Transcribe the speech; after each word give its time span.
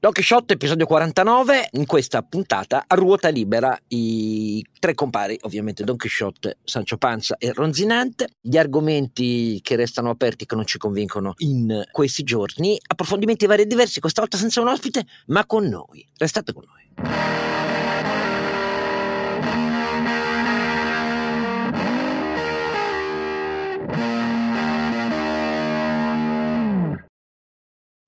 Don 0.00 0.12
Quixote, 0.12 0.54
episodio 0.54 0.86
49, 0.86 1.70
in 1.72 1.84
questa 1.84 2.22
puntata 2.22 2.84
a 2.86 2.94
ruota 2.94 3.30
libera 3.30 3.76
i 3.88 4.64
tre 4.78 4.94
compari, 4.94 5.36
ovviamente 5.40 5.82
Don 5.82 5.96
Quixote, 5.96 6.58
Sancho 6.62 6.96
Panza 6.98 7.34
e 7.36 7.52
Ronzinante, 7.52 8.28
gli 8.40 8.56
argomenti 8.56 9.58
che 9.60 9.74
restano 9.74 10.10
aperti 10.10 10.46
che 10.46 10.54
non 10.54 10.66
ci 10.66 10.78
convincono 10.78 11.34
in 11.38 11.82
questi 11.90 12.22
giorni, 12.22 12.78
approfondimenti 12.86 13.46
vari 13.46 13.62
e 13.62 13.66
diversi, 13.66 13.98
questa 13.98 14.20
volta 14.20 14.36
senza 14.36 14.60
un 14.60 14.68
ospite, 14.68 15.04
ma 15.26 15.44
con 15.46 15.66
noi. 15.66 16.08
Restate 16.16 16.52
con 16.52 16.62
noi. 16.64 17.47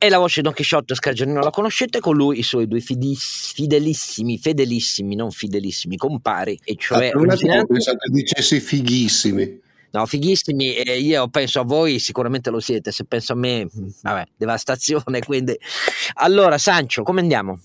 E 0.03 0.09
la 0.09 0.17
voce 0.17 0.37
di 0.37 0.47
Don 0.47 0.55
Chisciotte 0.55 0.95
Scargianino 0.95 1.41
la 1.41 1.51
conoscete, 1.51 2.01
con 2.01 2.17
lui 2.17 2.39
i 2.39 2.43
suoi 2.43 2.67
due 2.67 2.81
fidis, 2.81 3.53
fidelissimi, 3.53 4.39
fedelissimi, 4.39 5.15
non 5.15 5.31
fidelissimi 5.31 5.99
compari, 5.99 6.59
e 6.65 6.75
cioè... 6.79 7.11
Ah, 7.13 7.19
un 7.19 7.29
attimo, 7.29 7.67
pensate 7.67 8.09
dicessi 8.11 8.61
fighissimi. 8.61 9.61
No, 9.91 10.07
fighissimi, 10.07 10.75
eh, 10.75 10.99
io 10.99 11.29
penso 11.29 11.61
a 11.61 11.65
voi, 11.65 11.99
sicuramente 11.99 12.49
lo 12.49 12.61
siete, 12.61 12.93
se 12.93 13.05
penso 13.05 13.35
a 13.35 13.37
me, 13.37 13.69
vabbè, 14.01 14.29
devastazione, 14.39 15.21
quindi... 15.21 15.55
Allora, 16.15 16.57
Sancio, 16.57 17.03
come 17.03 17.21
andiamo? 17.21 17.61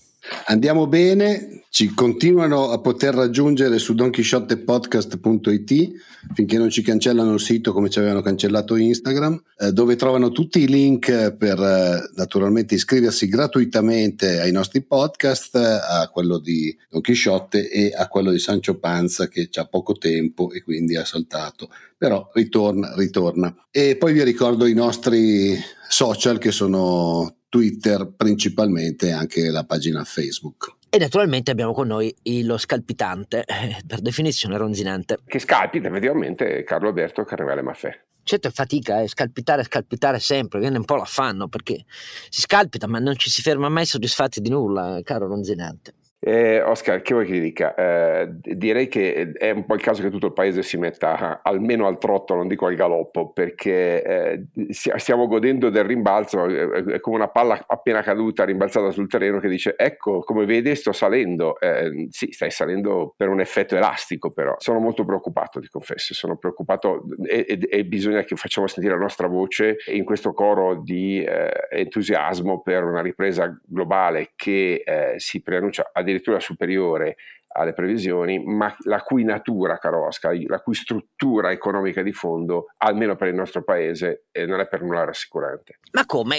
Andiamo 0.46 0.86
bene, 0.86 1.64
ci 1.70 1.92
continuano 1.92 2.70
a 2.70 2.80
poter 2.80 3.14
raggiungere 3.14 3.78
su 3.78 3.94
donchisciottepodcast.it 3.94 5.92
finché 6.34 6.58
non 6.58 6.70
ci 6.70 6.82
cancellano 6.82 7.34
il 7.34 7.40
sito 7.40 7.72
come 7.72 7.88
ci 7.90 7.98
avevano 7.98 8.22
cancellato 8.22 8.76
Instagram, 8.76 9.42
eh, 9.58 9.72
dove 9.72 9.94
trovano 9.96 10.30
tutti 10.32 10.60
i 10.60 10.66
link 10.66 11.34
per 11.36 11.60
eh, 11.60 12.10
naturalmente 12.14 12.74
iscriversi 12.74 13.28
gratuitamente 13.28 14.40
ai 14.40 14.52
nostri 14.52 14.82
podcast, 14.82 15.54
a 15.56 16.08
quello 16.12 16.38
di 16.38 16.76
Don 16.90 17.00
Chisciotte 17.00 17.68
e 17.70 17.92
a 17.94 18.08
quello 18.08 18.30
di 18.30 18.38
Sancho 18.38 18.78
Panza 18.78 19.28
che 19.28 19.48
ha 19.54 19.66
poco 19.66 19.94
tempo 19.94 20.50
e 20.50 20.62
quindi 20.62 20.96
ha 20.96 21.04
saltato, 21.04 21.70
però 21.96 22.30
ritorna, 22.32 22.94
ritorna. 22.96 23.54
E 23.70 23.96
poi 23.96 24.12
vi 24.12 24.24
ricordo 24.24 24.66
i 24.66 24.74
nostri 24.74 25.56
social 25.88 26.38
che 26.38 26.50
sono 26.50 27.35
Twitter 27.48 28.12
principalmente 28.16 29.08
e 29.08 29.12
anche 29.12 29.50
la 29.50 29.64
pagina 29.64 30.04
Facebook. 30.04 30.74
E 30.88 30.98
naturalmente 30.98 31.50
abbiamo 31.50 31.72
con 31.72 31.88
noi 31.88 32.14
lo 32.42 32.56
scalpitante, 32.56 33.44
eh, 33.44 33.82
per 33.86 34.00
definizione 34.00 34.56
ronzinante. 34.56 35.18
Che 35.26 35.38
scalpita 35.38 35.88
effettivamente 35.88 36.62
Carlo 36.64 36.88
Alberto 36.88 37.24
Carnevale 37.24 37.62
Maffè. 37.62 38.04
Certo 38.22 38.48
è 38.48 38.50
fatica, 38.50 39.00
eh, 39.00 39.08
scalpitare, 39.08 39.62
scalpitare 39.62 40.18
sempre, 40.18 40.58
viene 40.58 40.78
un 40.78 40.84
po' 40.84 40.96
l'affanno 40.96 41.48
perché 41.48 41.84
si 42.28 42.40
scalpita 42.40 42.88
ma 42.88 42.98
non 42.98 43.16
ci 43.16 43.30
si 43.30 43.40
ferma 43.40 43.68
mai 43.68 43.86
soddisfatti 43.86 44.40
di 44.40 44.48
nulla, 44.48 45.00
caro 45.04 45.28
ronzinante. 45.28 45.94
Eh, 46.28 46.60
Oscar, 46.60 47.02
che 47.02 47.14
vuoi 47.14 47.24
che 47.24 47.34
ti 47.34 47.40
dica? 47.40 47.72
Eh, 47.76 48.26
direi 48.32 48.88
che 48.88 49.30
è 49.30 49.52
un 49.52 49.64
po' 49.64 49.76
il 49.76 49.80
caso 49.80 50.02
che 50.02 50.10
tutto 50.10 50.26
il 50.26 50.32
paese 50.32 50.64
si 50.64 50.76
metta 50.76 51.40
almeno 51.40 51.86
al 51.86 51.98
trotto, 51.98 52.34
non 52.34 52.48
dico 52.48 52.66
al 52.66 52.74
galoppo, 52.74 53.30
perché 53.30 54.02
eh, 54.02 54.46
stiamo 54.72 55.28
godendo 55.28 55.70
del 55.70 55.84
rimbalzo, 55.84 56.46
è 56.46 56.98
come 56.98 57.14
una 57.14 57.28
palla 57.28 57.62
appena 57.68 58.02
caduta, 58.02 58.44
rimbalzata 58.44 58.90
sul 58.90 59.06
terreno 59.06 59.38
che 59.38 59.46
dice 59.46 59.76
ecco, 59.76 60.18
come 60.24 60.46
vedi 60.46 60.74
sto 60.74 60.90
salendo. 60.90 61.60
Eh, 61.60 62.08
sì, 62.10 62.32
stai 62.32 62.50
salendo 62.50 63.14
per 63.16 63.28
un 63.28 63.38
effetto 63.38 63.76
elastico 63.76 64.32
però. 64.32 64.56
Sono 64.58 64.80
molto 64.80 65.04
preoccupato, 65.04 65.60
ti 65.60 65.68
confesso, 65.68 66.12
sono 66.12 66.36
preoccupato 66.38 67.04
e, 67.24 67.46
e, 67.48 67.68
e 67.70 67.84
bisogna 67.84 68.24
che 68.24 68.34
facciamo 68.34 68.66
sentire 68.66 68.96
la 68.96 69.00
nostra 69.00 69.28
voce 69.28 69.76
in 69.92 70.02
questo 70.02 70.32
coro 70.32 70.82
di 70.82 71.22
eh, 71.22 71.52
entusiasmo 71.70 72.62
per 72.62 72.82
una 72.82 73.00
ripresa 73.00 73.56
globale 73.64 74.32
che 74.34 74.82
eh, 74.84 75.14
si 75.18 75.40
preannuncia 75.40 75.90
addirittura 75.92 76.14
addirittura 76.16 76.40
superiore 76.40 77.16
alle 77.56 77.72
previsioni, 77.72 78.38
ma 78.44 78.74
la 78.84 79.00
cui 79.00 79.24
natura, 79.24 79.78
caro 79.78 80.06
Oscar, 80.06 80.36
la 80.46 80.60
cui 80.60 80.74
struttura 80.74 81.50
economica 81.52 82.02
di 82.02 82.12
fondo, 82.12 82.66
almeno 82.78 83.16
per 83.16 83.28
il 83.28 83.34
nostro 83.34 83.64
paese, 83.64 84.26
eh, 84.30 84.44
non 84.44 84.60
è 84.60 84.68
per 84.68 84.82
nulla 84.82 85.04
rassicurante. 85.04 85.78
Ma 85.92 86.04
come? 86.04 86.36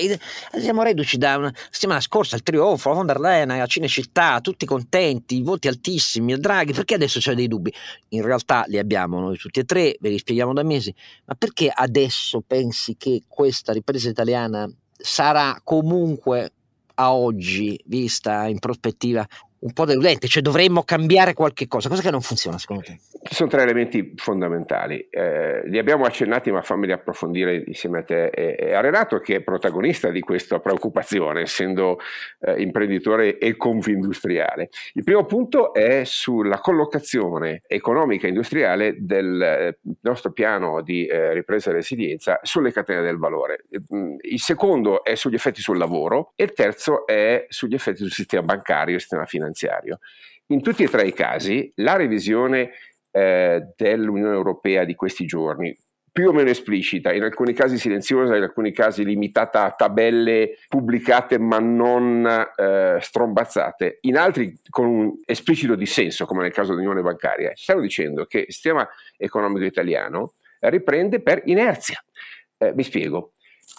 Siamo 0.60 0.84
reduci 0.84 1.18
da 1.18 1.38
una 1.38 1.54
settimana 1.72 2.02
scorsa 2.02 2.36
al 2.36 2.44
trionfo, 2.44 2.90
la 2.90 2.96
von 2.96 3.08
der 3.08 3.20
Leyen, 3.20 3.50
a 3.50 3.66
Cinecittà, 3.66 4.40
tutti 4.42 4.68
contenti, 4.68 5.42
voti 5.42 5.68
altissimi, 5.68 6.34
il 6.34 6.40
Draghi, 6.40 6.74
perché 6.74 6.94
adesso 6.94 7.20
c'è 7.20 7.34
dei 7.34 7.48
dubbi? 7.48 7.74
In 8.10 8.22
realtà 8.22 8.66
li 8.68 8.78
abbiamo 8.78 9.20
noi 9.20 9.38
tutti 9.38 9.60
e 9.60 9.64
tre, 9.64 9.98
ve 10.00 10.10
li 10.10 10.20
spieghiamo 10.20 10.54
da 10.54 10.64
mesi, 10.64 10.94
ma 11.26 11.34
perché 11.34 11.72
adesso 11.74 12.44
pensi 12.46 12.96
che 12.96 13.24
questa 13.28 13.74
ripresa 13.74 14.10
italiana 14.10 14.70
sarà 14.96 15.60
comunque 15.64 16.52
a 17.00 17.14
oggi, 17.14 17.80
vista 17.86 18.48
in 18.48 18.60
prospettiva, 18.60 19.26
un 19.60 19.74
po' 19.74 19.86
deludente, 19.86 20.28
cioè 20.28 20.42
dovremmo 20.42 20.84
cambiare 20.84 21.34
qualche 21.34 21.68
cosa. 21.68 21.90
Cosa 21.90 22.02
che 22.02 22.12
non 22.12 22.22
funziona 22.22 22.58
secondo 22.58 22.84
te? 22.84 23.00
Ci 23.24 23.34
sono 23.34 23.50
tre 23.50 23.64
elementi 23.64 24.14
fondamentali, 24.16 25.08
eh, 25.10 25.68
li 25.68 25.78
abbiamo 25.78 26.06
accennati 26.06 26.52
ma 26.52 26.62
fammeli 26.62 26.92
approfondire 26.92 27.64
insieme 27.66 28.00
a 28.00 28.04
te 28.04 28.28
e, 28.28 28.74
a 28.74 28.80
Renato 28.80 29.20
che 29.20 29.36
è 29.38 29.42
protagonista 29.42 30.10
di 30.10 30.22
questa 30.22 30.60
preoccupazione 30.60 31.42
essendo 31.42 31.98
eh, 32.40 32.62
imprenditore 32.62 33.38
e 33.38 33.58
confindustriale. 33.58 34.70
Il 34.94 35.04
primo 35.04 35.26
punto 35.26 35.74
è 35.74 36.04
sulla 36.06 36.60
collocazione 36.60 37.64
economica 37.68 38.28
e 38.28 38.30
industriale 38.30 38.96
del 39.00 39.42
eh, 39.42 39.80
nostro 40.02 40.32
piano 40.32 40.82
di 40.82 41.06
eh, 41.06 41.34
ripresa 41.34 41.72
e 41.72 41.74
resilienza 41.74 42.40
sulle 42.44 42.72
catene 42.72 43.02
del 43.02 43.18
valore. 43.18 43.66
Il 44.22 44.40
secondo 44.40 45.04
è 45.04 45.16
sugli 45.16 45.36
effetti 45.36 45.62
sul 45.62 45.78
lavoro 45.78 46.32
e 46.36 46.44
il 46.46 46.54
terzo 46.54 47.06
è 47.06 47.46
sugli 47.50 47.74
effetti 47.74 48.00
sul 48.00 48.12
sistema 48.12 48.44
bancario 48.44 48.96
e 48.96 49.00
sistema 49.00 49.26
finanziario. 49.26 49.47
In 50.48 50.62
tutti 50.62 50.84
e 50.84 50.88
tre 50.88 51.08
i 51.08 51.14
casi 51.14 51.72
la 51.76 51.96
revisione 51.96 52.72
eh, 53.12 53.74
dell'Unione 53.76 54.34
Europea 54.34 54.84
di 54.86 54.96
questi 54.96 55.26
giorni, 55.26 55.76
più 56.18 56.30
o 56.30 56.32
meno 56.32 56.50
esplicita, 56.50 57.14
in 57.14 57.22
alcuni 57.22 57.54
casi 57.54 57.78
silenziosa, 57.78 58.36
in 58.36 58.42
alcuni 58.42 58.72
casi 58.72 59.06
limitata 59.06 59.66
a 59.66 59.72
tabelle 59.72 60.58
pubblicate 60.68 61.38
ma 61.38 61.60
non 61.60 62.26
eh, 62.26 62.98
strombazzate, 63.00 64.00
in 64.02 64.18
altri 64.18 64.60
con 64.70 64.88
un 64.88 65.14
esplicito 65.26 65.76
dissenso, 65.76 66.26
come 66.26 66.42
nel 66.42 66.54
caso 66.54 66.72
dell'Unione 66.72 67.02
Bancaria, 67.02 67.52
stiamo 67.54 67.82
dicendo 67.82 68.26
che 68.26 68.40
il 68.40 68.52
sistema 68.54 68.88
economico 69.16 69.66
italiano 69.66 70.34
riprende 70.62 71.22
per 71.22 71.44
inerzia. 71.46 72.04
Eh, 72.58 72.74
mi 72.74 72.82
spiego 72.82 73.34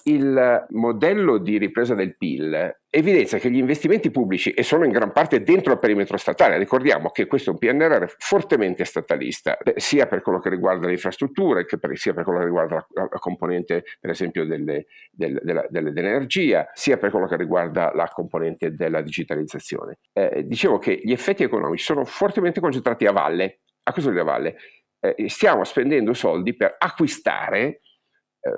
il 0.05 0.67
modello 0.71 1.39
di 1.39 1.59
ripresa 1.59 1.95
del 1.95 2.17
PIL 2.17 2.77
evidenzia 2.91 3.39
che 3.39 3.51
gli 3.51 3.59
investimenti 3.59 4.11
pubblici, 4.11 4.51
e 4.53 4.63
sono 4.63 4.85
in 4.85 4.91
gran 4.91 5.13
parte 5.13 5.43
dentro 5.43 5.73
il 5.73 5.79
perimetro 5.79 6.17
statale, 6.17 6.57
ricordiamo 6.57 7.11
che 7.11 7.27
questo 7.27 7.51
è 7.51 7.53
un 7.53 7.59
PNRR 7.59 8.05
fortemente 8.19 8.85
statalista, 8.85 9.59
sia 9.77 10.07
per 10.07 10.23
quello 10.23 10.41
che 10.41 10.49
riguarda 10.49 10.87
le 10.87 10.93
infrastrutture, 10.93 11.65
che 11.67 11.79
per, 11.79 11.97
sia 11.99 12.15
per 12.15 12.25
quello 12.25 12.39
che 12.39 12.47
riguarda 12.47 12.87
la, 12.91 13.09
la 13.11 13.19
componente, 13.19 13.85
per 14.01 14.11
esempio, 14.11 14.47
delle, 14.47 14.87
del, 15.11 15.39
della, 15.43 15.67
delle, 15.69 15.93
dell'energia, 15.93 16.69
sia 16.73 16.97
per 16.97 17.11
quello 17.11 17.27
che 17.27 17.37
riguarda 17.37 17.93
la 17.95 18.09
componente 18.09 18.75
della 18.75 19.03
digitalizzazione. 19.03 19.99
Eh, 20.13 20.45
dicevo 20.47 20.79
che 20.79 21.01
gli 21.03 21.13
effetti 21.13 21.43
economici 21.43 21.85
sono 21.85 22.05
fortemente 22.05 22.61
concentrati 22.61 23.07
a 23.07 23.13
valle. 23.13 23.61
A 23.83 23.93
vuol 23.97 24.11
dire 24.11 24.21
a 24.21 24.25
valle? 24.25 24.57
Eh, 25.01 25.29
stiamo 25.29 25.65
spendendo 25.65 26.13
soldi 26.13 26.55
per 26.57 26.75
acquistare 26.79 27.67
eh, 27.67 27.81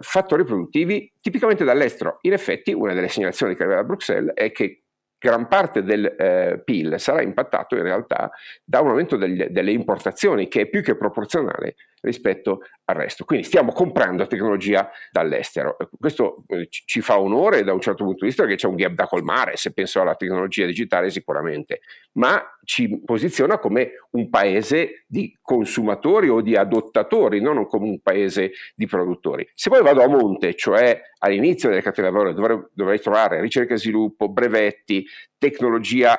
fattori 0.01 0.45
produttivi 0.45 1.13
tipicamente 1.21 1.65
dall'estero. 1.65 2.19
In 2.23 2.33
effetti 2.33 2.73
una 2.73 2.95
delle 2.95 3.09
segnalazioni 3.09 3.55
che 3.55 3.63
arriva 3.63 3.79
da 3.79 3.87
Bruxelles 3.87 4.35
è 4.35 4.53
che 4.53 4.85
gran 5.19 5.49
parte 5.49 5.83
del 5.83 6.07
eh, 6.07 6.63
PIL 6.65 6.99
sarà 6.99 7.21
impattato 7.21 7.77
in 7.77 7.83
realtà 7.83 8.31
da 8.65 8.81
un 8.81 8.89
aumento 8.89 9.17
degli, 9.17 9.45
delle 9.45 9.71
importazioni 9.71 10.49
che 10.49 10.63
è 10.63 10.67
più 10.67 10.83
che 10.83 10.97
proporzionale 10.97 11.75
rispetto 12.01 12.61
al 12.85 12.97
resto. 12.97 13.25
Quindi 13.25 13.47
stiamo 13.47 13.73
comprando 13.73 14.27
tecnologia 14.27 14.91
dall'estero. 15.11 15.77
Questo 15.99 16.45
eh, 16.49 16.69
ci 16.69 17.01
fa 17.01 17.21
onore 17.21 17.63
da 17.63 17.73
un 17.73 17.81
certo 17.81 18.05
punto 18.05 18.21
di 18.21 18.27
vista 18.27 18.43
perché 18.43 18.57
c'è 18.57 18.67
un 18.67 18.77
gap 18.77 18.93
da 18.93 19.07
colmare, 19.07 19.57
se 19.57 19.73
penso 19.73 20.01
alla 20.01 20.15
tecnologia 20.15 20.67
digitale 20.67 21.11
sicuramente, 21.11 21.81
ma 22.13 22.43
ci 22.65 23.01
posiziona 23.05 23.59
come 23.59 23.93
un 24.11 24.29
paese 24.29 25.05
di 25.07 25.37
consumatori 25.41 26.29
o 26.29 26.41
di 26.41 26.57
adottatori, 26.57 27.41
non 27.41 27.67
come 27.67 27.89
un 27.89 28.01
paese 28.01 28.53
di 28.75 28.87
produttori. 28.87 29.49
Se 29.55 29.71
poi 29.71 29.83
vado 29.83 30.03
a 30.03 30.09
monte, 30.09 30.55
cioè 30.55 31.01
all'inizio 31.19 31.69
delle 31.69 31.83
catene 31.83 32.09
di 32.09 32.15
valore, 32.15 32.35
dovrei, 32.35 32.63
dovrei 32.73 33.01
trovare 33.01 33.41
ricerca 33.41 33.75
e 33.75 33.79
sviluppo, 33.79 34.29
brevetti, 34.29 35.07
tecnologia 35.39 36.19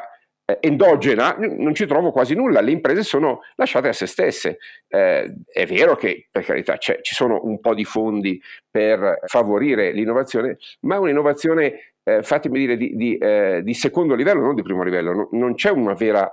endogena 0.59 1.36
non 1.38 1.74
ci 1.74 1.86
trovo 1.86 2.12
quasi 2.12 2.36
nulla, 2.36 2.62
le 2.62 2.71
imprese 2.71 3.03
sono 3.03 3.42
lasciate 3.56 3.88
a 3.88 3.94
se 3.94 4.06
stesse. 4.06 4.57
Eh, 4.88 5.33
è 5.51 5.65
vero 5.65 5.95
che 5.95 6.27
per 6.31 6.44
carità 6.44 6.77
ci 6.77 7.00
sono 7.01 7.42
un 7.44 7.59
po' 7.59 7.74
di 7.74 7.86
fondi 7.86 8.42
per 8.69 9.19
favorire 9.25 9.92
l'innovazione, 9.92 10.57
ma 10.81 10.95
è 10.95 11.00
un'innovazione, 11.00 11.94
eh, 12.03 12.24
fatemi 12.24 12.59
dire, 12.59 12.77
di, 12.77 12.95
di, 12.95 13.18
eh, 13.18 13.62
di, 13.63 13.74
secondo 13.74 14.15
livello, 14.15 14.42
non 14.42 14.56
di 14.56 14.63
primo 14.63 14.83
livello, 14.83 15.13
non, 15.13 15.27
non 15.31 15.56
c'è 15.56 15.69
una 15.69 15.94
vera... 15.94 16.30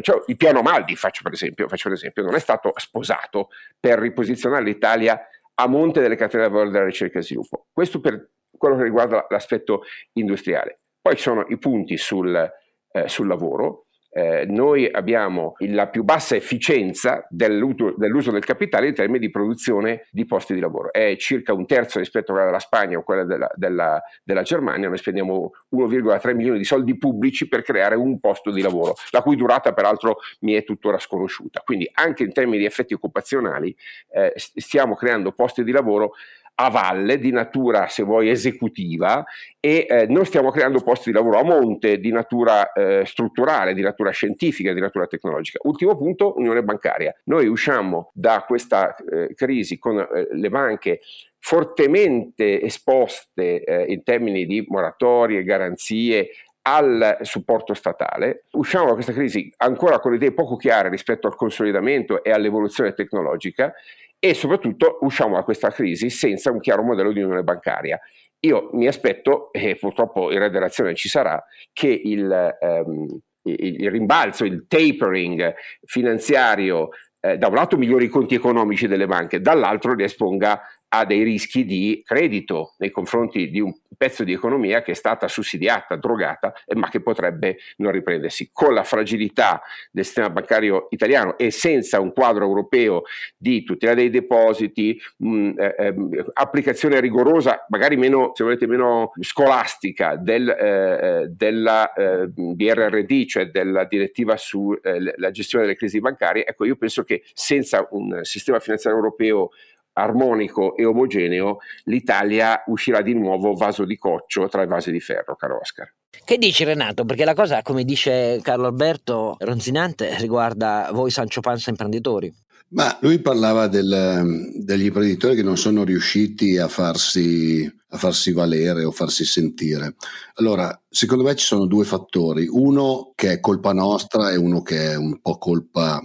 C'è, 0.00 0.14
il 0.26 0.36
piano 0.38 0.62
Maldi, 0.62 0.96
faccio 0.96 1.22
per 1.22 1.32
esempio, 1.32 1.68
faccio 1.68 1.88
un 1.88 1.94
esempio, 1.94 2.22
non 2.22 2.34
è 2.34 2.38
stato 2.38 2.72
sposato 2.76 3.50
per 3.78 3.98
riposizionare 3.98 4.64
l'Italia 4.64 5.20
a 5.54 5.66
monte 5.68 6.00
delle 6.00 6.16
catene 6.16 6.46
di 6.46 6.50
valore 6.50 6.70
della 6.70 6.86
ricerca 6.86 7.18
e 7.18 7.22
sviluppo. 7.22 7.66
Questo 7.70 8.00
per 8.00 8.30
quello 8.56 8.76
che 8.76 8.84
riguarda 8.84 9.26
l'aspetto 9.28 9.82
industriale. 10.14 10.78
Poi 11.02 11.16
ci 11.16 11.22
sono 11.22 11.44
i 11.48 11.58
punti 11.58 11.96
sul, 11.96 12.50
eh, 12.92 13.08
sul 13.08 13.26
lavoro, 13.26 13.86
eh, 14.14 14.44
noi 14.46 14.86
abbiamo 14.90 15.54
la 15.60 15.88
più 15.88 16.04
bassa 16.04 16.36
efficienza 16.36 17.26
dell'uso, 17.30 17.94
dell'uso, 17.96 18.30
del 18.30 18.44
capitale 18.44 18.88
in 18.88 18.94
termini 18.94 19.18
di 19.18 19.30
produzione 19.30 20.06
di 20.10 20.26
posti 20.26 20.52
di 20.52 20.60
lavoro. 20.60 20.92
È 20.92 21.16
circa 21.16 21.54
un 21.54 21.64
terzo 21.64 21.98
rispetto 21.98 22.30
a 22.30 22.34
quella 22.34 22.50
della 22.50 22.60
Spagna 22.60 22.98
o 22.98 23.02
quella 23.02 23.24
della, 23.24 23.50
della, 23.54 24.02
della 24.22 24.42
Germania. 24.42 24.88
Noi 24.88 24.98
spendiamo 24.98 25.52
1,3 25.74 26.34
milioni 26.34 26.58
di 26.58 26.64
soldi 26.64 26.98
pubblici 26.98 27.48
per 27.48 27.62
creare 27.62 27.94
un 27.94 28.20
posto 28.20 28.50
di 28.50 28.60
lavoro, 28.60 28.96
la 29.12 29.22
cui 29.22 29.34
durata 29.34 29.72
peraltro 29.72 30.18
mi 30.40 30.52
è 30.52 30.62
tuttora 30.62 30.98
sconosciuta. 30.98 31.62
Quindi 31.64 31.88
anche 31.94 32.22
in 32.22 32.34
termini 32.34 32.58
di 32.58 32.66
effetti 32.66 32.92
occupazionali 32.92 33.74
eh, 34.10 34.34
stiamo 34.36 34.94
creando 34.94 35.32
posti 35.32 35.64
di 35.64 35.72
lavoro 35.72 36.12
a 36.54 36.68
valle 36.68 37.18
di 37.18 37.30
natura, 37.30 37.88
se 37.88 38.02
vuoi, 38.02 38.28
esecutiva 38.28 39.24
e 39.58 39.86
eh, 39.88 40.06
non 40.06 40.24
stiamo 40.24 40.50
creando 40.50 40.80
posti 40.80 41.10
di 41.10 41.16
lavoro 41.16 41.38
a 41.38 41.44
monte 41.44 41.98
di 41.98 42.10
natura 42.10 42.72
eh, 42.72 43.04
strutturale, 43.06 43.74
di 43.74 43.82
natura 43.82 44.10
scientifica, 44.10 44.72
di 44.72 44.80
natura 44.80 45.06
tecnologica. 45.06 45.58
Ultimo 45.62 45.96
punto, 45.96 46.36
unione 46.36 46.62
bancaria. 46.62 47.14
Noi 47.24 47.46
usciamo 47.46 48.10
da 48.14 48.44
questa 48.46 48.94
eh, 48.94 49.34
crisi 49.34 49.78
con 49.78 49.98
eh, 49.98 50.28
le 50.30 50.48
banche 50.50 51.00
fortemente 51.38 52.60
esposte 52.62 53.64
eh, 53.64 53.92
in 53.92 54.04
termini 54.04 54.46
di 54.46 54.64
moratorie, 54.68 55.42
garanzie 55.42 56.28
al 56.62 57.18
supporto 57.22 57.74
statale. 57.74 58.44
Usciamo 58.52 58.86
da 58.86 58.94
questa 58.94 59.12
crisi 59.12 59.52
ancora 59.56 59.98
con 59.98 60.14
idee 60.14 60.32
poco 60.32 60.56
chiare 60.56 60.88
rispetto 60.88 61.26
al 61.26 61.34
consolidamento 61.34 62.22
e 62.22 62.30
all'evoluzione 62.30 62.92
tecnologica 62.92 63.74
e 64.24 64.34
soprattutto 64.34 64.98
usciamo 65.00 65.34
da 65.34 65.42
questa 65.42 65.70
crisi 65.70 66.08
senza 66.08 66.52
un 66.52 66.60
chiaro 66.60 66.84
modello 66.84 67.10
di 67.10 67.20
unione 67.20 67.42
bancaria. 67.42 67.98
Io 68.44 68.70
mi 68.74 68.86
aspetto, 68.86 69.52
e 69.52 69.74
purtroppo 69.74 70.30
in 70.30 70.38
redazione 70.38 70.94
ci 70.94 71.08
sarà, 71.08 71.44
che 71.72 71.88
il, 71.88 72.56
ehm, 72.60 73.06
il 73.42 73.90
rimbalzo, 73.90 74.44
il 74.44 74.66
tapering 74.68 75.52
finanziario 75.84 76.90
eh, 77.18 77.36
da 77.36 77.48
un 77.48 77.54
lato 77.54 77.76
migliori 77.76 78.04
i 78.04 78.08
conti 78.08 78.36
economici 78.36 78.86
delle 78.86 79.06
banche, 79.06 79.40
dall'altro 79.40 79.94
li 79.94 80.04
esponga 80.04 80.60
a 80.94 81.06
dei 81.06 81.22
rischi 81.22 81.64
di 81.64 82.02
credito 82.04 82.74
nei 82.78 82.90
confronti 82.90 83.50
di 83.50 83.60
un 83.60 83.72
pezzo 83.96 84.24
di 84.24 84.32
economia 84.32 84.82
che 84.82 84.92
è 84.92 84.94
stata 84.94 85.26
sussidiata, 85.28 85.96
drogata, 85.96 86.52
ma 86.74 86.88
che 86.88 87.00
potrebbe 87.00 87.58
non 87.76 87.92
riprendersi. 87.92 88.50
Con 88.52 88.74
la 88.74 88.84
fragilità 88.84 89.62
del 89.90 90.04
sistema 90.04 90.28
bancario 90.28 90.88
italiano 90.90 91.38
e 91.38 91.50
senza 91.50 92.00
un 92.00 92.12
quadro 92.12 92.44
europeo 92.44 93.04
di 93.36 93.62
tutela 93.64 93.94
dei 93.94 94.10
depositi, 94.10 95.00
mh, 95.18 95.52
eh, 95.56 95.74
eh, 95.78 95.94
applicazione 96.34 97.00
rigorosa, 97.00 97.64
magari 97.68 97.96
meno, 97.96 98.32
se 98.34 98.44
volete, 98.44 98.66
meno 98.66 99.12
scolastica 99.20 100.16
del, 100.16 100.48
eh, 100.48 101.26
della 101.30 101.92
eh, 101.92 102.26
BRRD, 102.26 103.26
cioè 103.26 103.46
della 103.46 103.84
direttiva 103.84 104.36
sulla 104.36 104.80
eh, 104.80 105.30
gestione 105.30 105.64
delle 105.64 105.76
crisi 105.76 106.00
bancarie, 106.00 106.44
ecco, 106.44 106.64
io 106.66 106.76
penso 106.76 107.02
che 107.02 107.22
senza 107.32 107.86
un 107.92 108.20
sistema 108.24 108.58
finanziario 108.58 108.98
europeo 108.98 109.50
armonico 109.94 110.76
e 110.76 110.84
omogeneo, 110.84 111.58
l'Italia 111.84 112.62
uscirà 112.66 113.02
di 113.02 113.14
nuovo 113.14 113.54
vaso 113.54 113.84
di 113.84 113.96
coccio 113.96 114.48
tra 114.48 114.62
i 114.62 114.66
vasi 114.66 114.90
di 114.90 115.00
ferro, 115.00 115.36
caro 115.36 115.58
Oscar. 115.60 115.92
Che 116.24 116.38
dici 116.38 116.64
Renato? 116.64 117.04
Perché 117.04 117.24
la 117.24 117.34
cosa, 117.34 117.62
come 117.62 117.84
dice 117.84 118.38
Carlo 118.42 118.66
Alberto, 118.66 119.36
ronzinante 119.38 120.16
riguarda 120.18 120.90
voi 120.92 121.10
Sancio 121.10 121.40
Panza 121.40 121.70
imprenditori. 121.70 122.32
Ma 122.68 122.96
lui 123.02 123.18
parlava 123.18 123.66
del, 123.66 124.50
degli 124.54 124.86
imprenditori 124.86 125.34
che 125.34 125.42
non 125.42 125.58
sono 125.58 125.84
riusciti 125.84 126.56
a 126.56 126.68
farsi, 126.68 127.70
a 127.88 127.98
farsi 127.98 128.32
valere 128.32 128.84
o 128.84 128.90
farsi 128.90 129.24
sentire. 129.24 129.94
Allora, 130.34 130.80
secondo 130.88 131.22
me 131.22 131.34
ci 131.34 131.44
sono 131.44 131.66
due 131.66 131.84
fattori, 131.84 132.46
uno 132.48 133.12
che 133.14 133.32
è 133.32 133.40
colpa 133.40 133.74
nostra 133.74 134.30
e 134.30 134.36
uno 134.36 134.62
che 134.62 134.92
è 134.92 134.96
un 134.96 135.20
po' 135.20 135.36
colpa 135.36 136.00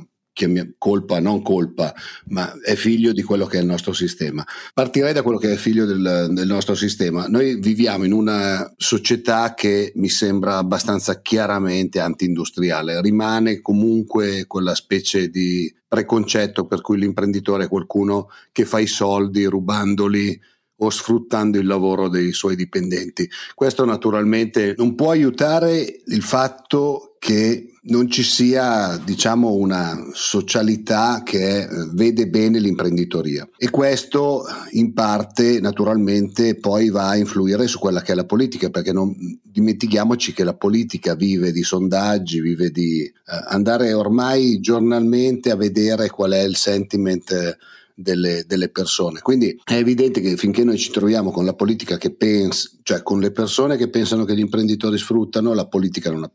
colpa, 0.77 1.19
non 1.19 1.41
colpa, 1.41 1.93
ma 2.27 2.53
è 2.61 2.75
figlio 2.75 3.13
di 3.13 3.23
quello 3.23 3.45
che 3.45 3.57
è 3.57 3.61
il 3.61 3.67
nostro 3.67 3.93
sistema. 3.93 4.45
Partirei 4.73 5.13
da 5.13 5.23
quello 5.23 5.37
che 5.37 5.53
è 5.53 5.55
figlio 5.55 5.85
del, 5.85 6.27
del 6.31 6.47
nostro 6.47 6.75
sistema. 6.75 7.27
Noi 7.27 7.59
viviamo 7.59 8.03
in 8.03 8.13
una 8.13 8.73
società 8.77 9.53
che 9.53 9.91
mi 9.95 10.09
sembra 10.09 10.57
abbastanza 10.57 11.21
chiaramente 11.21 11.99
anti-industriale, 11.99 13.01
rimane 13.01 13.61
comunque 13.61 14.45
quella 14.47 14.75
specie 14.75 15.29
di 15.29 15.73
preconcetto 15.87 16.65
per 16.67 16.81
cui 16.81 16.97
l'imprenditore 16.97 17.65
è 17.65 17.69
qualcuno 17.69 18.29
che 18.51 18.65
fa 18.65 18.79
i 18.79 18.87
soldi 18.87 19.45
rubandoli 19.45 20.37
o 20.79 20.89
sfruttando 20.89 21.57
il 21.57 21.65
lavoro 21.65 22.07
dei 22.07 22.33
suoi 22.33 22.55
dipendenti. 22.55 23.27
Questo 23.55 23.85
naturalmente 23.85 24.75
non 24.77 24.95
può 24.95 25.11
aiutare 25.11 26.01
il 26.05 26.21
fatto 26.21 27.06
che 27.19 27.71
non 27.89 28.09
ci 28.09 28.23
sia, 28.23 28.97
diciamo, 28.97 29.53
una 29.53 30.09
socialità 30.13 31.21
che 31.23 31.61
eh, 31.61 31.67
vede 31.93 32.27
bene 32.27 32.59
l'imprenditoria 32.59 33.47
e 33.57 33.69
questo 33.69 34.43
in 34.71 34.93
parte 34.93 35.59
naturalmente 35.59 36.55
poi 36.55 36.89
va 36.89 37.09
a 37.09 37.17
influire 37.17 37.67
su 37.67 37.79
quella 37.79 38.01
che 38.01 38.11
è 38.11 38.15
la 38.15 38.25
politica 38.25 38.69
perché 38.69 38.91
non 38.91 39.15
dimentichiamoci 39.41 40.33
che 40.33 40.43
la 40.43 40.55
politica 40.55 41.15
vive 41.15 41.51
di 41.51 41.63
sondaggi, 41.63 42.41
vive 42.41 42.71
di 42.71 43.03
eh, 43.03 43.13
andare 43.47 43.93
ormai 43.93 44.59
giornalmente 44.59 45.49
a 45.49 45.55
vedere 45.55 46.09
qual 46.09 46.31
è 46.31 46.41
il 46.41 46.55
sentiment 46.55 47.31
eh, 47.31 47.57
delle, 47.95 48.43
delle, 48.45 48.69
persone. 48.69 49.21
Quindi 49.21 49.59
è 49.63 49.73
evidente 49.73 50.21
che 50.21 50.37
finché 50.37 50.63
noi 50.63 50.77
ci 50.77 50.91
troviamo 50.91 51.31
con 51.31 51.45
la 51.45 51.55
politica 51.55 51.97
che 51.97 52.13
pensa, 52.13 52.69
cioè 52.83 53.01
con 53.01 53.19
le 53.19 53.31
persone 53.31 53.75
che 53.75 53.89
pensano 53.89 54.23
che 54.23 54.35
gli 54.35 54.39
imprenditori 54.39 54.99
sfruttano, 54.99 55.53
la 55.53 55.67
politica 55.67 56.11
non, 56.11 56.29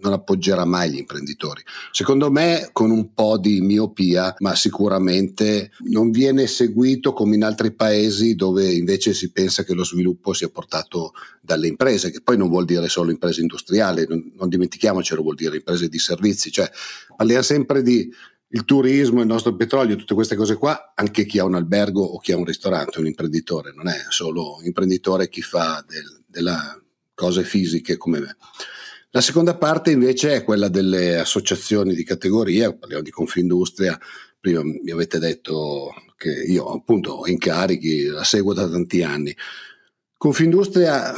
non 0.00 0.12
appoggerà 0.12 0.64
mai 0.64 0.90
gli 0.90 0.98
imprenditori. 0.98 1.62
Secondo 1.90 2.30
me 2.30 2.68
con 2.72 2.90
un 2.90 3.12
po' 3.12 3.38
di 3.38 3.60
miopia, 3.60 4.34
ma 4.38 4.54
sicuramente 4.54 5.70
non 5.90 6.10
viene 6.10 6.46
seguito 6.46 7.12
come 7.12 7.34
in 7.34 7.44
altri 7.44 7.72
paesi 7.72 8.34
dove 8.34 8.70
invece 8.72 9.14
si 9.14 9.30
pensa 9.30 9.64
che 9.64 9.74
lo 9.74 9.84
sviluppo 9.84 10.32
sia 10.32 10.48
portato 10.48 11.12
dalle 11.40 11.68
imprese, 11.68 12.10
che 12.10 12.20
poi 12.20 12.36
non 12.36 12.48
vuol 12.48 12.64
dire 12.64 12.88
solo 12.88 13.10
imprese 13.10 13.40
industriali, 13.40 14.06
non, 14.08 14.32
non 14.36 14.48
dimentichiamocelo, 14.48 15.22
vuol 15.22 15.34
dire 15.34 15.56
imprese 15.56 15.88
di 15.88 15.98
servizi, 15.98 16.50
cioè 16.50 16.70
parliamo 17.16 17.42
sempre 17.42 17.82
di 17.82 18.10
il 18.52 18.64
turismo, 18.64 19.20
il 19.20 19.26
nostro 19.26 19.54
petrolio, 19.54 19.96
tutte 19.96 20.14
queste 20.14 20.34
cose 20.34 20.56
qua, 20.56 20.92
anche 20.94 21.26
chi 21.26 21.38
ha 21.38 21.44
un 21.44 21.54
albergo 21.54 22.02
o 22.02 22.18
chi 22.18 22.32
ha 22.32 22.36
un 22.36 22.44
ristorante 22.44 22.96
è 22.96 23.00
un 23.00 23.06
imprenditore, 23.06 23.72
non 23.74 23.88
è 23.88 24.04
solo 24.08 24.60
imprenditore 24.62 25.28
chi 25.28 25.42
fa 25.42 25.84
del, 25.86 26.22
delle 26.26 26.56
cose 27.14 27.44
fisiche 27.44 27.96
come 27.96 28.20
me. 28.20 28.36
La 29.10 29.22
seconda 29.22 29.56
parte 29.56 29.90
invece 29.90 30.34
è 30.34 30.44
quella 30.44 30.68
delle 30.68 31.18
associazioni 31.18 31.94
di 31.94 32.04
categoria, 32.04 32.74
parliamo 32.76 33.02
di 33.02 33.10
Confindustria, 33.10 33.98
prima 34.38 34.62
mi 34.62 34.90
avete 34.90 35.18
detto 35.18 35.94
che 36.16 36.30
io 36.30 36.66
appunto 36.66 37.12
ho 37.12 37.26
incarichi, 37.26 38.04
la 38.04 38.24
seguo 38.24 38.52
da 38.52 38.68
tanti 38.68 39.02
anni. 39.02 39.34
Confindustria 40.16 41.14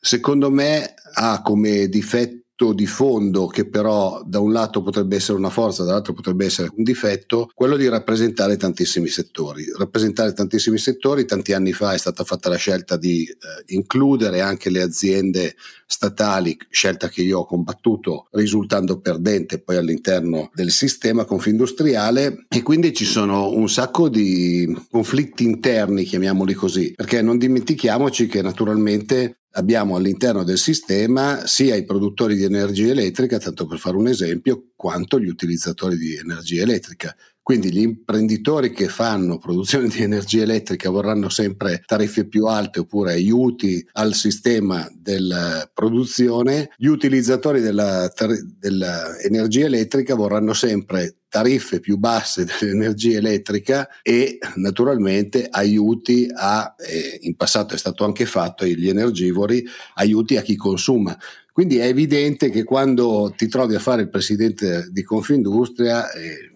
secondo 0.00 0.50
me 0.50 0.94
ha 1.14 1.40
come 1.42 1.88
difetto 1.88 2.47
di 2.72 2.86
fondo 2.86 3.46
che 3.46 3.68
però 3.68 4.22
da 4.24 4.40
un 4.40 4.52
lato 4.52 4.82
potrebbe 4.82 5.16
essere 5.16 5.38
una 5.38 5.50
forza, 5.50 5.84
dall'altro 5.84 6.12
potrebbe 6.12 6.44
essere 6.44 6.70
un 6.74 6.82
difetto, 6.82 7.50
quello 7.54 7.76
di 7.76 7.88
rappresentare 7.88 8.56
tantissimi 8.56 9.08
settori. 9.08 9.64
Rappresentare 9.76 10.32
tantissimi 10.32 10.78
settori, 10.78 11.24
tanti 11.24 11.52
anni 11.52 11.72
fa 11.72 11.94
è 11.94 11.98
stata 11.98 12.24
fatta 12.24 12.48
la 12.48 12.56
scelta 12.56 12.96
di 12.96 13.24
eh, 13.24 13.36
includere 13.66 14.40
anche 14.40 14.70
le 14.70 14.82
aziende 14.82 15.54
statali, 15.86 16.56
scelta 16.68 17.08
che 17.08 17.22
io 17.22 17.40
ho 17.40 17.46
combattuto 17.46 18.26
risultando 18.32 19.00
perdente 19.00 19.58
poi 19.58 19.76
all'interno 19.76 20.50
del 20.52 20.70
sistema 20.70 21.24
confindustriale 21.24 22.44
e 22.48 22.62
quindi 22.62 22.92
ci 22.92 23.06
sono 23.06 23.52
un 23.52 23.68
sacco 23.70 24.10
di 24.10 24.76
conflitti 24.90 25.44
interni, 25.44 26.04
chiamiamoli 26.04 26.52
così, 26.52 26.92
perché 26.94 27.22
non 27.22 27.38
dimentichiamoci 27.38 28.26
che 28.26 28.42
naturalmente 28.42 29.37
abbiamo 29.52 29.96
all'interno 29.96 30.44
del 30.44 30.58
sistema 30.58 31.46
sia 31.46 31.74
i 31.74 31.84
produttori 31.84 32.36
di 32.36 32.44
energia 32.44 32.90
elettrica, 32.90 33.38
tanto 33.38 33.66
per 33.66 33.78
fare 33.78 33.96
un 33.96 34.08
esempio, 34.08 34.70
quanto 34.76 35.18
gli 35.18 35.28
utilizzatori 35.28 35.96
di 35.96 36.16
energia 36.16 36.62
elettrica. 36.62 37.14
Quindi 37.48 37.72
gli 37.72 37.80
imprenditori 37.80 38.72
che 38.72 38.88
fanno 38.88 39.38
produzione 39.38 39.88
di 39.88 40.02
energia 40.02 40.42
elettrica 40.42 40.90
vorranno 40.90 41.30
sempre 41.30 41.82
tariffe 41.86 42.26
più 42.26 42.44
alte 42.44 42.80
oppure 42.80 43.12
aiuti 43.12 43.82
al 43.92 44.12
sistema 44.12 44.86
della 44.94 45.66
produzione, 45.72 46.68
gli 46.76 46.88
utilizzatori 46.88 47.62
dell'energia 47.62 49.64
elettrica 49.64 50.14
vorranno 50.14 50.52
sempre 50.52 51.17
tariffe 51.28 51.80
più 51.80 51.96
basse 51.96 52.44
dell'energia 52.60 53.18
elettrica 53.18 53.88
e 54.02 54.38
naturalmente 54.56 55.46
aiuti 55.50 56.28
a, 56.34 56.74
eh, 56.78 57.18
in 57.22 57.36
passato 57.36 57.74
è 57.74 57.78
stato 57.78 58.04
anche 58.04 58.26
fatto 58.26 58.64
agli 58.64 58.88
energivori, 58.88 59.64
aiuti 59.94 60.36
a 60.36 60.42
chi 60.42 60.56
consuma. 60.56 61.16
Quindi 61.52 61.78
è 61.78 61.86
evidente 61.86 62.50
che 62.50 62.62
quando 62.62 63.34
ti 63.36 63.48
trovi 63.48 63.74
a 63.74 63.80
fare 63.80 64.02
il 64.02 64.10
presidente 64.10 64.88
di 64.92 65.02
Confindustria, 65.02 66.10
eh, 66.12 66.52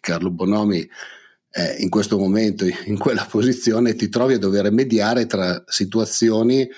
Carlo 0.00 0.30
Bonomi 0.30 0.86
eh, 1.56 1.76
in 1.78 1.88
questo 1.88 2.18
momento 2.18 2.66
in 2.66 2.98
quella 2.98 3.24
posizione 3.30 3.94
ti 3.94 4.08
trovi 4.08 4.34
a 4.34 4.38
dover 4.38 4.70
mediare 4.70 5.26
tra 5.26 5.64
situazioni 5.66 6.68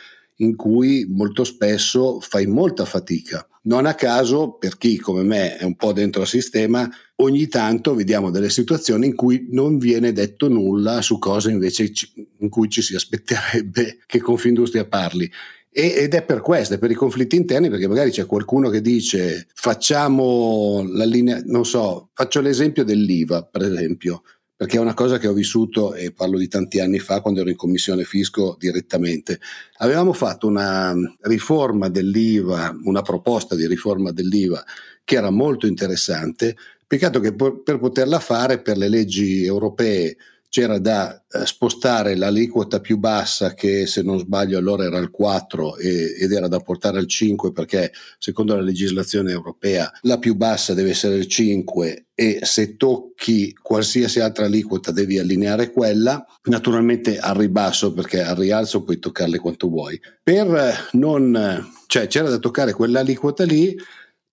in 0.40 0.56
cui 0.56 1.06
molto 1.08 1.44
spesso 1.44 2.20
fai 2.20 2.46
molta 2.46 2.84
fatica. 2.84 3.46
Non 3.62 3.86
a 3.86 3.94
caso, 3.94 4.52
per 4.52 4.78
chi 4.78 4.98
come 4.98 5.22
me 5.22 5.56
è 5.56 5.64
un 5.64 5.76
po' 5.76 5.92
dentro 5.92 6.22
al 6.22 6.28
sistema, 6.28 6.88
ogni 7.16 7.48
tanto 7.48 7.94
vediamo 7.94 8.30
delle 8.30 8.50
situazioni 8.50 9.06
in 9.06 9.14
cui 9.14 9.48
non 9.50 9.78
viene 9.78 10.12
detto 10.12 10.48
nulla 10.48 11.02
su 11.02 11.18
cose 11.18 11.50
invece 11.50 11.92
in 12.38 12.48
cui 12.48 12.68
ci 12.68 12.82
si 12.82 12.94
aspetterebbe 12.94 13.98
che 14.06 14.20
Confindustria 14.20 14.86
parli. 14.86 15.30
ed 15.70 16.14
è 16.14 16.24
per 16.24 16.40
questo, 16.40 16.74
è 16.74 16.78
per 16.78 16.90
i 16.90 16.94
conflitti 16.94 17.36
interni, 17.36 17.68
perché 17.68 17.86
magari 17.86 18.10
c'è 18.10 18.24
qualcuno 18.24 18.70
che 18.70 18.80
dice 18.80 19.48
facciamo 19.52 20.84
la 20.88 21.04
linea, 21.04 21.42
non 21.44 21.66
so, 21.66 22.10
faccio 22.14 22.40
l'esempio 22.40 22.84
dell'IVA, 22.84 23.42
per 23.44 23.62
esempio 23.62 24.22
perché 24.58 24.76
è 24.76 24.80
una 24.80 24.92
cosa 24.92 25.18
che 25.18 25.28
ho 25.28 25.32
vissuto 25.32 25.94
e 25.94 26.10
parlo 26.10 26.36
di 26.36 26.48
tanti 26.48 26.80
anni 26.80 26.98
fa 26.98 27.20
quando 27.20 27.42
ero 27.42 27.48
in 27.48 27.54
commissione 27.54 28.02
fisco 28.02 28.56
direttamente. 28.58 29.38
Avevamo 29.76 30.12
fatto 30.12 30.48
una 30.48 30.92
riforma 31.20 31.88
dell'IVA, 31.88 32.76
una 32.82 33.02
proposta 33.02 33.54
di 33.54 33.68
riforma 33.68 34.10
dell'IVA 34.10 34.64
che 35.04 35.14
era 35.14 35.30
molto 35.30 35.68
interessante, 35.68 36.56
peccato 36.84 37.20
che 37.20 37.34
per 37.34 37.78
poterla 37.78 38.18
fare 38.18 38.60
per 38.60 38.78
le 38.78 38.88
leggi 38.88 39.44
europee 39.44 40.16
c'era 40.48 40.78
da 40.78 41.24
eh, 41.28 41.44
spostare 41.44 42.16
l'aliquota 42.16 42.80
più 42.80 42.96
bassa 42.96 43.54
che 43.54 43.86
se 43.86 44.02
non 44.02 44.18
sbaglio 44.18 44.58
allora 44.58 44.84
era 44.84 44.98
il 44.98 45.10
4 45.10 45.76
e, 45.76 46.16
ed 46.18 46.32
era 46.32 46.48
da 46.48 46.60
portare 46.60 46.98
al 46.98 47.06
5 47.06 47.52
perché 47.52 47.92
secondo 48.18 48.54
la 48.54 48.62
legislazione 48.62 49.30
europea 49.30 49.90
la 50.02 50.18
più 50.18 50.34
bassa 50.34 50.74
deve 50.74 50.90
essere 50.90 51.16
il 51.16 51.26
5 51.26 52.06
e 52.14 52.40
se 52.42 52.76
tocchi 52.76 53.52
qualsiasi 53.52 54.20
altra 54.20 54.46
aliquota 54.46 54.90
devi 54.90 55.18
allineare 55.18 55.70
quella. 55.70 56.24
Naturalmente 56.44 57.18
al 57.18 57.36
ribasso 57.36 57.92
perché 57.92 58.22
al 58.22 58.36
rialzo 58.36 58.82
puoi 58.82 58.98
toccarle 58.98 59.38
quanto 59.38 59.68
vuoi. 59.68 60.00
Per 60.22 60.88
non 60.92 61.76
cioè 61.86 62.06
c'era 62.06 62.28
da 62.28 62.38
toccare 62.38 62.72
quell'aliquota 62.72 63.44
lì 63.44 63.76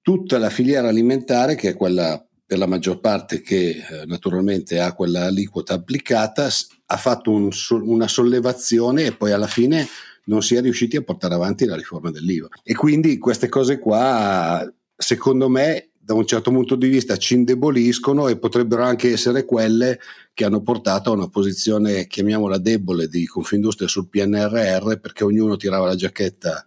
tutta 0.02 0.38
la 0.38 0.50
filiera 0.50 0.88
alimentare 0.88 1.56
che 1.56 1.70
è 1.70 1.76
quella 1.76 2.24
per 2.46 2.58
la 2.58 2.68
maggior 2.68 3.00
parte 3.00 3.42
che 3.42 3.70
eh, 3.70 4.06
naturalmente 4.06 4.80
ha 4.80 4.94
quella 4.94 5.26
aliquota 5.26 5.74
applicata, 5.74 6.48
ha 6.86 6.98
fatto 6.98 7.32
un, 7.32 7.50
una 7.84 8.08
sollevazione 8.08 9.06
e 9.06 9.12
poi 9.14 9.32
alla 9.32 9.48
fine 9.48 9.88
non 10.26 10.42
si 10.42 10.56
è 10.56 10.62
riusciti 10.62 10.96
a 10.96 11.02
portare 11.02 11.34
avanti 11.34 11.66
la 11.66 11.76
riforma 11.76 12.12
dell'IVA. 12.12 12.48
E 12.64 12.76
quindi 12.76 13.18
queste 13.18 13.50
cose 13.50 13.80
qua, 13.80 14.72
secondo 14.96 15.50
me, 15.50 15.90
da 16.06 16.14
un 16.14 16.26
certo 16.28 16.52
punto 16.52 16.76
di 16.76 16.88
vista 16.88 17.18
ci 17.18 17.34
indeboliscono 17.34 18.28
e 18.28 18.38
potrebbero 18.38 18.84
anche 18.84 19.12
essere 19.12 19.44
quelle 19.44 20.00
che 20.36 20.46
hanno 20.46 20.62
portato 20.62 21.10
a 21.10 21.16
una 21.16 21.30
posizione, 21.30 22.06
chiamiamola 22.06 22.60
debole, 22.60 23.08
di 23.08 23.26
Confindustria 23.26 23.88
sul 23.88 24.08
PNRR, 24.08 25.00
perché 25.00 25.24
ognuno 25.24 25.58
tirava 25.58 25.88
la 25.88 25.96
giacchetta 25.96 26.64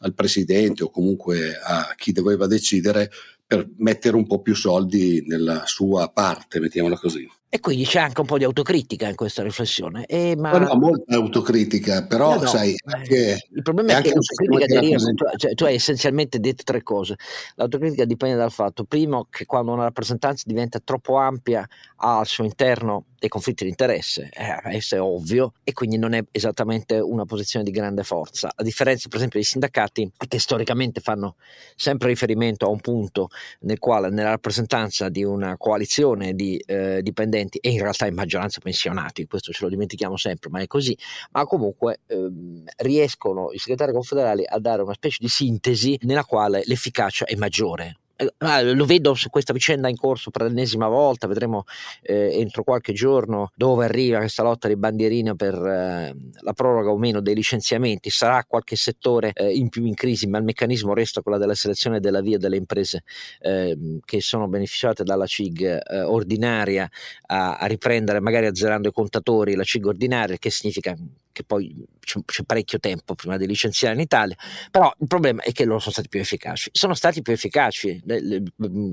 al 0.00 0.14
presidente 0.14 0.82
o 0.82 0.90
comunque 0.90 1.56
a 1.56 1.94
chi 1.96 2.12
doveva 2.12 2.46
decidere 2.46 3.10
per 3.52 3.68
mettere 3.76 4.16
un 4.16 4.26
po' 4.26 4.40
più 4.40 4.54
soldi 4.54 5.22
nella 5.26 5.66
sua 5.66 6.08
parte, 6.08 6.58
mettiamola 6.58 6.96
così. 6.96 7.28
E 7.54 7.60
quindi 7.60 7.84
c'è 7.84 8.00
anche 8.00 8.18
un 8.18 8.26
po' 8.26 8.38
di 8.38 8.44
autocritica 8.44 9.06
in 9.08 9.14
questa 9.14 9.42
riflessione. 9.42 10.06
Eh, 10.06 10.34
ma... 10.38 10.56
no, 10.56 10.74
molta 10.74 11.16
autocritica, 11.16 12.06
però 12.06 12.40
no, 12.40 12.46
sai, 12.46 12.74
anche, 12.86 13.46
il 13.50 13.60
problema 13.60 13.98
è, 13.98 14.00
che 14.00 14.14
l'autocritica 14.14 14.80
deriva, 14.80 14.96
tu, 14.96 15.36
cioè, 15.36 15.54
tu 15.54 15.64
hai 15.64 15.74
essenzialmente 15.74 16.40
detto 16.40 16.62
tre 16.62 16.82
cose. 16.82 17.16
L'autocritica 17.56 18.06
dipende 18.06 18.36
dal 18.36 18.52
fatto, 18.52 18.84
primo, 18.84 19.26
che 19.28 19.44
quando 19.44 19.70
una 19.70 19.82
rappresentanza 19.82 20.44
diventa 20.46 20.80
troppo 20.82 21.18
ampia 21.18 21.68
ha 21.96 22.20
al 22.20 22.26
suo 22.26 22.44
interno 22.44 23.04
dei 23.18 23.28
conflitti 23.28 23.64
di 23.64 23.70
interesse, 23.70 24.30
eh, 24.32 24.58
questo 24.62 24.96
è 24.96 25.00
ovvio, 25.00 25.52
e 25.62 25.74
quindi 25.74 25.96
non 25.96 26.14
è 26.14 26.24
esattamente 26.32 26.98
una 26.98 27.24
posizione 27.24 27.64
di 27.64 27.70
grande 27.70 28.02
forza. 28.02 28.50
A 28.52 28.62
differenza, 28.64 29.06
per 29.08 29.18
esempio, 29.18 29.38
dei 29.38 29.48
sindacati 29.48 30.10
che 30.26 30.38
storicamente 30.40 31.00
fanno 31.00 31.36
sempre 31.76 32.08
riferimento 32.08 32.64
a 32.64 32.70
un 32.70 32.80
punto 32.80 33.28
nel 33.60 33.78
quale 33.78 34.08
nella 34.10 34.30
rappresentanza 34.30 35.08
di 35.08 35.22
una 35.22 35.56
coalizione 35.56 36.32
di 36.32 36.56
eh, 36.66 37.00
dipendenti 37.02 37.41
e 37.60 37.70
in 37.70 37.80
realtà 37.80 38.06
in 38.06 38.14
maggioranza 38.14 38.60
pensionati, 38.60 39.26
questo 39.26 39.52
ce 39.52 39.64
lo 39.64 39.70
dimentichiamo 39.70 40.16
sempre, 40.16 40.50
ma 40.50 40.60
è 40.60 40.66
così, 40.66 40.96
ma 41.32 41.44
comunque 41.44 42.00
ehm, 42.06 42.64
riescono 42.76 43.52
i 43.52 43.58
segretari 43.58 43.92
confederali 43.92 44.44
a 44.46 44.58
dare 44.58 44.82
una 44.82 44.94
specie 44.94 45.18
di 45.20 45.28
sintesi 45.28 45.98
nella 46.02 46.24
quale 46.24 46.62
l'efficacia 46.64 47.24
è 47.24 47.34
maggiore 47.34 48.01
eh, 48.22 48.74
lo 48.74 48.84
vedo 48.84 49.14
su 49.14 49.28
questa 49.28 49.52
vicenda 49.52 49.88
in 49.88 49.96
corso 49.96 50.30
per 50.30 50.42
l'ennesima 50.42 50.88
volta, 50.88 51.26
vedremo 51.26 51.64
eh, 52.02 52.38
entro 52.38 52.62
qualche 52.64 52.92
giorno 52.92 53.50
dove 53.54 53.84
arriva 53.84 54.18
questa 54.18 54.42
lotta 54.42 54.68
di 54.68 54.76
bandierine 54.76 55.34
per 55.34 55.54
eh, 55.54 56.14
la 56.40 56.52
proroga 56.52 56.90
o 56.90 56.98
meno 56.98 57.20
dei 57.20 57.34
licenziamenti, 57.34 58.10
sarà 58.10 58.44
qualche 58.44 58.76
settore 58.76 59.32
eh, 59.34 59.52
in 59.52 59.68
più 59.68 59.84
in 59.84 59.94
crisi, 59.94 60.26
ma 60.26 60.38
il 60.38 60.44
meccanismo 60.44 60.94
resta 60.94 61.22
quello 61.22 61.38
della 61.38 61.54
selezione 61.54 62.00
della 62.00 62.20
via 62.20 62.38
delle 62.38 62.56
imprese 62.56 63.02
ehm, 63.40 64.00
che 64.04 64.20
sono 64.20 64.48
beneficiate 64.48 65.04
dalla 65.04 65.26
CIG 65.26 65.62
eh, 65.62 66.02
ordinaria 66.02 66.88
a, 67.26 67.56
a, 67.56 67.66
riprendere, 67.66 68.20
magari 68.20 68.46
azzerando 68.46 68.88
i 68.88 68.92
contatori, 68.92 69.54
la 69.54 69.64
CIG 69.64 69.86
ordinaria, 69.86 70.36
che 70.36 70.50
significa 70.50 70.94
che 71.32 71.44
poi 71.44 71.74
c'è, 72.00 72.20
c'è 72.24 72.42
parecchio 72.44 72.78
tempo 72.78 73.14
prima 73.14 73.36
di 73.36 73.46
licenziare 73.46 73.94
in 73.94 74.00
Italia, 74.00 74.36
però 74.70 74.92
il 74.98 75.06
problema 75.06 75.42
è 75.42 75.52
che 75.52 75.64
loro 75.64 75.78
sono 75.78 75.92
stati 75.92 76.08
più 76.08 76.20
efficaci, 76.20 76.70
sono 76.72 76.94
stati 76.94 77.22
più 77.22 77.32
efficaci 77.32 78.02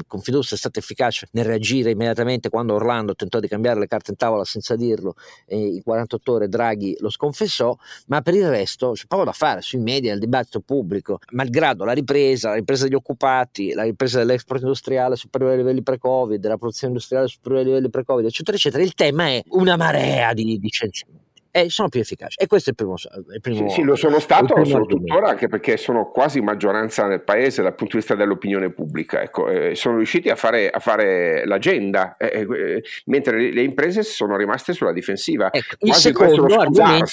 Confindustria 0.08 0.56
è 0.56 0.60
stata 0.60 0.80
efficace 0.80 1.28
nel 1.32 1.46
reagire 1.46 1.92
immediatamente 1.92 2.50
quando 2.50 2.74
Orlando 2.74 3.16
tentò 3.16 3.40
di 3.40 3.48
cambiare 3.48 3.80
le 3.80 3.88
carte 3.88 4.12
in 4.12 4.18
tavola 4.18 4.44
senza 4.44 4.76
dirlo 4.76 5.16
in 5.48 5.82
48 5.84 6.32
ore 6.32 6.48
Draghi 6.48 6.96
lo 7.00 7.10
sconfessò, 7.10 7.76
ma 8.08 8.22
per 8.22 8.36
il 8.36 8.48
resto 8.50 8.92
c'è 8.92 9.06
poco 9.08 9.24
da 9.24 9.32
fare 9.32 9.62
sui 9.62 9.80
media, 9.80 10.12
nel 10.12 10.20
dibattito 10.20 10.60
pubblico, 10.62 11.20
malgrado 11.32 11.86
la 11.86 11.94
ripresa, 11.94 12.50
la 12.50 12.56
ripresa 12.56 12.86
degli 12.86 12.96
occupati, 12.96 13.74
la 13.74 13.84
ripresa 13.84 14.20
dell'export 14.20 14.62
industriale 14.62 15.16
superiore 15.16 15.54
ai 15.54 15.60
livelli 15.60 15.82
pre-Covid, 15.82 16.40
della 16.40 16.58
produzione 16.58 16.94
industriale 16.94 17.28
superiore 17.28 17.64
ai 17.64 17.70
livelli 17.70 17.90
pre-Covid, 17.90 18.26
eccetera, 18.26 18.58
eccetera, 18.58 18.84
il 18.84 18.94
tema 18.94 19.28
è 19.28 19.44
una 19.50 19.76
marea 19.76 20.34
di 20.34 20.60
licenziamenti 20.60 21.29
e 21.52 21.70
sono 21.70 21.90
più 21.90 22.00
efficaci. 22.00 22.38
E 22.40 22.48
questo 22.48 22.70
è 22.70 22.74
il 22.74 22.76
primo. 22.76 22.96
Il 23.34 23.42
primo 23.42 23.70
sì, 23.70 23.76
sì, 23.76 23.82
lo 23.84 23.96
sono 23.96 24.20
stato, 24.20 24.56
lo 24.56 24.66
sono 24.66 24.86
tuttora, 24.86 25.30
anche 25.30 25.48
perché 25.48 25.78
sono 25.78 26.12
quasi 26.12 26.42
maggioranza 26.42 27.08
nel 27.08 27.24
paese 27.24 27.62
dal 27.62 27.76
punto 27.76 27.94
di 27.94 28.00
vista 28.00 28.16
dell'opinione 28.16 28.72
pubblica. 28.72 29.22
Ecco, 29.22 29.48
eh, 29.48 29.76
sono 29.76 29.98
riusciti 29.98 30.30
a 30.30 30.36
fare, 30.36 30.70
a 30.70 30.80
fare 30.80 31.46
l'agenda, 31.46 32.18
eh, 32.18 32.46
eh, 32.50 32.76
eh 32.76 32.84
mentre 33.06 33.52
le, 33.52 33.62
imprese 33.62 34.04
sono 34.04 34.38
rimaste 34.38 34.74
sulla 34.74 34.94
difensiva. 34.94 35.52
Ecco, 35.52 35.76
il, 35.80 35.94
secondo 35.94 36.46
argomento, 36.46 37.08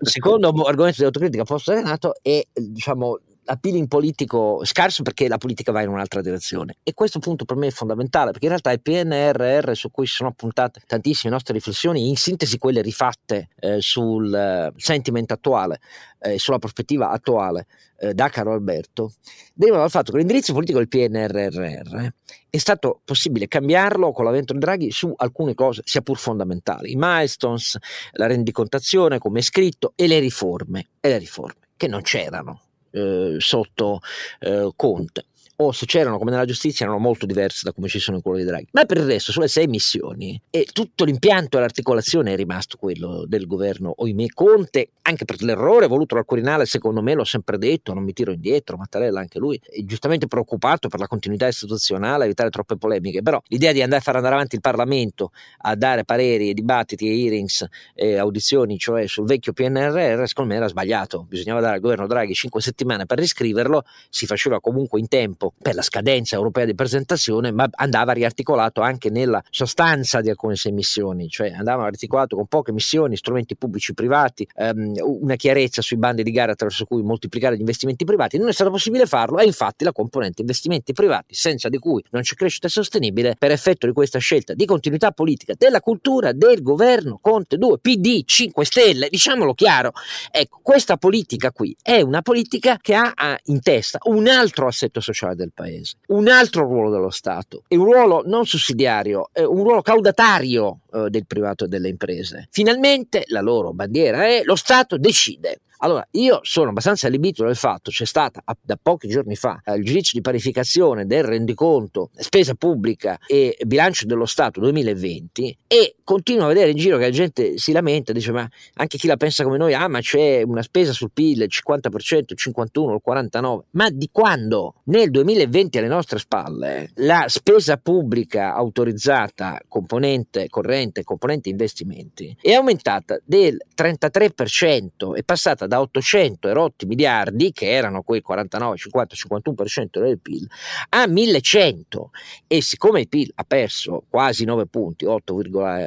il 0.00 0.08
secondo 0.08 0.48
argomento 0.48 0.98
di 0.98 1.04
autocritica 1.04 1.44
posto 1.44 1.72
Renato 1.72 2.14
è 2.22 2.42
diciamo, 2.52 3.20
appealing 3.48 3.88
politico 3.88 4.60
scarso 4.64 5.02
perché 5.02 5.26
la 5.28 5.38
politica 5.38 5.72
va 5.72 5.82
in 5.82 5.88
un'altra 5.88 6.20
direzione. 6.20 6.76
E 6.82 6.94
questo 6.94 7.18
punto 7.18 7.44
per 7.44 7.56
me 7.56 7.68
è 7.68 7.70
fondamentale 7.70 8.30
perché 8.30 8.46
in 8.46 8.50
realtà 8.50 8.70
il 8.72 8.80
PNRR 8.80 9.74
su 9.74 9.90
cui 9.90 10.06
si 10.06 10.14
sono 10.14 10.28
appuntate 10.28 10.80
tantissime 10.86 11.32
nostre 11.32 11.54
riflessioni 11.54 12.08
in 12.08 12.16
sintesi 12.16 12.58
quelle 12.58 12.82
rifatte 12.82 13.48
eh, 13.58 13.80
sul 13.80 14.32
eh, 14.34 14.72
sentiment 14.76 15.32
attuale 15.32 15.80
eh, 16.20 16.38
sulla 16.38 16.58
prospettiva 16.58 17.10
attuale 17.10 17.66
eh, 17.98 18.14
da 18.14 18.28
Caro 18.28 18.52
Alberto 18.52 19.12
derivano 19.54 19.82
dal 19.82 19.90
fatto 19.90 20.12
che 20.12 20.18
l'indirizzo 20.18 20.52
politico 20.52 20.78
del 20.78 20.88
PNRR 20.88 22.06
è 22.50 22.58
stato 22.58 23.00
possibile 23.04 23.48
cambiarlo 23.48 24.12
con 24.12 24.24
l'avvento 24.24 24.52
di 24.52 24.58
Draghi 24.58 24.90
su 24.90 25.12
alcune 25.16 25.54
cose 25.54 25.82
sia 25.84 26.00
pur 26.00 26.18
fondamentali. 26.18 26.92
I 26.92 26.96
milestones, 26.96 27.76
la 28.12 28.26
rendicontazione 28.26 29.18
come 29.18 29.40
è 29.40 29.42
scritto 29.42 29.92
e 29.96 30.06
le 30.06 30.18
riforme 30.18 30.88
e 31.00 31.08
le 31.08 31.18
riforme 31.18 31.68
che 31.76 31.88
non 31.88 32.02
c'erano 32.02 32.62
eh, 32.90 33.36
sotto 33.38 34.00
eh, 34.40 34.70
Conte 34.76 35.24
o 35.60 35.72
se 35.72 35.86
c'erano 35.86 36.18
come 36.18 36.30
nella 36.30 36.44
giustizia 36.44 36.86
erano 36.86 37.00
molto 37.00 37.26
diverse 37.26 37.62
da 37.64 37.72
come 37.72 37.88
ci 37.88 37.98
sono 37.98 38.16
in 38.16 38.22
quello 38.22 38.38
di 38.38 38.44
Draghi. 38.44 38.68
Ma 38.72 38.84
per 38.84 38.98
il 38.98 39.06
resto, 39.06 39.32
sulle 39.32 39.48
sei 39.48 39.66
missioni, 39.66 40.40
e 40.50 40.66
tutto 40.72 41.04
l'impianto 41.04 41.56
e 41.56 41.60
l'articolazione 41.60 42.32
è 42.32 42.36
rimasto 42.36 42.76
quello 42.76 43.24
del 43.26 43.46
governo 43.46 43.92
Oimè 43.96 44.26
Conte, 44.34 44.90
anche 45.02 45.24
per 45.24 45.42
l'errore 45.42 45.88
voluto 45.88 46.14
dal 46.14 46.24
Quirinale, 46.24 46.64
secondo 46.64 47.02
me 47.02 47.14
l'ho 47.14 47.24
sempre 47.24 47.58
detto, 47.58 47.92
non 47.92 48.04
mi 48.04 48.12
tiro 48.12 48.30
indietro, 48.30 48.76
Mattarella 48.76 49.18
anche 49.18 49.40
lui, 49.40 49.60
è 49.64 49.82
giustamente 49.82 50.28
preoccupato 50.28 50.88
per 50.88 51.00
la 51.00 51.08
continuità 51.08 51.48
istituzionale, 51.48 52.24
evitare 52.24 52.50
troppe 52.50 52.76
polemiche, 52.76 53.22
però 53.22 53.42
l'idea 53.48 53.72
di 53.72 53.82
andare 53.82 54.00
a 54.00 54.04
far 54.04 54.16
andare 54.16 54.34
avanti 54.34 54.54
il 54.54 54.60
Parlamento 54.60 55.32
a 55.62 55.74
dare 55.74 56.04
pareri 56.04 56.50
e 56.50 56.54
dibattiti 56.54 57.08
e 57.08 57.24
hearings 57.24 57.66
e 57.94 58.16
audizioni, 58.16 58.78
cioè 58.78 59.08
sul 59.08 59.26
vecchio 59.26 59.52
PNRR, 59.52 60.24
secondo 60.26 60.52
me 60.52 60.56
era 60.56 60.68
sbagliato, 60.68 61.26
bisognava 61.28 61.60
dare 61.60 61.74
al 61.74 61.80
governo 61.80 62.06
Draghi 62.06 62.34
cinque 62.34 62.60
settimane 62.60 63.06
per 63.06 63.18
riscriverlo, 63.18 63.82
si 64.08 64.26
faceva 64.26 64.60
comunque 64.60 65.00
in 65.00 65.08
tempo 65.08 65.47
per 65.60 65.74
la 65.74 65.82
scadenza 65.82 66.36
europea 66.36 66.64
di 66.64 66.74
presentazione, 66.74 67.50
ma 67.52 67.68
andava 67.72 68.12
riarticolato 68.12 68.80
anche 68.80 69.10
nella 69.10 69.42
sostanza 69.50 70.20
di 70.20 70.30
alcune 70.30 70.56
sei 70.56 70.72
missioni, 70.72 71.28
cioè 71.28 71.50
andava 71.50 71.84
articolato 71.84 72.36
con 72.36 72.46
poche 72.46 72.72
missioni, 72.72 73.16
strumenti 73.16 73.56
pubblici 73.56 73.94
privati, 73.94 74.48
ehm, 74.54 74.94
una 75.02 75.36
chiarezza 75.36 75.82
sui 75.82 75.96
bandi 75.96 76.22
di 76.22 76.30
gara 76.30 76.52
attraverso 76.52 76.84
cui 76.84 77.02
moltiplicare 77.02 77.56
gli 77.56 77.60
investimenti 77.60 78.04
privati. 78.04 78.38
Non 78.38 78.48
è 78.48 78.52
stato 78.52 78.70
possibile 78.70 79.06
farlo, 79.06 79.38
e 79.38 79.44
infatti 79.44 79.84
la 79.84 79.92
componente 79.92 80.40
investimenti 80.40 80.92
privati, 80.92 81.34
senza 81.34 81.68
di 81.68 81.78
cui 81.78 82.02
non 82.10 82.22
c'è 82.22 82.34
crescita 82.34 82.68
sostenibile, 82.68 83.36
per 83.38 83.50
effetto 83.50 83.86
di 83.86 83.92
questa 83.92 84.18
scelta 84.18 84.54
di 84.54 84.64
continuità 84.66 85.10
politica 85.12 85.54
della 85.56 85.80
cultura 85.80 86.32
del 86.32 86.62
governo 86.62 87.18
Conte 87.20 87.56
2, 87.56 87.78
PD, 87.78 88.24
5 88.24 88.64
Stelle, 88.64 89.08
diciamolo 89.08 89.54
chiaro, 89.54 89.92
ecco, 90.30 90.60
questa 90.62 90.96
politica 90.96 91.52
qui 91.52 91.76
è 91.82 92.00
una 92.00 92.22
politica 92.22 92.78
che 92.80 92.94
ha 92.94 93.38
in 93.44 93.60
testa 93.60 93.98
un 94.04 94.28
altro 94.28 94.66
assetto 94.66 95.00
sociale 95.00 95.34
del 95.38 95.52
paese, 95.54 95.94
un 96.08 96.28
altro 96.28 96.64
ruolo 96.64 96.90
dello 96.90 97.10
Stato, 97.10 97.62
è 97.66 97.76
un 97.76 97.84
ruolo 97.84 98.22
non 98.26 98.44
sussidiario, 98.44 99.30
è 99.32 99.42
un 99.42 99.62
ruolo 99.62 99.80
caudatario 99.80 100.80
eh, 100.92 101.08
del 101.08 101.26
privato 101.26 101.64
e 101.64 101.68
delle 101.68 101.88
imprese. 101.88 102.48
Finalmente 102.50 103.24
la 103.28 103.40
loro 103.40 103.72
bandiera 103.72 104.24
è 104.24 104.42
lo 104.44 104.56
Stato 104.56 104.98
decide. 104.98 105.60
Allora, 105.78 106.06
io 106.12 106.40
sono 106.42 106.70
abbastanza 106.70 107.06
allibito 107.06 107.44
del 107.44 107.54
fatto, 107.54 107.90
c'è 107.90 108.04
stata 108.04 108.42
da 108.60 108.76
pochi 108.80 109.06
giorni 109.06 109.36
fa 109.36 109.60
il 109.76 109.84
giudizio 109.84 110.12
di 110.14 110.20
parificazione 110.20 111.06
del 111.06 111.22
rendiconto, 111.22 112.10
spesa 112.16 112.54
pubblica 112.54 113.16
e 113.26 113.56
bilancio 113.64 114.06
dello 114.06 114.26
Stato 114.26 114.58
2020 114.58 115.58
e 115.68 115.94
continuo 116.02 116.46
a 116.46 116.48
vedere 116.48 116.70
in 116.70 116.76
giro 116.76 116.96
che 116.96 117.04
la 117.04 117.10
gente 117.10 117.58
si 117.58 117.70
lamenta, 117.70 118.12
dice 118.12 118.32
ma 118.32 118.48
anche 118.74 118.98
chi 118.98 119.06
la 119.06 119.16
pensa 119.16 119.44
come 119.44 119.56
noi, 119.56 119.72
ah 119.72 119.86
ma 119.86 120.00
c'è 120.00 120.42
una 120.42 120.62
spesa 120.62 120.92
sul 120.92 121.12
PIL 121.12 121.42
il 121.42 121.48
50%, 121.48 122.24
il 122.26 122.36
51, 122.36 122.94
il 122.94 123.00
49, 123.00 123.64
ma 123.72 123.88
di 123.88 124.08
quando? 124.10 124.74
Nel 124.84 125.10
2020 125.10 125.78
alle 125.78 125.86
nostre 125.86 126.18
spalle 126.18 126.90
la 126.96 127.26
spesa 127.28 127.76
pubblica 127.76 128.52
autorizzata 128.54 129.60
componente 129.68 130.48
corrente, 130.48 131.04
componente 131.04 131.50
investimenti 131.50 132.36
è 132.40 132.52
aumentata 132.52 133.20
del 133.24 133.58
33%, 133.76 135.14
è 135.14 135.22
passata 135.22 135.66
da 135.68 135.80
800 135.80 136.48
erotti 136.48 136.86
miliardi, 136.86 137.52
che 137.52 137.70
erano 137.70 138.02
quei 138.02 138.20
49, 138.20 138.76
50, 138.76 139.14
51% 139.14 140.00
del 140.00 140.18
PIL, 140.18 140.48
a 140.88 141.06
1100. 141.06 142.10
E 142.46 142.60
siccome 142.60 143.00
il 143.00 143.08
PIL 143.08 143.30
ha 143.36 143.44
perso 143.44 144.04
quasi 144.08 144.44
9 144.44 144.66
punti, 144.66 145.04
8, 145.04 145.40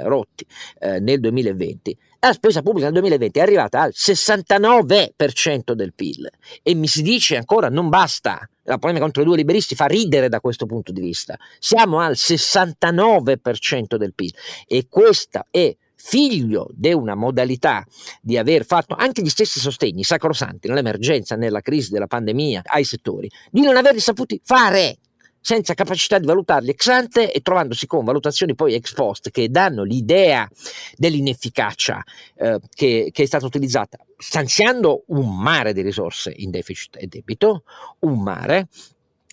rotti 0.06 0.46
eh, 0.80 1.00
nel 1.00 1.20
2020, 1.20 1.98
la 2.24 2.34
spesa 2.34 2.62
pubblica 2.62 2.86
nel 2.86 3.00
2020 3.00 3.40
è 3.40 3.42
arrivata 3.42 3.82
al 3.82 3.94
69% 3.96 5.72
del 5.72 5.92
PIL 5.96 6.30
e 6.62 6.76
mi 6.76 6.86
si 6.86 7.02
dice 7.02 7.36
ancora 7.36 7.68
non 7.68 7.90
basta. 7.90 8.48
La 8.66 8.78
polemica 8.78 9.04
contro 9.06 9.24
i 9.24 9.26
due 9.26 9.38
liberisti 9.38 9.74
fa 9.74 9.88
ridere 9.88 10.30
da 10.30 10.40
questo 10.40 10.68
punto 10.68 10.92
di 10.92 11.02
vista. 11.02 11.36
Siamo 11.58 12.00
al 12.00 12.12
69% 12.12 13.96
del 13.96 14.14
PIL 14.14 14.36
e 14.68 14.86
questa 14.88 15.48
è 15.50 15.76
figlio 16.04 16.68
di 16.72 16.92
una 16.94 17.16
modalità 17.16 17.86
di 18.22 18.38
aver 18.38 18.66
fatto 18.66 18.96
anche 18.96 19.22
gli 19.22 19.30
stessi 19.30 19.60
sostegni 19.60 20.04
sacrosanti 20.04 20.68
nell'emergenza, 20.68 21.36
nella 21.36 21.62
crisi 21.62 21.92
della 21.92 22.08
pandemia 22.08 22.64
ai 22.66 22.84
settori, 22.84 23.30
di 23.52 23.62
non 23.62 23.78
averli 23.78 24.00
saputi 24.00 24.40
fare 24.44 24.98
senza 25.42 25.74
capacità 25.74 26.20
di 26.20 26.28
valutarli 26.28 26.70
ex 26.70 26.88
ante 26.88 27.32
e 27.32 27.42
trovandosi 27.42 27.88
con 27.88 28.06
valutazioni 28.06 28.54
poi 28.54 28.76
ex 28.76 28.94
post 28.94 29.32
che 29.32 29.50
danno 29.50 29.84
l'idea 29.84 30.48
dell'inefficacia 30.96 32.04
eh, 32.36 32.60
che, 32.74 33.10
che, 33.12 33.24
è 33.24 33.26
stata 33.26 33.46
utilizzata, 33.46 33.98
stanziando 34.18 35.04
un 35.08 35.36
mare 35.36 35.74
di 35.74 35.82
risorse 35.82 36.32
in 36.36 36.52
deficit 36.52 36.98
e 37.00 37.08
debito, 37.08 37.64
un 38.00 38.22
mare, 38.22 38.68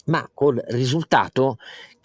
ma 0.06 0.28
col 0.32 0.62
risultato 0.68 1.58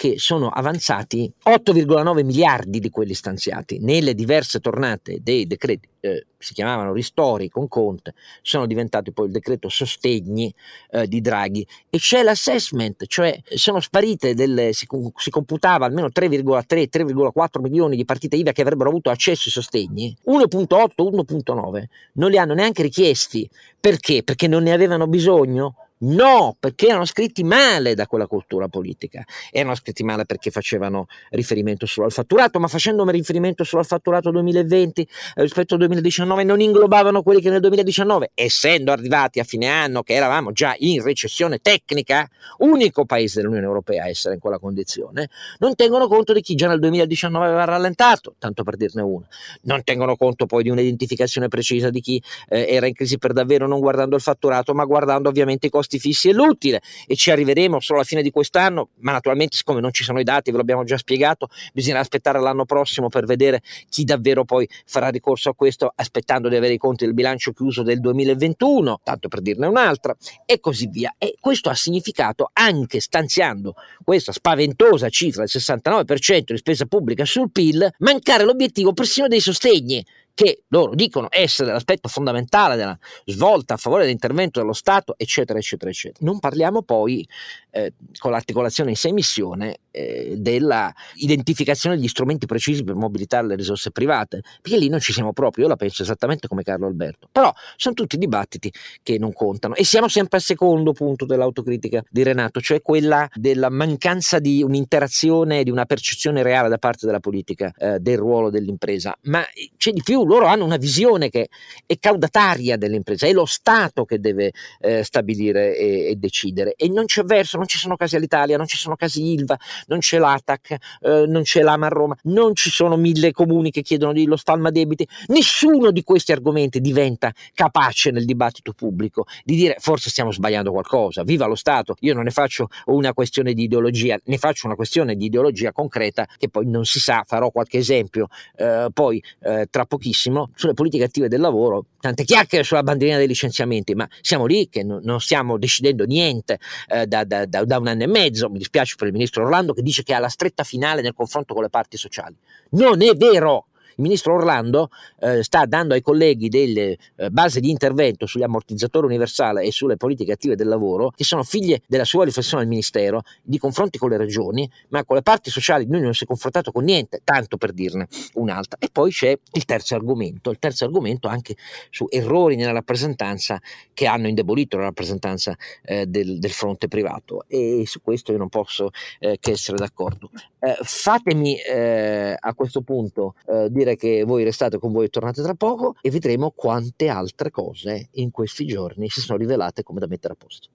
che 0.04 0.20
sono 0.20 0.50
avanzati 0.50 1.32
8,9 1.46 2.26
miliardi 2.26 2.82
di 2.82 2.90
quelli 2.90 3.14
stanziati. 3.14 3.80
Nelle 3.80 4.14
diverse 4.14 4.60
tornate 4.60 5.20
dei 5.22 5.48
decreti, 5.48 5.88
eh, 6.02 6.26
si 6.38 6.54
chiamavano 6.54 6.92
ristori 6.92 7.48
con 7.48 7.70
Conte, 7.70 8.14
sono 8.42 8.66
diventati 8.66 9.14
poi 9.14 9.28
il 9.28 9.32
decreto 9.32 9.70
sostegni 9.70 10.54
eh, 10.92 11.08
di 11.08 11.22
Draghi. 11.22 11.66
E 11.90 12.00
c'è 12.00 12.22
l'assessment, 12.22 13.06
cioè 13.06 13.40
sono 13.56 13.80
sparite 13.80 14.34
delle, 14.34 14.74
si, 14.74 14.86
si 15.16 15.30
computava 15.30 15.86
almeno 15.86 16.08
3,3-3,4 16.08 17.62
milioni 17.62 17.96
di 17.96 18.04
partite 18.04 18.36
IVA 18.36 18.52
che 18.52 18.62
avrebbero 18.62 18.90
avuto 18.90 19.10
accesso 19.10 19.44
ai 19.46 19.52
sostegni, 19.52 20.14
1.8, 20.26 20.68
1.9, 20.98 21.84
non 22.16 22.30
li 22.30 22.38
hanno 22.38 22.54
neanche 22.54 22.82
richiesti, 22.82 23.50
perché? 23.80 24.22
Perché 24.24 24.50
non 24.50 24.64
ne 24.64 24.74
avevano 24.74 25.08
bisogno? 25.08 25.76
No, 26.04 26.56
perché 26.60 26.88
erano 26.88 27.06
scritti 27.06 27.44
male 27.44 27.94
da 27.94 28.08
quella 28.08 28.28
cultura 28.28 28.68
politica. 28.68 29.24
Erano 29.52 29.76
scritti 29.76 30.04
male 30.04 30.26
perché 30.26 30.52
facevano 30.52 31.08
riferimento 31.30 31.86
solo 31.86 32.08
al 32.08 32.12
fatturato, 32.12 32.60
ma 32.60 32.68
facendo 32.68 33.10
riferimento 33.10 33.64
solo 33.64 33.82
al 33.82 33.88
fatturato 33.88 34.30
2020 34.32 35.02
eh, 35.02 35.08
rispetto 35.42 35.76
al 35.76 35.80
2019 35.82 36.44
non 36.44 36.60
inglobavano 36.60 37.24
quelli 37.24 37.40
che 37.40 37.50
nel 37.50 37.62
2019, 37.62 38.32
essendo 38.34 38.92
arrivati 38.92 39.40
a 39.40 39.44
fine 39.46 39.68
anno 39.68 40.04
che 40.04 40.14
eravamo 40.14 40.52
già 40.52 40.76
in 40.80 41.02
recessione 41.02 41.60
tecnica, 41.60 42.28
unico 42.58 43.06
paese 43.06 43.40
dell'Unione 43.40 43.66
Europea 43.66 44.04
a 44.04 44.10
essere 44.10 44.34
in 44.34 44.40
quella 44.42 44.60
condizione, 44.60 45.30
non 45.60 45.76
tengono 45.76 46.08
conto 46.08 46.34
di 46.34 46.42
chi 46.42 46.56
già 46.56 46.68
nel 46.68 46.80
2019 46.80 47.46
aveva 47.46 47.64
rallentato, 47.64 48.36
tanto 48.40 48.64
per 48.64 48.76
dirne 48.76 49.02
uno. 49.02 49.26
Non 49.64 49.84
tengono 49.84 50.18
conto 50.18 50.48
poi 50.48 50.64
di 50.64 50.70
un'identificazione 50.70 51.48
precisa 51.48 51.90
di 51.90 52.02
chi 52.02 52.22
eh, 52.50 52.66
era 52.68 52.88
in 52.88 52.94
crisi 52.94 53.18
per 53.18 53.32
davvero 53.32 53.68
non 53.68 53.80
guardando 53.80 54.16
il 54.16 54.22
fatturato, 54.22 54.74
ma 54.74 54.84
guardando 54.84 55.30
ovviamente 55.30 55.68
i 55.68 55.70
costi 55.70 55.93
costi 55.94 56.00
fissi 56.00 56.30
è 56.30 56.34
l'utile 56.34 56.82
e 57.06 57.16
ci 57.16 57.32
arriveremo 57.32 57.80
solo 57.80 58.00
alla 58.00 58.08
fine 58.08 58.22
di 58.22 58.32
quest'anno, 58.32 58.90
ma 59.00 59.12
naturalmente 59.12 59.56
siccome 59.56 59.80
non 59.82 59.92
ci 59.92 60.04
sono 60.04 60.20
i 60.20 60.24
dati, 60.24 60.52
ve 60.52 60.58
l'abbiamo 60.58 60.84
già 60.84 60.98
spiegato, 60.98 61.50
bisognerà 61.74 62.02
aspettare 62.02 62.40
l'anno 62.40 62.66
prossimo 62.66 63.10
per 63.10 63.26
vedere 63.26 63.62
chi 63.90 64.04
davvero 64.04 64.46
poi 64.46 64.68
farà 64.86 65.10
ricorso 65.10 65.50
a 65.50 65.56
questo 65.56 65.92
aspettando 65.96 66.50
di 66.50 66.56
avere 66.56 66.74
i 66.74 66.78
conti 66.78 67.06
del 67.06 67.14
bilancio 67.14 67.52
chiuso 67.52 67.84
del 67.84 68.00
2021, 68.00 69.02
tanto 69.04 69.28
per 69.28 69.42
dirne 69.42 69.68
un'altra, 69.68 70.16
e 70.46 70.60
così 70.60 70.88
via. 70.88 71.16
E 71.18 71.36
questo 71.40 71.70
ha 71.70 71.76
significato 71.76 72.50
anche 72.54 73.00
stanziando 73.00 73.76
questa 74.04 74.32
spaventosa 74.32 75.10
cifra 75.10 75.44
del 75.44 75.52
69% 75.54 76.44
di 76.48 76.58
spesa 76.58 76.86
pubblica 76.86 77.26
sul 77.26 77.52
PIL, 77.52 77.94
mancare 78.00 78.44
l'obiettivo 78.44 78.94
persino 78.94 79.28
dei 79.28 79.40
sostegni 79.40 80.04
che 80.34 80.64
loro 80.70 80.96
dicono 80.96 81.28
essere 81.30 81.72
l'aspetto 81.72 82.08
fondamentale 82.08 82.76
della 82.76 82.98
svolta 83.26 83.76
a 83.76 83.78
favore 83.78 84.04
dell'intervento 84.04 84.60
dello 84.60 84.74
Stato, 84.74 85.16
eccetera, 85.18 85.60
eccetera, 85.60 85.92
eccetera. 85.92 86.26
Non 86.26 86.40
parliamo 86.40 86.82
poi, 86.82 87.28
eh, 87.72 87.94
con 88.18 88.32
l'articolazione 88.32 88.92
in 88.92 88.96
sei 88.96 89.14
missione, 89.14 89.78
eh, 89.92 90.34
della 90.38 90.92
identificazione 91.16 91.96
degli 91.96 92.08
strumenti 92.08 92.46
precisi 92.46 92.84
per 92.84 92.96
mobilitare 92.96 93.48
le 93.48 93.56
risorse 93.56 93.92
private, 93.92 94.42
perché 94.62 94.78
lì 94.78 94.90
non 94.90 95.00
ci 95.00 95.14
siamo 95.14 95.34
proprio, 95.34 95.66
io 95.66 95.70
la 95.70 95.76
penso 95.76 96.02
esattamente 96.02 96.48
come 96.48 96.64
Carlo 96.64 96.88
Alberto, 96.88 97.28
però 97.32 97.54
sono 97.76 97.94
tutti 97.94 98.18
dibattiti 98.18 98.72
che 99.04 99.20
non 99.20 99.34
contano 99.34 99.76
e 99.76 99.86
siamo 99.86 100.08
sempre 100.08 100.38
al 100.38 100.44
secondo 100.44 100.94
punto 100.94 101.26
dell'autocritica 101.26 102.04
di 102.10 102.24
Renato, 102.24 102.60
cioè 102.60 102.82
quella 102.82 103.30
della 103.34 103.70
mancanza 103.70 104.40
di 104.40 104.64
un'interazione, 104.64 105.64
di 105.64 105.70
una 105.70 105.86
percezione 105.86 106.42
reale 106.42 106.70
da 106.70 106.78
parte 106.78 107.06
della 107.06 107.20
politica 107.20 107.72
eh, 107.78 108.00
del 108.00 108.18
ruolo 108.18 108.50
dell'impresa, 108.50 109.16
ma 109.24 109.44
c'è 109.78 109.92
di 109.92 110.02
più 110.04 110.23
loro 110.26 110.46
hanno 110.46 110.66
una 110.66 110.78
visione 110.78 111.30
che 111.30 111.50
è 111.86 111.98
caudataria 112.00 112.78
dell'impresa, 112.78 113.28
è 113.28 113.34
lo 113.34 113.46
Stato 113.46 114.06
che 114.06 114.20
deve 114.20 114.52
eh, 114.80 115.04
stabilire 115.04 115.78
e, 115.78 116.10
e, 116.10 116.16
decidere. 116.16 116.74
E 116.76 116.90
non 116.90 117.06
c'è 117.06 117.24
verso, 117.24 117.58
non 117.58 117.68
ci 117.68 117.78
sono 117.78 117.96
casi 117.96 118.16
all'Italia, 118.16 118.58
non 118.58 118.68
ci 118.68 118.78
sono 118.78 118.96
casi 118.96 119.32
ILVA, 119.34 119.58
non 119.88 120.00
c'è 120.00 120.18
l'ATAC, 120.18 120.72
eh, 121.02 121.26
non 121.28 121.44
c'è 121.44 121.62
l'AMA 121.62 121.86
a 121.86 121.90
Roma, 121.90 122.18
non 122.24 122.56
ci 122.56 122.70
sono 122.70 122.96
mille 122.96 123.32
comuni 123.32 123.72
che 123.72 123.82
chiedono 123.82 124.14
lo 124.26 124.36
spalma 124.38 124.70
debiti, 124.70 125.08
nessuno 125.28 125.92
di 125.92 126.04
questi 126.04 126.32
argomenti 126.32 126.80
diventa 126.80 127.32
capace 127.54 128.12
nel 128.12 128.26
dibattito 128.26 128.74
pubblico 128.74 129.26
di 129.44 129.56
dire 129.56 129.76
forse 129.80 130.10
stiamo 130.10 130.32
sbagliando 130.32 130.72
qualcosa, 130.72 131.24
viva 131.24 131.46
lo 131.46 131.56
Stato, 131.56 131.96
io 132.00 132.14
non 132.14 132.24
ne 132.24 132.32
faccio 132.32 132.68
una 132.86 133.14
questione 133.14 133.54
di 133.54 133.64
ideologia, 133.64 134.18
ne 134.24 134.38
faccio 134.38 134.66
una 134.66 134.76
questione 134.76 135.16
di 135.16 135.26
ideologia 135.26 135.72
concreta 135.72 136.28
che 136.38 136.50
poi 136.50 136.68
non 136.70 136.86
si 136.86 137.00
sa, 137.00 137.24
farò 137.26 137.50
qualche 137.50 137.78
esempio 137.78 138.28
eh, 138.56 138.88
poi 138.94 139.24
eh, 139.42 139.68
tra 139.70 139.86
pochissimo 139.86 140.12
pochissimo 140.14 140.52
sulle 140.56 140.74
politiche 140.74 141.06
attive 141.06 141.28
del 141.28 141.42
lavoro, 141.42 141.86
tante 142.00 142.24
chiacchiere 142.24 142.64
sulla 142.64 142.84
bandierina 142.84 143.18
dei 143.18 143.28
licenziamenti, 143.28 143.96
ma 143.96 144.08
siamo 144.22 144.46
lì 144.46 144.70
che 144.70 144.84
non, 144.84 145.02
non 145.04 145.20
stiamo 145.20 145.58
decidendo 145.58 146.06
niente 146.06 146.60
eh, 146.88 147.08
da, 147.08 147.24
da, 147.24 147.46
da, 147.46 147.66
da, 147.66 147.80
un 147.80 147.88
anno 147.88 148.04
e 148.04 148.08
mezzo. 148.08 148.50
Mi 148.50 148.60
dispiace 148.60 148.96
per 148.96 149.08
il 149.08 149.14
ministro 149.14 149.44
Orlando 149.44 149.74
che 149.74 149.82
dice 149.82 150.04
che 150.04 150.14
ha 150.14 150.20
la 150.20 150.30
stretta 150.30 150.64
finale 150.64 151.02
nel 151.02 151.14
confronto 151.14 151.54
con 151.54 151.64
le 151.64 151.70
parti 151.70 151.98
sociali. 151.98 152.36
Non 152.72 153.02
è 153.02 153.14
vero! 153.16 153.68
Il 153.96 154.04
ministro 154.04 154.36
Orlando 154.36 154.90
eh, 155.20 155.44
sta 155.44 155.66
dando 155.66 155.94
ai 155.94 156.02
colleghi 156.02 156.50
delle 156.50 156.98
eh, 157.16 157.30
basi 157.30 157.60
di 157.60 157.70
intervento 157.70 158.26
sugli 158.26 158.44
ammortizzatori 158.44 159.06
universali 159.06 159.68
e 159.68 159.72
sulle 159.72 159.98
politiche 159.98 160.34
attive 160.34 160.56
del 160.56 160.68
lavoro, 160.68 161.12
che 161.12 161.24
sono 161.24 161.44
figlie 161.44 161.82
della 161.88 162.06
sua 162.06 162.26
riflessione 162.26 162.64
al 162.64 162.70
ministero, 162.70 163.22
di 163.42 163.58
confronti 163.58 163.98
con 163.98 164.10
le 164.10 164.18
regioni, 164.18 164.70
ma 164.90 165.04
con 165.04 165.16
le 165.16 165.22
parti 165.22 165.50
sociali 165.50 165.86
lui 165.86 166.02
non 166.02 166.14
si 166.14 166.24
è 166.24 166.28
confrontato 166.28 166.72
con 166.72 166.84
niente, 166.84 167.22
tanto 167.24 167.58
per 167.58 167.72
dirne 167.72 168.08
un'altra. 168.34 168.78
E 168.80 168.90
poi 168.92 169.12
c'è 169.12 169.38
il 169.52 169.66
terzo 169.66 169.96
argomento, 169.96 170.50
il 170.50 170.60
terzo 170.60 170.86
argomento 170.86 171.28
anche 171.28 171.56
su 171.90 172.06
errori 172.10 172.56
nella 172.56 172.72
rappresentanza 172.72 173.62
che 173.94 174.06
hanno 174.08 174.28
indebolito 174.28 174.78
la 174.78 174.84
rappresentanza 174.84 175.56
eh, 175.84 176.06
del, 176.06 176.40
del, 176.40 176.52
fronte 176.52 176.88
privato 176.88 177.46
e 177.48 177.84
su 177.86 178.02
questo 178.02 178.32
io 178.32 178.38
non 178.38 178.50
posso 178.50 178.90
eh, 179.20 179.38
che 179.40 179.52
essere 179.52 179.78
d'accordo. 179.78 180.30
Eh, 180.66 180.78
fatemi 180.82 181.58
eh, 181.58 182.38
a 182.40 182.54
questo 182.54 182.84
punto 182.84 183.36
eh, 183.48 183.68
dire 183.70 183.98
che 183.98 184.24
voi 184.24 184.46
restate 184.46 184.80
con 184.80 184.94
voi 184.94 185.08
e 185.08 185.10
tornate 185.10 185.42
tra 185.42 185.56
poco 185.56 185.96
e 186.00 186.10
vedremo 186.10 186.52
quante 186.56 187.10
altre 187.10 187.52
cose 187.52 188.08
in 188.12 188.32
questi 188.32 188.66
giorni 188.66 189.10
si 189.10 189.20
sono 189.20 189.38
rivelate 189.38 189.84
come 189.84 190.00
da 190.00 190.08
mettere 190.08 190.36
a 190.36 190.38
posto. 190.38 190.70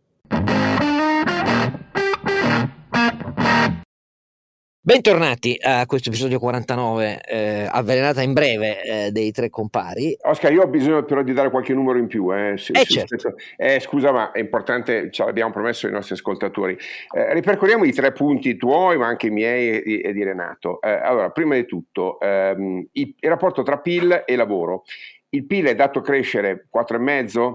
Bentornati 4.88 5.55
a 5.61 5.85
questo 5.85 6.09
episodio 6.09 6.38
49, 6.38 7.20
eh, 7.20 7.68
avvelenata 7.70 8.22
in 8.22 8.33
breve 8.33 8.83
eh, 8.83 9.11
dei 9.11 9.33
tre 9.33 9.51
compari. 9.51 10.16
Oscar, 10.22 10.51
io 10.51 10.62
ho 10.62 10.66
bisogno 10.66 11.05
però 11.05 11.20
di 11.20 11.35
dare 11.35 11.51
qualche 11.51 11.74
numero 11.74 11.98
in 11.98 12.07
più. 12.07 12.35
Eh, 12.35 12.57
su, 12.57 12.72
eh 12.72 12.87
certo. 12.87 13.35
eh, 13.59 13.81
scusa, 13.81 14.12
ma 14.12 14.33
è 14.33 14.38
importante, 14.38 15.11
ce 15.11 15.27
l'abbiamo 15.27 15.53
promesso 15.53 15.87
ai 15.87 15.92
nostri 15.92 16.14
ascoltatori. 16.14 16.74
Eh, 17.14 17.35
ripercorriamo 17.35 17.85
i 17.85 17.92
tre 17.92 18.12
punti 18.12 18.57
tuoi, 18.57 18.96
ma 18.96 19.09
anche 19.09 19.27
i 19.27 19.31
miei 19.31 19.83
e, 19.83 20.01
e 20.03 20.12
di 20.14 20.24
Renato. 20.24 20.81
Eh, 20.81 20.88
allora, 20.88 21.29
prima 21.33 21.55
di 21.55 21.66
tutto, 21.66 22.18
ehm, 22.18 22.87
il, 22.92 23.14
il 23.20 23.29
rapporto 23.29 23.62
tra 23.62 23.77
PIL 23.81 24.22
e 24.24 24.37
lavoro. 24.37 24.85
Il 25.31 25.45
PIL 25.47 25.67
è 25.67 25.75
dato 25.75 26.01
crescere 26.01 26.69
4,5%, 26.75 27.53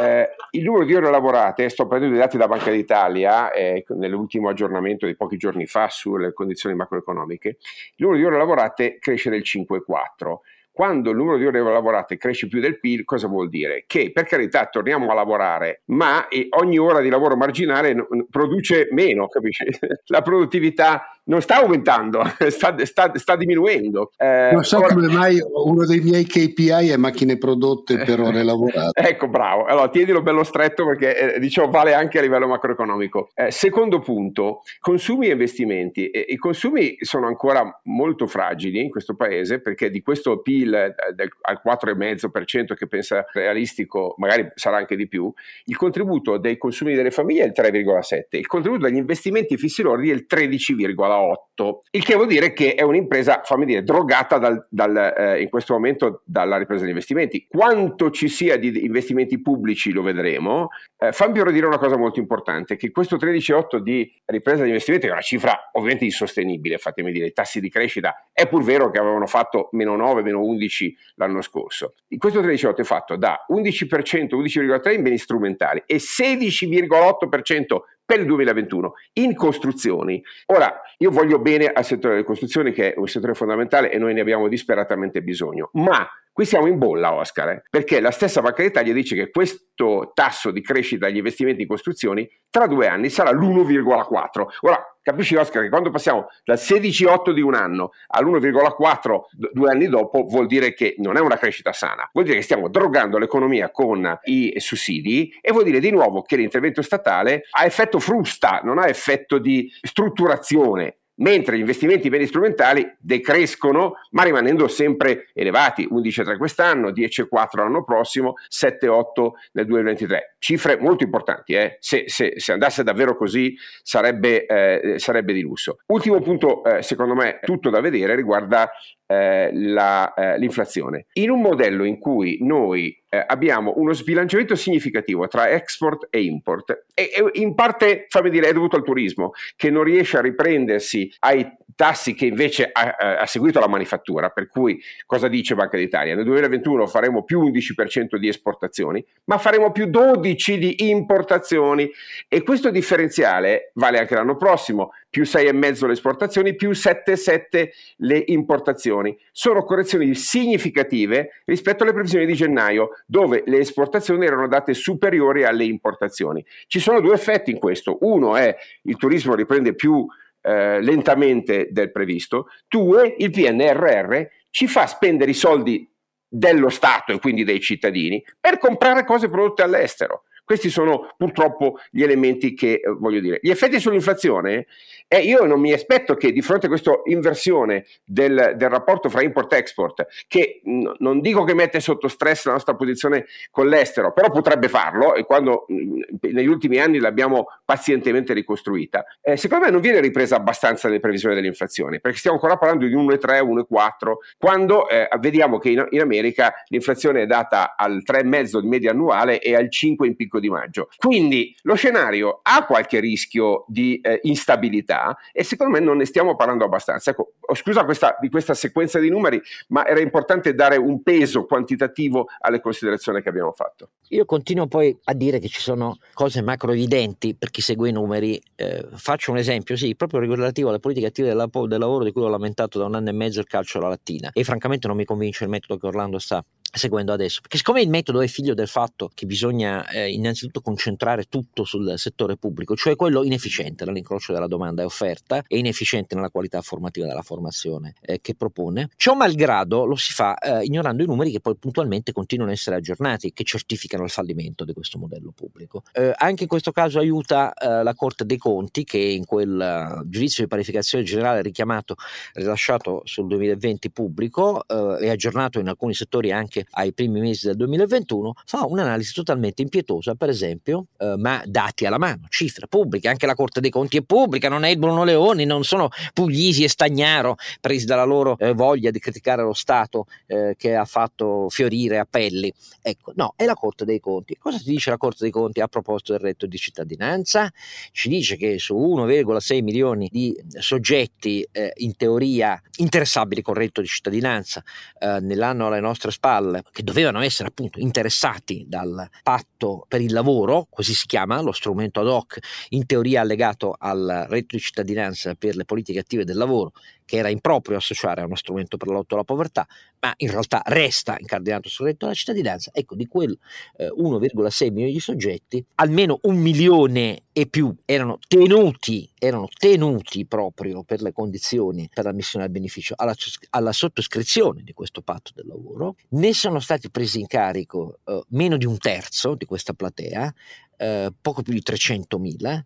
eh, 0.00 0.28
il 0.52 0.62
numero 0.62 0.84
di 0.84 0.94
ore 0.94 1.10
lavorate, 1.10 1.68
sto 1.68 1.86
prendendo 1.86 2.14
i 2.14 2.18
dati 2.18 2.36
da 2.36 2.46
Banca 2.46 2.70
d'Italia 2.70 3.50
eh, 3.50 3.84
nell'ultimo 3.88 4.48
aggiornamento 4.48 5.06
di 5.06 5.16
pochi 5.16 5.36
giorni 5.36 5.66
fa 5.66 5.88
sulle 5.88 6.32
condizioni 6.32 6.76
macroeconomiche, 6.76 7.48
il 7.48 7.56
numero 7.96 8.18
di 8.18 8.24
ore 8.24 8.38
lavorate 8.38 8.98
cresce 8.98 9.30
del 9.30 9.42
5,4%. 9.44 10.36
Quando 10.74 11.10
il 11.10 11.16
numero 11.18 11.36
di 11.36 11.44
ore 11.44 11.60
lavorate 11.60 12.16
cresce 12.16 12.48
più 12.48 12.58
del 12.58 12.80
PIL, 12.80 13.04
cosa 13.04 13.28
vuol 13.28 13.50
dire? 13.50 13.84
Che 13.86 14.10
per 14.10 14.24
carità 14.24 14.68
torniamo 14.68 15.10
a 15.10 15.14
lavorare, 15.14 15.82
ma 15.86 16.26
ogni 16.58 16.78
ora 16.78 17.02
di 17.02 17.10
lavoro 17.10 17.36
marginale 17.36 17.94
produce 18.30 18.88
meno, 18.90 19.28
capisci? 19.28 19.66
La 20.06 20.22
produttività 20.22 21.20
non 21.24 21.40
sta 21.40 21.56
aumentando, 21.56 22.22
sta, 22.48 22.74
sta, 22.84 23.12
sta 23.14 23.36
diminuendo. 23.36 24.10
Eh, 24.16 24.50
non 24.52 24.64
so 24.64 24.78
ora... 24.78 24.88
come 24.88 25.06
mai 25.08 25.38
uno 25.40 25.86
dei 25.86 26.00
miei 26.00 26.24
KPI 26.24 26.90
è 26.90 26.96
macchine 26.96 27.38
prodotte 27.38 27.98
per 27.98 28.20
ore 28.20 28.42
lavorate. 28.42 29.00
ecco, 29.00 29.28
bravo. 29.28 29.64
Allora, 29.64 29.88
tienilo 29.88 30.22
bello 30.22 30.42
stretto 30.42 30.84
perché 30.84 31.34
eh, 31.34 31.40
diciamo 31.40 31.70
vale 31.70 31.94
anche 31.94 32.18
a 32.18 32.22
livello 32.22 32.48
macroeconomico. 32.48 33.30
Eh, 33.34 33.50
secondo 33.50 34.00
punto, 34.00 34.62
consumi 34.80 35.28
e 35.28 35.32
investimenti. 35.32 36.10
I 36.12 36.36
consumi 36.36 36.96
sono 37.00 37.26
ancora 37.26 37.80
molto 37.84 38.26
fragili 38.26 38.80
in 38.80 38.90
questo 38.90 39.14
paese 39.14 39.60
perché 39.60 39.90
di 39.90 40.02
questo 40.02 40.40
PIL 40.40 40.74
eh, 40.74 40.94
del, 41.14 41.30
al 41.42 41.60
4,5% 41.64 42.74
che 42.74 42.86
pensa 42.86 43.24
realistico, 43.32 44.14
magari 44.18 44.50
sarà 44.54 44.78
anche 44.78 44.96
di 44.96 45.06
più, 45.06 45.32
il 45.66 45.76
contributo 45.76 46.38
dei 46.38 46.58
consumi 46.58 46.94
delle 46.94 47.10
famiglie 47.10 47.44
è 47.44 47.46
il 47.46 47.52
3,7%, 47.54 48.22
il 48.30 48.46
contributo 48.46 48.86
degli 48.86 48.96
investimenti 48.96 49.56
fissi 49.56 49.82
lordi 49.82 50.10
è 50.10 50.14
il 50.14 50.26
13,8%. 50.28 51.11
1,8, 51.16 51.80
il 51.90 52.04
che 52.04 52.14
vuol 52.14 52.26
dire 52.26 52.52
che 52.52 52.74
è 52.74 52.82
un'impresa, 52.82 53.42
fammi 53.44 53.64
dire, 53.64 53.82
drogata 53.82 54.38
dal, 54.38 54.66
dal, 54.68 54.96
eh, 54.96 55.42
in 55.42 55.48
questo 55.48 55.74
momento 55.74 56.22
dalla 56.24 56.56
ripresa 56.56 56.80
degli 56.80 56.90
investimenti. 56.90 57.46
Quanto 57.48 58.10
ci 58.10 58.28
sia 58.28 58.56
di 58.56 58.84
investimenti 58.84 59.40
pubblici 59.40 59.92
lo 59.92 60.02
vedremo. 60.02 60.68
Eh, 60.98 61.12
fammi 61.12 61.32
però 61.34 61.50
dire 61.50 61.66
una 61.66 61.78
cosa 61.78 61.96
molto 61.96 62.20
importante, 62.20 62.76
che 62.76 62.90
questo 62.90 63.16
13,8 63.16 63.78
di 63.78 64.10
ripresa 64.26 64.58
degli 64.58 64.68
investimenti 64.68 65.06
è 65.06 65.10
una 65.10 65.20
cifra 65.20 65.70
ovviamente 65.72 66.04
insostenibile, 66.04 66.78
fatemi 66.78 67.12
dire, 67.12 67.26
i 67.26 67.32
tassi 67.32 67.60
di 67.60 67.68
crescita 67.68 68.28
è 68.32 68.48
pur 68.48 68.62
vero 68.62 68.90
che 68.90 68.98
avevano 68.98 69.26
fatto 69.26 69.68
meno 69.72 69.94
9, 69.96 70.22
meno 70.22 70.42
11 70.42 70.96
l'anno 71.16 71.42
scorso. 71.42 71.94
Questo 72.16 72.40
13,8 72.40 72.76
è 72.76 72.84
fatto 72.84 73.16
da 73.16 73.44
11%, 73.48 74.34
11,3 74.34 74.94
in 74.94 75.02
beni 75.02 75.18
strumentali 75.18 75.82
e 75.86 75.96
16,8% 75.96 77.76
per 78.04 78.20
il 78.20 78.26
2021 78.26 78.94
in 79.14 79.34
costruzioni. 79.34 80.22
Ora, 80.46 80.80
io 80.98 81.10
voglio 81.10 81.38
bene 81.38 81.66
al 81.66 81.84
settore 81.84 82.14
delle 82.14 82.26
costruzioni 82.26 82.72
che 82.72 82.92
è 82.92 82.98
un 82.98 83.08
settore 83.08 83.34
fondamentale 83.34 83.90
e 83.90 83.98
noi 83.98 84.14
ne 84.14 84.20
abbiamo 84.20 84.48
disperatamente 84.48 85.22
bisogno, 85.22 85.70
ma 85.74 86.06
Qui 86.34 86.46
siamo 86.46 86.66
in 86.66 86.78
bolla, 86.78 87.12
Oscar, 87.12 87.48
eh? 87.50 87.62
perché 87.68 88.00
la 88.00 88.10
stessa 88.10 88.40
Banca 88.40 88.62
d'Italia 88.62 88.94
dice 88.94 89.14
che 89.14 89.30
questo 89.30 90.12
tasso 90.14 90.50
di 90.50 90.62
crescita 90.62 91.04
degli 91.04 91.18
investimenti 91.18 91.60
in 91.60 91.68
costruzioni 91.68 92.26
tra 92.48 92.66
due 92.66 92.88
anni 92.88 93.10
sarà 93.10 93.32
l'1,4. 93.32 94.46
Ora, 94.60 94.82
capisci 95.02 95.34
Oscar 95.34 95.62
che 95.62 95.68
quando 95.68 95.90
passiamo 95.90 96.28
dal 96.42 96.56
16,8 96.56 97.32
di 97.32 97.42
un 97.42 97.52
anno 97.54 97.90
all'1,4 98.06 99.20
due 99.52 99.70
anni 99.70 99.88
dopo 99.88 100.24
vuol 100.24 100.46
dire 100.46 100.72
che 100.72 100.94
non 100.98 101.18
è 101.18 101.20
una 101.20 101.36
crescita 101.36 101.74
sana, 101.74 102.08
vuol 102.10 102.24
dire 102.24 102.38
che 102.38 102.42
stiamo 102.42 102.70
drogando 102.70 103.18
l'economia 103.18 103.70
con 103.70 104.18
i 104.24 104.54
sussidi 104.56 105.38
e 105.38 105.52
vuol 105.52 105.64
dire 105.64 105.80
di 105.80 105.90
nuovo 105.90 106.22
che 106.22 106.36
l'intervento 106.36 106.80
statale 106.80 107.42
ha 107.50 107.66
effetto 107.66 107.98
frusta, 107.98 108.62
non 108.64 108.78
ha 108.78 108.88
effetto 108.88 109.36
di 109.36 109.70
strutturazione 109.82 110.96
mentre 111.22 111.56
gli 111.56 111.60
investimenti 111.60 112.06
in 112.06 112.12
beni 112.12 112.26
strumentali 112.26 112.94
decrescono 112.98 113.94
ma 114.10 114.24
rimanendo 114.24 114.68
sempre 114.68 115.28
elevati, 115.32 115.88
11,3 115.90 116.36
quest'anno, 116.36 116.90
10,4 116.90 117.48
l'anno 117.54 117.84
prossimo, 117.84 118.34
7,8 118.48 119.30
nel 119.52 119.66
2023. 119.66 120.36
Cifre 120.38 120.76
molto 120.78 121.04
importanti, 121.04 121.54
eh? 121.54 121.76
se, 121.80 122.04
se, 122.06 122.34
se, 122.36 122.52
andasse 122.52 122.82
davvero 122.82 123.16
così 123.16 123.56
sarebbe, 123.82 124.44
eh, 124.46 124.98
sarebbe 124.98 125.32
di 125.32 125.40
lusso. 125.40 125.78
Ultimo 125.86 126.20
punto, 126.20 126.64
eh, 126.64 126.82
secondo 126.82 127.14
me, 127.14 127.38
tutto 127.42 127.70
da 127.70 127.80
vedere 127.80 128.14
riguarda 128.14 128.70
eh, 129.06 129.50
la, 129.52 130.12
eh, 130.14 130.38
l'inflazione. 130.38 131.06
In 131.14 131.30
un 131.30 131.40
modello 131.40 131.84
in 131.84 131.98
cui 131.98 132.38
noi 132.40 133.01
eh, 133.14 133.22
abbiamo 133.26 133.74
uno 133.76 133.92
sbilanciamento 133.92 134.54
significativo 134.54 135.28
tra 135.28 135.50
export 135.50 136.06
e 136.08 136.22
import 136.22 136.84
e, 136.94 137.10
e, 137.14 137.40
in 137.40 137.54
parte, 137.54 138.06
fammi 138.08 138.30
dire, 138.30 138.48
è 138.48 138.52
dovuto 138.54 138.76
al 138.76 138.82
turismo 138.82 139.32
che 139.54 139.68
non 139.68 139.84
riesce 139.84 140.16
a 140.16 140.22
riprendersi 140.22 141.12
ai 141.18 141.46
tassi 141.76 142.14
che 142.14 142.24
invece 142.24 142.70
ha, 142.72 143.18
ha 143.18 143.26
seguito 143.26 143.60
la 143.60 143.68
manifattura, 143.68 144.30
per 144.30 144.48
cui 144.48 144.80
cosa 145.04 145.28
dice 145.28 145.54
Banca 145.54 145.76
d'Italia? 145.76 146.14
Nel 146.14 146.24
2021 146.24 146.86
faremo 146.86 147.22
più 147.22 147.42
11% 147.42 148.16
di 148.16 148.28
esportazioni, 148.28 149.04
ma 149.24 149.36
faremo 149.36 149.72
più 149.72 149.86
12% 149.86 150.56
di 150.56 150.88
importazioni 150.88 151.90
e 152.28 152.42
questo 152.42 152.70
differenziale 152.70 153.72
vale 153.74 153.98
anche 153.98 154.14
l'anno 154.14 154.36
prossimo, 154.36 154.92
più 155.12 155.24
6,5 155.24 155.86
le 155.86 155.92
esportazioni, 155.92 156.56
più 156.56 156.70
7,7 156.70 157.68
le 157.98 158.22
importazioni. 158.28 159.14
Sono 159.30 159.62
correzioni 159.62 160.14
significative 160.14 161.42
rispetto 161.44 161.82
alle 161.82 161.92
previsioni 161.92 162.24
di 162.24 162.32
gennaio, 162.32 162.92
dove 163.04 163.42
le 163.44 163.58
esportazioni 163.58 164.24
erano 164.24 164.48
date 164.48 164.72
superiori 164.72 165.44
alle 165.44 165.64
importazioni. 165.64 166.42
Ci 166.66 166.80
sono 166.80 167.00
due 167.00 167.12
effetti 167.12 167.50
in 167.50 167.58
questo. 167.58 167.98
Uno 168.00 168.36
è 168.36 168.56
il 168.84 168.96
turismo 168.96 169.34
riprende 169.34 169.74
più 169.74 170.06
eh, 170.40 170.80
lentamente 170.80 171.68
del 171.70 171.92
previsto. 171.92 172.46
Due, 172.66 173.14
il 173.18 173.30
PNRR 173.30 174.22
ci 174.48 174.66
fa 174.66 174.86
spendere 174.86 175.32
i 175.32 175.34
soldi 175.34 175.86
dello 176.26 176.70
Stato 176.70 177.12
e 177.12 177.18
quindi 177.18 177.44
dei 177.44 177.60
cittadini 177.60 178.24
per 178.40 178.56
comprare 178.56 179.04
cose 179.04 179.28
prodotte 179.28 179.60
all'estero. 179.60 180.21
Questi 180.44 180.70
sono 180.70 181.12
purtroppo 181.16 181.78
gli 181.90 182.02
elementi 182.02 182.54
che 182.54 182.74
eh, 182.74 182.90
voglio 182.98 183.20
dire. 183.20 183.38
Gli 183.40 183.50
effetti 183.50 183.78
sull'inflazione, 183.78 184.66
eh, 185.08 185.20
io 185.20 185.44
non 185.44 185.60
mi 185.60 185.72
aspetto 185.72 186.14
che 186.14 186.32
di 186.32 186.42
fronte 186.42 186.66
a 186.66 186.68
questa 186.68 186.92
inversione 187.04 187.84
del, 188.04 188.54
del 188.56 188.68
rapporto 188.68 189.08
fra 189.08 189.22
import-export, 189.22 190.06
che 190.26 190.60
n- 190.64 190.92
non 190.98 191.20
dico 191.20 191.44
che 191.44 191.54
mette 191.54 191.80
sotto 191.80 192.08
stress 192.08 192.46
la 192.46 192.52
nostra 192.52 192.74
posizione 192.74 193.26
con 193.50 193.68
l'estero, 193.68 194.12
però 194.12 194.30
potrebbe 194.30 194.68
farlo, 194.68 195.14
e 195.14 195.24
quando 195.24 195.64
mh, 195.68 196.28
negli 196.32 196.46
ultimi 196.46 196.78
anni 196.78 196.98
l'abbiamo 196.98 197.46
pazientemente 197.64 198.32
ricostruita, 198.32 199.04
eh, 199.20 199.36
secondo 199.36 199.66
me 199.66 199.70
non 199.70 199.80
viene 199.80 200.00
ripresa 200.00 200.36
abbastanza 200.36 200.88
nelle 200.88 201.00
previsioni 201.00 201.34
dell'inflazione, 201.34 202.00
perché 202.00 202.18
stiamo 202.18 202.36
ancora 202.36 202.56
parlando 202.58 202.86
di 202.86 202.94
1,3, 202.94 203.40
1,4, 203.42 204.12
quando 204.38 204.88
eh, 204.88 205.08
vediamo 205.20 205.58
che 205.58 205.70
in, 205.70 205.86
in 205.90 206.00
America 206.00 206.52
l'inflazione 206.68 207.22
è 207.22 207.26
data 207.26 207.74
al 207.76 208.02
3,5 208.04 208.60
di 208.60 208.68
media 208.68 208.90
annuale 208.90 209.40
e 209.40 209.54
al 209.54 209.70
5 209.70 210.06
in 210.06 210.16
piccolo 210.16 210.31
politico 210.32 210.40
di 210.40 210.48
maggio. 210.48 210.88
Quindi 210.96 211.54
lo 211.62 211.74
scenario 211.74 212.40
ha 212.42 212.64
qualche 212.64 213.00
rischio 213.00 213.64
di 213.68 214.00
eh, 214.00 214.20
instabilità 214.22 215.16
e 215.32 215.44
secondo 215.44 215.74
me 215.78 215.84
non 215.84 215.98
ne 215.98 216.06
stiamo 216.06 216.34
parlando 216.34 216.64
abbastanza. 216.64 217.10
Ecco, 217.10 217.34
scusa 217.54 217.84
questa, 217.84 218.16
di 218.20 218.30
questa 218.30 218.54
sequenza 218.54 218.98
di 218.98 219.10
numeri, 219.10 219.40
ma 219.68 219.86
era 219.86 220.00
importante 220.00 220.54
dare 220.54 220.76
un 220.76 221.02
peso 221.02 221.44
quantitativo 221.44 222.28
alle 222.40 222.60
considerazioni 222.60 223.20
che 223.20 223.28
abbiamo 223.28 223.52
fatto. 223.52 223.90
Io 224.08 224.24
continuo 224.24 224.66
poi 224.66 224.96
a 225.04 225.14
dire 225.14 225.38
che 225.38 225.48
ci 225.48 225.60
sono 225.60 225.98
cose 226.14 226.42
macro 226.42 226.72
evidenti 226.72 227.34
per 227.34 227.50
chi 227.50 227.60
segue 227.60 227.90
i 227.90 227.92
numeri. 227.92 228.40
Eh, 228.54 228.86
faccio 228.94 229.30
un 229.30 229.38
esempio, 229.38 229.76
sì, 229.76 229.94
proprio 229.94 230.20
relativo 230.20 230.68
alle 230.68 230.78
politiche 230.78 231.08
attive 231.08 231.28
del, 231.28 231.48
del 231.66 231.78
lavoro 231.78 232.04
di 232.04 232.12
cui 232.12 232.22
ho 232.22 232.28
lamentato 232.28 232.78
da 232.78 232.86
un 232.86 232.94
anno 232.94 233.10
e 233.10 233.12
mezzo 233.12 233.40
il 233.40 233.46
calcio 233.46 233.78
alla 233.78 233.88
lattina 233.88 234.30
e 234.32 234.44
francamente 234.44 234.86
non 234.86 234.96
mi 234.96 235.04
convince 235.04 235.44
il 235.44 235.50
metodo 235.50 235.78
che 235.78 235.86
Orlando 235.86 236.18
sta 236.18 236.44
seguendo 236.78 237.12
adesso. 237.12 237.40
Perché 237.40 237.58
siccome 237.58 237.82
il 237.82 237.90
metodo 237.90 238.20
è 238.20 238.26
figlio 238.26 238.54
del 238.54 238.68
fatto 238.68 239.10
che 239.12 239.26
bisogna 239.26 239.86
eh, 239.88 240.10
innanzitutto 240.10 240.60
concentrare 240.60 241.24
tutto 241.24 241.64
sul 241.64 241.94
settore 241.96 242.36
pubblico, 242.36 242.74
cioè 242.74 242.96
quello 242.96 243.22
inefficiente 243.22 243.84
nell'incrocio 243.84 244.32
della 244.32 244.46
domanda 244.46 244.82
e 244.82 244.86
offerta 244.86 245.42
e 245.46 245.58
inefficiente 245.58 246.14
nella 246.14 246.30
qualità 246.30 246.60
formativa 246.62 247.06
della 247.06 247.22
formazione 247.22 247.94
eh, 248.00 248.20
che 248.20 248.34
propone, 248.34 248.88
ciò 248.96 249.14
malgrado 249.14 249.84
lo 249.84 249.96
si 249.96 250.12
fa 250.12 250.36
eh, 250.38 250.64
ignorando 250.64 251.02
i 251.02 251.06
numeri 251.06 251.30
che 251.30 251.40
poi 251.40 251.56
puntualmente 251.56 252.12
continuano 252.12 252.50
a 252.50 252.54
essere 252.54 252.76
aggiornati, 252.76 253.32
che 253.32 253.44
certificano 253.44 254.04
il 254.04 254.10
fallimento 254.10 254.64
di 254.64 254.72
questo 254.72 254.98
modello 254.98 255.32
pubblico. 255.32 255.82
Eh, 255.92 256.12
anche 256.16 256.44
in 256.44 256.48
questo 256.48 256.72
caso 256.72 256.98
aiuta 256.98 257.52
eh, 257.52 257.82
la 257.82 257.94
Corte 257.94 258.24
dei 258.24 258.38
Conti 258.38 258.84
che 258.84 258.98
in 258.98 259.26
quel 259.26 259.60
eh, 259.60 260.08
giudizio 260.08 260.42
di 260.42 260.48
parificazione 260.48 261.04
generale 261.04 261.42
richiamato, 261.42 261.96
rilasciato 262.32 263.02
sul 263.04 263.26
2020 263.26 263.90
pubblico 263.90 264.60
e 264.66 265.08
aggiornato 265.08 265.58
in 265.58 265.68
alcuni 265.68 265.94
settori 265.94 266.30
anche 266.30 266.61
ai 266.70 266.92
primi 266.92 267.20
mesi 267.20 267.46
del 267.46 267.56
2021, 267.56 268.34
fa 268.44 268.64
un'analisi 268.64 269.12
totalmente 269.12 269.62
impietosa, 269.62 270.14
per 270.14 270.28
esempio, 270.28 270.86
eh, 270.98 271.14
ma 271.16 271.42
dati 271.46 271.86
alla 271.86 271.98
mano, 271.98 272.26
cifre 272.28 272.66
pubbliche, 272.66 273.08
anche 273.08 273.26
la 273.26 273.34
Corte 273.34 273.60
dei 273.60 273.70
Conti 273.70 273.98
è 273.98 274.02
pubblica, 274.02 274.48
non 274.48 274.64
è 274.64 274.70
il 274.70 274.78
Bruno 274.78 275.04
Leoni, 275.04 275.44
non 275.44 275.64
sono 275.64 275.88
Puglisi 276.12 276.64
e 276.64 276.68
Stagnaro 276.68 277.36
presi 277.60 277.86
dalla 277.86 278.04
loro 278.04 278.36
eh, 278.38 278.52
voglia 278.52 278.90
di 278.90 278.98
criticare 278.98 279.42
lo 279.42 279.52
Stato 279.52 280.06
eh, 280.26 280.54
che 280.56 280.74
ha 280.74 280.84
fatto 280.84 281.48
fiorire 281.48 281.98
appelli. 281.98 282.52
Ecco, 282.80 283.12
no, 283.16 283.34
è 283.36 283.44
la 283.44 283.54
Corte 283.54 283.84
dei 283.84 284.00
Conti. 284.00 284.36
Cosa 284.38 284.58
ti 284.58 284.70
dice 284.70 284.90
la 284.90 284.96
Corte 284.96 285.18
dei 285.20 285.30
Conti 285.30 285.60
a 285.60 285.68
proposito 285.68 286.12
del 286.12 286.20
reddito 286.20 286.46
di 286.46 286.56
cittadinanza? 286.56 287.50
Ci 287.90 288.08
dice 288.08 288.36
che 288.36 288.58
su 288.58 288.76
1,6 288.76 289.62
milioni 289.62 290.08
di 290.10 290.36
soggetti 290.58 291.46
eh, 291.50 291.72
in 291.76 291.96
teoria 291.96 292.60
interessabili 292.78 293.42
con 293.42 293.54
reddito 293.54 293.80
di 293.80 293.86
cittadinanza 293.86 294.62
eh, 294.98 295.18
nell'anno 295.20 295.66
alle 295.66 295.80
nostre 295.80 296.10
spalle 296.10 296.51
che 296.70 296.82
dovevano 296.82 297.20
essere 297.20 297.48
appunto 297.48 297.78
interessati 297.78 298.64
dal 298.68 299.08
patto 299.22 299.84
per 299.88 300.00
il 300.00 300.12
lavoro, 300.12 300.66
così 300.70 300.94
si 300.94 301.06
chiama, 301.06 301.40
lo 301.40 301.52
strumento 301.52 302.00
ad 302.00 302.08
hoc 302.08 302.38
in 302.70 302.86
teoria 302.86 303.20
allegato 303.20 303.74
al 303.78 304.26
reddito 304.28 304.56
di 304.56 304.62
cittadinanza 304.62 305.34
per 305.34 305.56
le 305.56 305.64
politiche 305.64 306.00
attive 306.00 306.24
del 306.24 306.36
lavoro, 306.36 306.72
che 307.12 307.18
era 307.18 307.28
improprio 307.28 307.76
associare 307.76 308.22
a 308.22 308.24
uno 308.24 308.36
strumento 308.36 308.78
per 308.78 308.88
la 308.88 308.94
lotta 308.94 309.16
alla 309.16 309.24
povertà, 309.24 309.66
ma 310.00 310.14
in 310.16 310.30
realtà 310.30 310.62
resta 310.64 311.14
incardinato 311.18 311.68
sul 311.68 311.84
reddito 311.84 312.06
della 312.06 312.16
cittadinanza. 312.16 312.70
Ecco, 312.72 312.94
di 312.94 313.06
quel 313.06 313.38
eh, 313.76 313.88
1,6 313.88 314.72
milioni 314.72 314.92
di 314.92 314.98
soggetti, 314.98 315.62
almeno 315.74 316.20
un 316.22 316.38
milione 316.38 317.24
e 317.30 317.46
più 317.48 317.74
erano 317.84 318.18
tenuti, 318.26 319.10
erano 319.18 319.46
tenuti 319.46 320.24
proprio 320.24 320.84
per 320.84 321.02
le 321.02 321.12
condizioni 321.12 321.86
per 321.92 322.04
l'ammissione 322.04 322.46
al 322.46 322.50
beneficio 322.50 322.94
alla, 322.96 323.14
alla 323.50 323.72
sottoscrizione 323.72 324.62
di 324.62 324.72
questo 324.72 325.02
patto 325.02 325.32
del 325.34 325.46
lavoro. 325.46 325.96
Ne 326.10 326.32
sono 326.32 326.60
stati 326.60 326.90
presi 326.90 327.20
in 327.20 327.26
carico 327.26 327.98
eh, 328.06 328.22
meno 328.28 328.56
di 328.56 328.64
un 328.64 328.78
terzo 328.78 329.34
di 329.34 329.44
questa 329.44 329.74
platea, 329.74 330.32
eh, 330.78 331.12
poco 331.20 331.42
più 331.42 331.52
di 331.52 331.62
300.000 331.62 332.62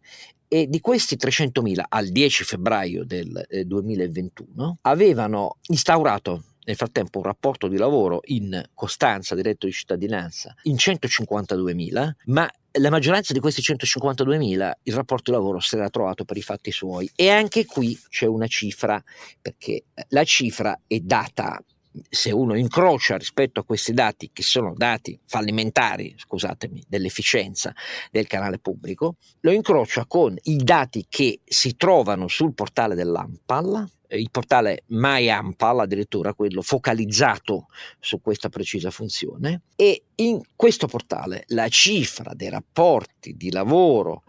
e 0.49 0.67
di 0.69 0.81
questi 0.81 1.17
300.000 1.17 1.83
al 1.89 2.09
10 2.09 2.45
febbraio 2.45 3.05
del 3.05 3.45
eh, 3.49 3.65
2021 3.65 4.79
avevano 4.83 5.59
instaurato 5.69 6.45
nel 6.67 6.77
frattempo 6.77 7.19
un 7.19 7.25
rapporto 7.25 7.69
di 7.69 7.77
lavoro 7.77 8.21
in 8.25 8.61
costanza 8.75 9.35
diretto 9.35 9.67
di 9.67 9.73
cittadinanza 9.73 10.55
in 10.63 10.75
152.000, 10.75 12.11
ma 12.27 12.51
la 12.73 12.91
maggioranza 12.91 13.33
di 13.33 13.41
questi 13.41 13.63
152.000 13.63 14.73
il 14.83 14.95
rapporto 14.95 15.31
di 15.31 15.37
lavoro 15.37 15.61
si 15.61 15.77
era 15.77 15.89
trovato 15.89 16.25
per 16.25 16.37
i 16.37 16.43
fatti 16.43 16.73
suoi. 16.73 17.11
E 17.15 17.31
anche 17.31 17.65
qui 17.65 17.99
c'è 18.09 18.27
una 18.27 18.49
cifra 18.49 19.03
perché 19.41 19.85
la 20.09 20.25
cifra 20.25 20.79
è 20.87 20.99
data 20.99 21.63
se 22.09 22.33
uno 22.33 22.57
incrocia 22.57 23.17
rispetto 23.17 23.61
a 23.61 23.65
questi 23.65 23.93
dati, 23.93 24.31
che 24.33 24.43
sono 24.43 24.75
dati 24.77 25.19
fallimentari, 25.25 26.15
scusatemi, 26.17 26.85
dell'efficienza 26.89 27.75
del 28.11 28.27
canale 28.27 28.59
pubblico, 28.59 29.17
lo 29.41 29.51
incrocia 29.51 30.07
con 30.07 30.37
i 30.45 30.57
dati 30.57 31.07
che 31.09 31.41
si 31.45 31.77
trovano 31.77 32.29
sul 32.29 32.55
portale 32.55 32.95
dell'AMPAL, 32.95 33.89
eh, 34.09 34.19
il 34.19 34.31
portale 34.31 34.85
MyAmpal, 34.87 35.81
addirittura 35.81 36.35
quello 36.35 36.63
focalizzato 36.63 37.67
su 37.99 38.21
questa 38.21 38.49
precisa 38.49 38.91
funzione, 38.91 39.63
e 39.75 40.05
in 40.17 40.41
questo 40.55 40.87
portale 40.87 41.45
la 41.49 41.69
cifra 41.69 42.33
dei 42.35 42.51
rapporti 42.51 43.37
di 43.37 43.51
lavoro 43.51 44.23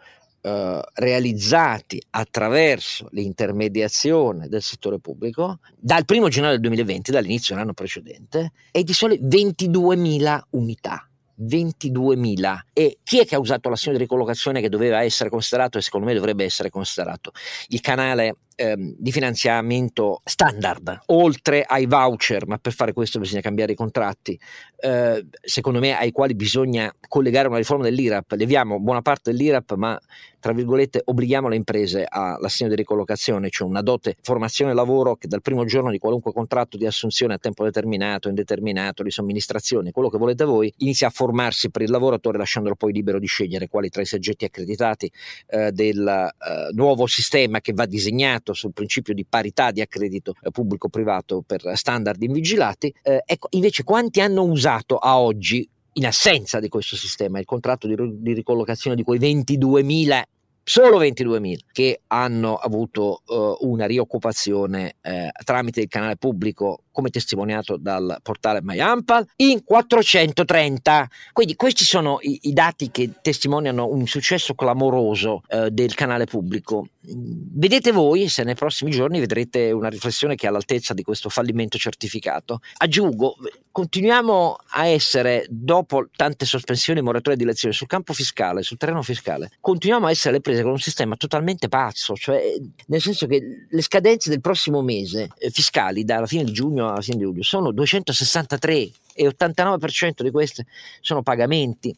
eh, 0.48 0.82
realizzati 0.94 2.02
attraverso 2.12 3.10
l'intermediazione 3.12 4.48
del 4.48 4.62
settore 4.62 5.00
pubblico 5.00 5.60
dal 5.78 6.06
1 6.08 6.30
gennaio 6.30 6.54
del 6.54 6.62
2020, 6.62 7.12
dall'inizio 7.12 7.54
dell'anno 7.54 7.74
precedente, 7.74 8.54
è 8.72 8.82
di 8.82 8.94
sole 8.94 9.20
22.000 9.20 10.40
unità. 10.52 11.08
22.000 11.40 12.60
e 12.74 12.98
chi 13.04 13.20
è 13.20 13.26
che 13.26 13.36
ha 13.36 13.40
usato 13.40 13.70
l'assegno 13.70 13.96
di 13.96 14.02
ricollocazione 14.02 14.60
che 14.60 14.70
doveva 14.70 15.04
essere 15.04 15.30
considerato 15.30 15.78
e 15.78 15.82
secondo 15.82 16.08
me 16.08 16.16
dovrebbe 16.16 16.44
essere 16.44 16.72
considerato 16.72 17.32
il 17.68 17.80
canale 17.80 18.38
ehm, 18.56 18.96
di 18.98 19.12
finanziamento 19.12 20.22
standard, 20.26 21.02
oltre 21.08 21.64
ai 21.64 21.86
voucher, 21.86 22.48
ma 22.48 22.58
per 22.58 22.74
fare 22.74 22.92
questo 22.92 23.20
bisogna 23.20 23.42
cambiare 23.42 23.74
i 23.74 23.76
contratti, 23.76 24.38
eh, 24.80 25.26
secondo 25.42 25.80
me 25.80 25.96
ai 25.98 26.12
quali 26.12 26.36
bisogna 26.36 26.92
collegare 27.08 27.48
una 27.48 27.58
riforma 27.58 27.84
dell'IRAP. 27.84 28.32
Leviamo 28.32 28.80
buona 28.80 29.02
parte 29.02 29.32
dell'IRAP, 29.32 29.76
ma 29.76 30.00
tra 30.40 30.54
virgolette 30.54 31.02
obblighiamo 31.04 31.48
le 31.48 31.56
imprese 31.56 32.06
all'assegno 32.08 32.70
di 32.70 32.76
ricollocazione, 32.76 33.50
cioè 33.50 33.68
una 33.68 33.82
dote 33.82 34.16
formazione 34.22 34.74
lavoro 34.74 35.16
che 35.16 35.28
dal 35.28 35.42
primo 35.42 35.66
giorno 35.66 35.92
di 35.92 35.98
qualunque 35.98 36.32
contratto 36.32 36.78
di 36.78 36.86
assunzione 36.86 37.34
a 37.34 37.38
tempo 37.38 37.64
determinato, 37.64 38.30
indeterminato, 38.30 39.04
di 39.04 39.12
somministrazione, 39.12 39.92
quello 39.92 40.10
che 40.10 40.18
volete 40.18 40.44
voi, 40.44 40.72
inizia 40.78 41.08
a 41.08 41.10
formarsi 41.10 41.70
per 41.70 41.82
il 41.82 41.90
lavoratore 41.90 42.38
lasciandolo 42.38 42.76
poi 42.76 42.94
libero 42.94 43.20
di 43.20 43.28
scegliere 43.28 43.68
quali 43.68 43.90
tra 43.90 44.02
i 44.02 44.06
soggetti 44.06 44.46
accreditati 44.46 45.12
eh, 45.48 45.72
del 45.72 46.08
eh, 46.08 46.74
nuovo 46.74 47.08
sistema 47.08 47.60
che 47.62 47.74
va 47.74 47.86
disegnato 47.86 48.54
sul 48.54 48.74
principio 48.74 49.14
di 49.14 49.26
parità 49.26 49.72
di 49.72 49.82
accredito 49.82 50.34
eh, 50.42 50.52
pubblico-privato 50.52 51.44
per 51.46 51.72
standard 51.76 52.22
invigilati, 52.22 52.94
eh, 53.02 53.24
ecco, 53.26 53.48
invece 53.52 53.84
quanti 53.84 54.22
hanno 54.22 54.44
usato 54.44 54.98
a 54.98 55.20
oggi 55.20 55.68
in 55.98 56.06
assenza 56.06 56.60
di 56.60 56.70
questo 56.70 56.96
sistema 56.96 57.40
il 57.40 57.46
contratto 57.46 57.88
di, 57.88 57.96
di 58.22 58.34
ricollocazione 58.34 58.96
di 58.96 59.04
quei 59.04 59.20
22.000 59.20 60.22
solo 60.68 61.00
22.000 61.00 61.60
che 61.72 62.02
hanno 62.08 62.56
avuto 62.56 63.22
uh, 63.26 63.58
una 63.62 63.86
rioccupazione 63.86 64.96
uh, 65.02 65.30
tramite 65.46 65.80
il 65.80 65.88
canale 65.88 66.18
pubblico 66.18 66.82
come 66.92 67.10
testimoniato 67.10 67.78
dal 67.78 68.18
portale 68.22 68.60
MyAmpal 68.62 69.26
in 69.38 69.64
430 69.64 71.10
quindi 71.32 71.56
questi 71.56 71.86
sono 71.86 72.18
i, 72.20 72.40
i 72.44 72.54
dati 72.54 72.92
che 72.92 73.12
testimoniano 73.22 73.88
un 73.88 74.08
successo 74.08 74.56
clamoroso 74.56 75.44
uh, 75.48 75.70
del 75.70 75.94
canale 75.94 76.26
pubblico. 76.26 76.88
Vedete 77.00 77.94
voi 77.94 78.28
se 78.28 78.44
nei 78.44 78.56
prossimi 78.56 78.92
giorni 78.92 79.22
vedrete 79.22 79.72
una 79.72 79.88
riflessione 79.88 80.36
che 80.36 80.48
è 80.48 80.50
all'altezza 80.50 80.94
di 80.94 81.04
questo 81.04 81.30
fallimento 81.30 81.78
certificato. 81.78 82.60
Aggiungo 82.80 83.38
continuiamo 83.72 84.58
a 84.72 84.88
essere 84.88 85.46
dopo 85.50 86.08
tante 86.14 86.46
sospensioni 86.46 86.98
e 86.98 87.04
moratorie 87.04 87.38
di 87.38 87.46
lezioni 87.46 87.76
sul 87.76 87.86
campo 87.86 88.12
fiscale 88.12 88.64
sul 88.64 88.78
terreno 88.78 89.04
fiscale 89.04 89.52
continuiamo 89.62 90.08
a 90.08 90.10
essere 90.10 90.34
le 90.34 90.42
prese 90.42 90.57
imprese 90.58 90.64
con 90.64 90.72
un 90.72 90.80
sistema 90.80 91.16
totalmente 91.16 91.68
pazzo, 91.68 92.16
cioè 92.16 92.56
nel 92.88 93.02
senso 93.02 93.28
che 93.28 93.66
le 93.70 93.82
scadenze 93.82 94.30
del 94.30 94.42
prossimo 94.42 94.82
mese 94.82 95.30
eh, 95.38 95.50
fiscali, 95.50 96.04
dalla 96.04 96.26
fine 96.26 96.44
di 96.44 96.52
giugno 96.52 96.90
alla 96.90 97.02
fine 97.02 97.18
di 97.18 97.24
luglio, 97.24 97.44
sono 97.44 97.72
263 97.72 98.90
e 99.14 99.28
89% 99.28 100.24
di 100.24 100.32
queste 100.32 100.66
sono 101.02 101.22
pagamenti. 101.22 101.96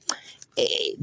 E 0.53 0.97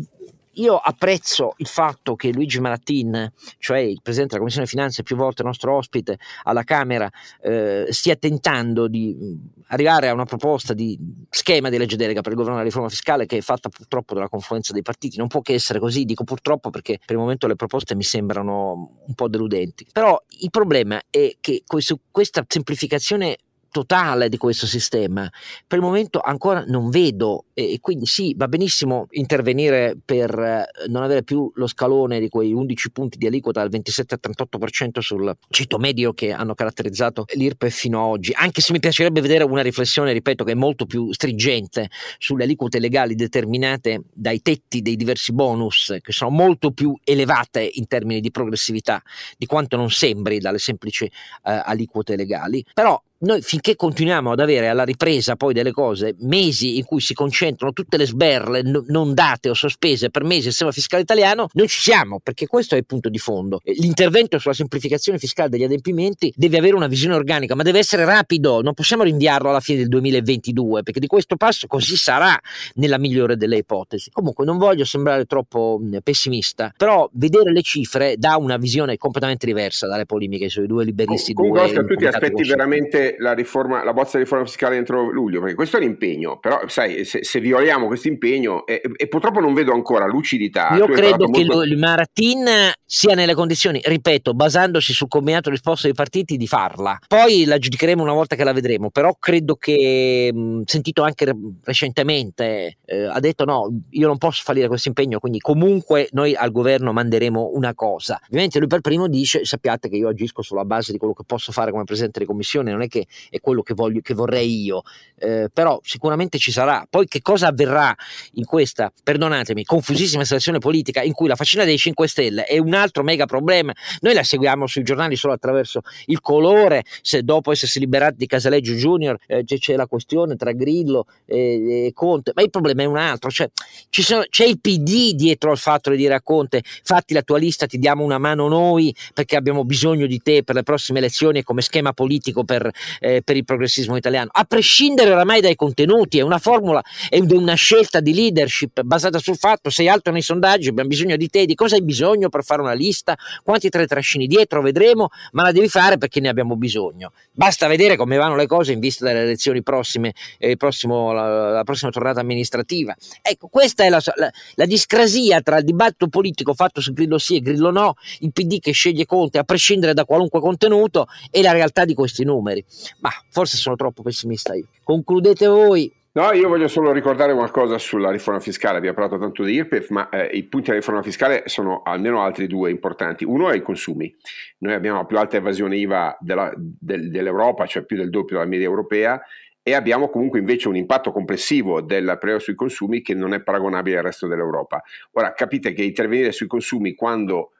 io 0.57 0.77
apprezzo 0.77 1.55
il 1.59 1.67
fatto 1.67 2.15
che 2.15 2.33
Luigi 2.33 2.61
Marattin, 2.61 3.33
cioè 3.59 3.79
il 3.79 4.01
Presidente 4.03 4.35
della 4.35 4.39
Commissione 4.39 4.67
Finanze, 4.67 5.03
più 5.03 5.17
volte 5.17 5.43
nostro 5.43 5.75
ospite 5.77 6.19
alla 6.45 6.63
Camera, 6.63 7.11
eh, 7.43 7.87
stia 7.91 8.17
tentando 8.17 8.89
di 8.89 9.55
arrivare 9.69 10.09
a 10.09 10.13
una 10.13 10.25
proposta 10.25 10.73
di 10.73 10.99
schema 11.31 11.69
di 11.69 11.79
legge 11.79 11.97
delega 11.97 12.21
per 12.21 12.33
il 12.33 12.37
governo 12.37 12.57
della 12.57 12.69
riforma 12.69 12.89
fiscale 12.89 13.27
che 13.27 13.39
è 13.39 13.41
fatta 13.41 13.69
purtroppo 13.69 14.15
dalla 14.15 14.29
confluenza 14.29 14.73
dei 14.73 14.83
partiti. 14.83 15.19
Non 15.19 15.29
può 15.29 15.41
che 15.41 15.55
essere 15.55 15.79
così, 15.79 16.05
dico 16.05 16.25
purtroppo 16.25 16.71
perché 16.71 16.99
per 17.05 17.17
il 17.17 17.23
momento 17.23 17.47
le 17.47 17.57
proposte 17.57 17.95
mi 17.95 18.03
sembrano 18.03 19.03
un 19.07 19.15
po' 19.15 19.29
deludenti. 19.29 19.87
Però 19.93 20.21
il 20.41 20.51
problema 20.51 21.01
è 21.11 21.37
che 21.41 21.63
su 21.79 22.01
questa 22.11 22.45
semplificazione 22.47 23.37
totale 23.77 24.31
di 24.31 24.39
questo 24.39 24.67
sistema. 24.67 25.31
Per 25.67 25.79
il 25.79 25.85
momento 25.85 26.21
ancora 26.21 26.65
non 26.67 26.89
vedo 26.89 27.45
e 27.53 27.79
quindi 27.81 28.07
sì, 28.07 28.35
va 28.35 28.49
benissimo 28.49 29.07
intervenire 29.11 29.97
per 30.03 30.31
eh, 30.39 30.89
non 30.89 31.03
avere 31.03 31.23
più 31.23 31.51
lo 31.55 31.67
scalone 31.67 32.21
di 32.21 32.31
quei 32.31 32.53
11 32.53 32.91
punti 32.91 33.19
di 33.19 33.27
aliquota 33.27 33.61
dal 33.61 33.69
27 33.69 34.15
al 34.15 34.21
38% 34.49 34.99
sul 35.01 35.37
cito 35.51 35.79
medio 35.79 36.15
che 36.15 36.33
hanno 36.33 36.55
caratterizzato 36.55 37.25
l'IRPE 37.35 37.69
fino 37.69 38.03
ad 38.03 38.11
oggi, 38.11 38.33
anche 38.35 38.63
se 38.63 38.73
mi 38.73 38.81
piacerebbe 38.81 39.21
vedere 39.21 39.45
una 39.45 39.63
riflessione, 39.63 40.13
ripeto, 40.13 40.45
che 40.45 40.53
è 40.53 40.55
molto 40.55 40.87
più 40.87 41.13
stringente 41.13 41.91
sulle 42.19 42.45
aliquote 42.45 42.79
legali 42.79 43.15
determinate 43.15 44.03
dai 44.13 44.41
tetti 44.41 44.81
dei 44.81 44.97
diversi 44.97 45.33
bonus, 45.33 45.97
che 46.01 46.13
sono 46.13 46.31
molto 46.31 46.71
più 46.71 46.95
elevate 47.05 47.69
in 47.75 47.87
termini 47.87 48.21
di 48.21 48.31
progressività 48.31 49.03
di 49.37 49.47
quanto 49.47 49.77
non 49.77 49.91
sembri 49.91 50.39
dalle 50.39 50.59
semplici 50.59 51.05
eh, 51.05 51.11
aliquote 51.43 52.17
legali. 52.17 52.65
Però 52.73 53.01
noi 53.19 53.41
finché 53.43 53.77
continuiamo 53.77 54.33
ad 54.33 54.41
avere 54.41 54.69
alla 54.69 54.85
ripresa 54.85 55.37
poi 55.37 55.55
delle 55.55 55.73
cose 55.73 56.15
mesi 56.21 56.77
in 56.77 56.85
cui 56.85 57.01
si 57.01 57.15
concentrano 57.15 57.73
tutte 57.73 57.97
le 57.97 58.07
sberle 58.07 58.63
no, 58.63 58.85
non 58.89 59.15
date 59.15 59.49
o 59.49 59.55
sospese 59.55 60.11
per 60.11 60.25
mesi 60.25 60.47
il 60.47 60.51
sistema 60.51 60.73
fiscale 60.73 61.03
italiano, 61.03 61.49
non 61.53 61.67
ci 61.67 61.81
siamo, 61.81 62.21
perché 62.23 62.47
questo 62.47 62.75
è 62.75 62.79
il 62.79 62.85
punto 62.85 63.09
di 63.09 63.19
fondo. 63.19 63.61
L'intervento 63.65 64.39
sulla 64.39 64.55
semplificazione 64.55 65.19
fiscale 65.19 65.49
degli 65.49 65.65
adempimenti 65.65 66.33
deve 66.37 66.59
avere 66.59 66.75
una 66.75 66.87
visione 66.87 67.15
organica, 67.15 67.55
ma 67.55 67.63
deve 67.63 67.79
essere 67.79 68.05
rapido, 68.05 68.61
non 68.61 68.75
possiamo 68.75 69.03
rinviarlo 69.03 69.49
alla 69.49 69.61
fine 69.61 69.79
del 69.79 69.89
2022, 69.89 70.83
perché 70.83 71.01
di 71.01 71.07
questo 71.07 71.37
passo 71.37 71.67
così 71.67 71.97
sarà 71.97 72.39
nella 72.75 72.99
migliore 72.99 73.37
delle 73.37 73.59
ipotesi. 73.59 74.11
Comunque 74.11 74.45
non 74.45 74.59
voglio 74.59 74.85
sembrare 74.85 75.25
troppo 75.25 75.81
pessimista, 76.03 76.73
però 76.77 77.09
vedere 77.13 77.53
le 77.53 77.63
cifre 77.63 78.17
dà 78.19 78.37
una 78.37 78.57
visione 78.57 78.97
completamente 78.97 79.47
diversa 79.47 79.87
dalle 79.87 80.07
polemiche 80.07 80.49
sui 80.49 80.67
due 80.67 80.85
liberisti. 80.85 81.33
Comunque, 81.33 81.63
Oscar, 81.63 81.85
tu 81.87 81.95
ti 81.95 82.07
aspetti 82.07 82.43
veramente 82.43 83.06
la, 83.19 83.33
riforma, 83.33 83.85
la 83.85 83.93
bozza 83.93 84.17
di 84.17 84.25
riforma 84.25 84.45
fiscale 84.45 84.77
entro 84.77 85.11
luglio, 85.11 85.41
perché 85.41 85.55
questo 85.55 85.77
è 85.77 85.81
l'impegno, 85.81 86.39
però 86.39 86.61
sai, 86.67 87.05
se, 87.05 87.23
se 87.23 87.41
violiamo 87.41 87.87
questo 87.87 88.09
impegno, 88.09 88.67
e, 88.67 88.81
e, 88.97 89.07
purtroppo 89.07 89.39
non 89.41 89.55
vedo 89.55 89.73
ancora 89.73 90.07
lucidità. 90.07 90.75
Io 90.77 90.87
credo 90.87 91.27
che 91.27 91.45
molto... 91.45 91.63
il 91.63 91.79
Maratin 91.79 92.45
sia 92.85 93.15
nelle 93.15 93.35
condizioni, 93.35 93.81
ripeto, 93.83 94.35
basandosi 94.35 94.93
sul 94.93 95.09
combinato 95.09 95.51
risposto 95.51 95.87
dei 95.87 95.95
partiti, 95.95 96.37
di 96.37 96.47
farla. 96.47 96.99
Poi 97.07 97.45
la 97.45 97.59
giudicheremo 97.59 98.03
una 98.03 98.13
volta 98.13 98.37
che 98.37 98.45
la 98.45 98.53
vedremo, 98.53 98.91
però 98.91 99.15
credo 99.19 99.57
che, 99.57 100.31
mh, 100.33 100.63
sentito 100.65 101.03
anche 101.03 101.33
recentemente, 101.65 102.79
eh, 102.85 103.05
ha 103.05 103.21
detto 103.21 103.45
no, 103.45 103.69
io 103.91 104.07
non 104.07 104.19
posso 104.19 104.43
fallire 104.43 104.69
questo 104.69 104.89
impegno, 104.89 105.19
quindi 105.19 105.39
comunque 105.39 106.09
noi 106.13 106.35
al 106.35 106.51
governo 106.51 106.93
manderemo 106.93 107.51
una 107.55 107.75
cosa. 107.75 108.21
Ovviamente 108.27 108.59
lui 108.59 108.69
per 108.69 108.81
primo 108.81 109.09
dice, 109.09 109.45
sappiate 109.45 109.89
che 109.89 109.97
io 109.97 110.09
agisco 110.09 110.43
sulla 110.43 110.65
base 110.65 110.93
di 110.93 110.99
quello 110.99 111.15
che 111.15 111.25
posso 111.27 111.53
fare 111.53 111.71
come 111.71 111.85
presidente 111.85 112.21
di 112.21 112.25
commissione, 112.25 112.71
non 112.71 112.83
è 112.83 112.89
che 112.89 112.96
che 112.97 113.07
è 113.29 113.41
quello 113.41 113.63
che, 113.63 113.75
voglio, 113.75 114.01
che 114.01 114.15
vorrei 114.15 114.63
io, 114.63 114.83
eh, 115.19 115.49
però 115.53 115.79
sicuramente 115.83 116.39
ci 116.39 116.51
sarà. 116.51 116.87
Poi 116.89 117.07
che 117.07 117.21
cosa 117.21 117.49
avverrà 117.49 117.95
in 118.35 118.45
questa, 118.45 118.93
perdonatemi, 119.03 119.65
confusissima 119.65 120.23
situazione 120.23 120.59
politica 120.59 121.03
in 121.03 121.13
cui 121.13 121.29
la 121.29 121.37
faccina 121.37 121.65
dei 121.65 121.77
5 121.77 122.09
Stelle 122.09 122.45
è 122.45 122.59
un 122.59 122.75
altro 122.75 123.03
mega 123.03 123.27
problema, 123.27 123.75
noi 124.01 124.15
la 124.15 124.23
seguiamo 124.23 124.67
sui 124.67 124.83
giornali 124.83 125.17
solo 125.17 125.35
attraverso 125.35 125.83
il 126.07 126.21
colore, 126.21 126.85
se 127.03 127.23
dopo 127.23 127.53
essersi 127.53 127.79
liberati 127.79 128.17
di 128.17 128.27
Casaleggio 128.27 128.73
Junior 128.73 129.19
eh, 129.27 129.45
c'è 129.45 129.77
la 129.77 129.87
questione 129.87 130.37
tra 130.37 130.53
Grillo 130.53 131.07
e, 131.25 131.87
e, 131.87 131.93
Conte, 131.93 132.33
ma 132.35 132.43
il 132.43 132.51
problema 132.51 132.83
è 132.83 132.87
un 132.87 132.97
altro, 132.97 133.31
cioè, 133.31 133.51
sono, 133.91 134.25
c'è 134.29 134.45
il 134.45 134.61
PD 134.61 135.13
dietro 135.15 135.51
al 135.51 135.59
fatto 135.59 135.91
di 135.91 135.97
dire 135.97 136.15
a 136.15 136.23
Conte 136.23 136.63
fatti 136.65 137.15
la 137.15 137.23
tua 137.23 137.39
lista, 137.39 137.67
ti 137.67 137.79
diamo 137.79 138.05
una 138.05 138.19
mano 138.19 138.49
noi 138.49 138.95
perché 139.13 139.37
abbiamo 139.37 139.65
bisogno 139.65 140.07
di 140.07 140.21
te 140.23 140.43
per 140.43 140.55
le 140.55 140.63
prossime 140.63 140.99
elezioni 140.99 141.43
come 141.43 141.63
schema 141.63 141.93
politico 141.93 142.45
per 142.45 142.71
eh, 142.99 143.23
per 143.23 143.37
il 143.37 143.45
progressismo 143.45 143.97
italiano, 143.97 144.31
a 144.33 144.45
prescindere 144.45 145.11
oramai 145.13 145.41
dai 145.41 145.55
contenuti, 145.55 146.19
è 146.19 146.23
una 146.23 146.39
formula, 146.39 146.83
è 147.09 147.19
una 147.19 147.55
scelta 147.55 148.01
di 148.01 148.15
leadership 148.15 148.83
basata 148.83 149.19
sul 149.19 149.37
fatto 149.37 149.71
sei 149.71 149.89
alto 149.89 150.11
nei 150.11 150.23
sondaggi, 150.23 150.69
abbiamo 150.69 150.89
bisogno 150.89 151.17
di 151.17 151.29
te, 151.29 151.47
di 151.47 151.55
cosa 151.55 151.77
hai 151.77 151.83
bisogno 151.83 152.29
per 152.29 152.45
fare 152.45 152.63
una 152.63 152.73
lista, 152.73 153.17
quanti 153.43 153.69
tre 153.69 153.87
trascini 153.87 154.27
dietro, 154.27 154.63
vedremo, 154.63 155.09
ma 155.33 155.43
la 155.43 155.53
devi 155.53 155.69
fare 155.69 155.99
perché 155.99 156.21
ne 156.21 156.29
abbiamo 156.29 156.57
bisogno. 156.57 157.13
Basta 157.33 157.67
vedere 157.67 157.97
come 157.97 158.17
vanno 158.17 158.37
le 158.37 158.47
cose 158.47 158.73
in 158.73 158.81
vista 158.81 159.05
delle 159.05 159.23
elezioni 159.23 159.63
prossime, 159.63 160.15
eh, 160.39 160.57
prossimo, 160.57 161.13
la, 161.13 161.51
la, 161.51 161.65
prossima 161.65 161.91
tornata 161.91 162.21
amministrativa. 162.21 162.95
Ecco, 163.23 163.49
questa 163.49 163.85
è 163.85 163.89
la, 163.89 164.01
la, 164.15 164.31
la 164.55 164.65
discrasia 164.65 165.41
tra 165.41 165.59
il 165.59 165.65
dibattito 165.65 166.09
politico 166.09 166.55
fatto 166.55 166.81
su 166.81 166.93
Grillo 166.93 167.19
sì 167.19 167.37
e 167.37 167.41
Grillo 167.41 167.71
no, 167.71 167.95
il 168.21 168.33
PD 168.33 168.59
che 168.59 168.73
sceglie 168.73 169.05
Conte 169.07 169.39
a 169.39 169.45
prescindere 169.45 169.95
da 169.95 170.05
qualunque 170.05 170.41
contenuto 170.41 171.07
e 171.31 171.43
la 171.43 171.53
realtà 171.53 171.85
di 171.85 171.95
questi 171.95 172.25
numeri. 172.25 172.65
Ma 173.01 173.11
forse 173.31 173.57
sono 173.57 173.77
troppo 173.77 174.03
pessimista 174.03 174.55
io. 174.55 174.67
Concludete 174.83 175.47
voi. 175.47 175.93
No, 176.17 176.33
io 176.33 176.49
voglio 176.49 176.67
solo 176.67 176.93
ricordare 176.93 177.35
qualcosa 177.35 177.77
sulla 177.77 178.11
riforma 178.11 178.41
fiscale. 178.41 178.79
Abbiamo 178.79 178.97
parlato 178.97 179.21
tanto 179.21 179.43
di 179.43 179.53
IRPEF, 179.53 179.91
ma 179.91 180.09
eh, 180.09 180.35
i 180.35 180.45
punti 180.45 180.69
della 180.69 180.79
riforma 180.79 181.03
fiscale 181.03 181.43
sono 181.45 181.83
almeno 181.83 182.23
altri 182.23 182.47
due 182.47 182.71
importanti. 182.71 183.25
Uno 183.25 183.51
è 183.51 183.57
i 183.57 183.61
consumi. 183.61 184.15
Noi 184.61 184.73
abbiamo 184.73 184.97
la 184.97 185.05
più 185.05 185.19
alta 185.19 185.37
evasione 185.37 185.77
IVA 185.77 186.17
della, 186.19 186.51
del, 186.57 187.11
dell'Europa, 187.11 187.67
cioè 187.67 187.85
più 187.85 187.99
del 187.99 188.09
doppio 188.09 188.37
della 188.37 188.49
media 188.49 188.65
europea, 188.65 189.21
e 189.63 189.75
abbiamo 189.75 190.09
comunque 190.09 190.39
invece 190.39 190.69
un 190.69 190.77
impatto 190.77 191.13
complessivo 191.13 191.83
del 191.83 192.17
prezzo 192.19 192.39
sui 192.39 192.55
consumi 192.55 193.03
che 193.03 193.13
non 193.13 193.35
è 193.35 193.43
paragonabile 193.43 193.99
al 193.99 194.05
resto 194.05 194.27
dell'Europa. 194.27 194.83
Ora, 195.13 195.35
capite 195.35 195.75
che 195.75 195.83
intervenire 195.83 196.33
sui 196.33 196.47
consumi 196.47 196.95
quando 196.95 197.51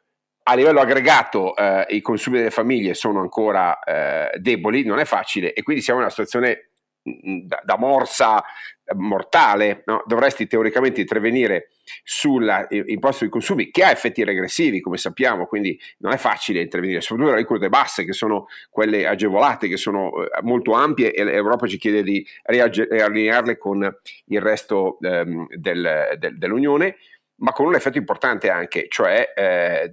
a 0.49 0.55
livello 0.55 0.81
aggregato 0.81 1.57
eh, 1.57 1.87
i 1.91 2.01
consumi 2.01 2.39
delle 2.39 2.51
famiglie 2.51 2.95
sono 2.95 3.21
ancora 3.21 3.81
eh, 3.81 4.39
deboli, 4.39 4.85
non 4.85 4.99
è 5.01 5.05
facile 5.05 5.53
e 5.53 5.63
quindi 5.63 5.83
siamo 5.83 5.99
in 5.99 6.07
una 6.07 6.15
situazione 6.15 6.71
mh, 7.03 7.31
mm, 7.31 7.39
da, 7.47 7.63
da, 7.65 7.77
morsa 7.77 8.41
eh, 8.85 8.95
mortale. 8.95 9.83
No? 9.87 10.05
Dovresti 10.07 10.47
teoricamente 10.47 11.01
intervenire 11.01 11.71
sull'imposto 12.05 13.19
sui 13.19 13.29
consumi 13.29 13.73
che 13.73 13.83
ha 13.83 13.91
effetti 13.91 14.23
regressivi, 14.23 14.81
come 14.81 14.99
sappiamo, 14.99 15.47
quindi 15.47 15.77
non 15.99 16.13
è 16.13 16.17
facile 16.17 16.61
intervenire, 16.61 17.01
soprattutto 17.01 17.31
le 17.31 17.39
aliquote 17.39 17.69
basse 17.69 18.05
che 18.05 18.13
sono 18.13 18.47
quelle 18.71 19.05
agevolate, 19.05 19.67
che 19.67 19.77
sono 19.77 20.13
eh, 20.23 20.29
molto 20.43 20.75
ampie 20.75 21.13
e 21.13 21.25
l'Europa 21.25 21.67
ci 21.67 21.77
chiede 21.77 22.05
di 22.05 22.25
riallinearle 22.45 23.59
con 23.59 23.97
il 24.27 24.41
resto 24.41 24.99
ehm, 25.01 25.49
del, 25.57 26.17
del, 26.19 26.39
dell'Unione 26.39 26.97
ma 27.37 27.53
con 27.53 27.67
un 27.67 27.75
effetto 27.75 27.99
importante 27.99 28.49
anche, 28.49 28.87
cioè 28.89 29.33
eh, 29.35 29.93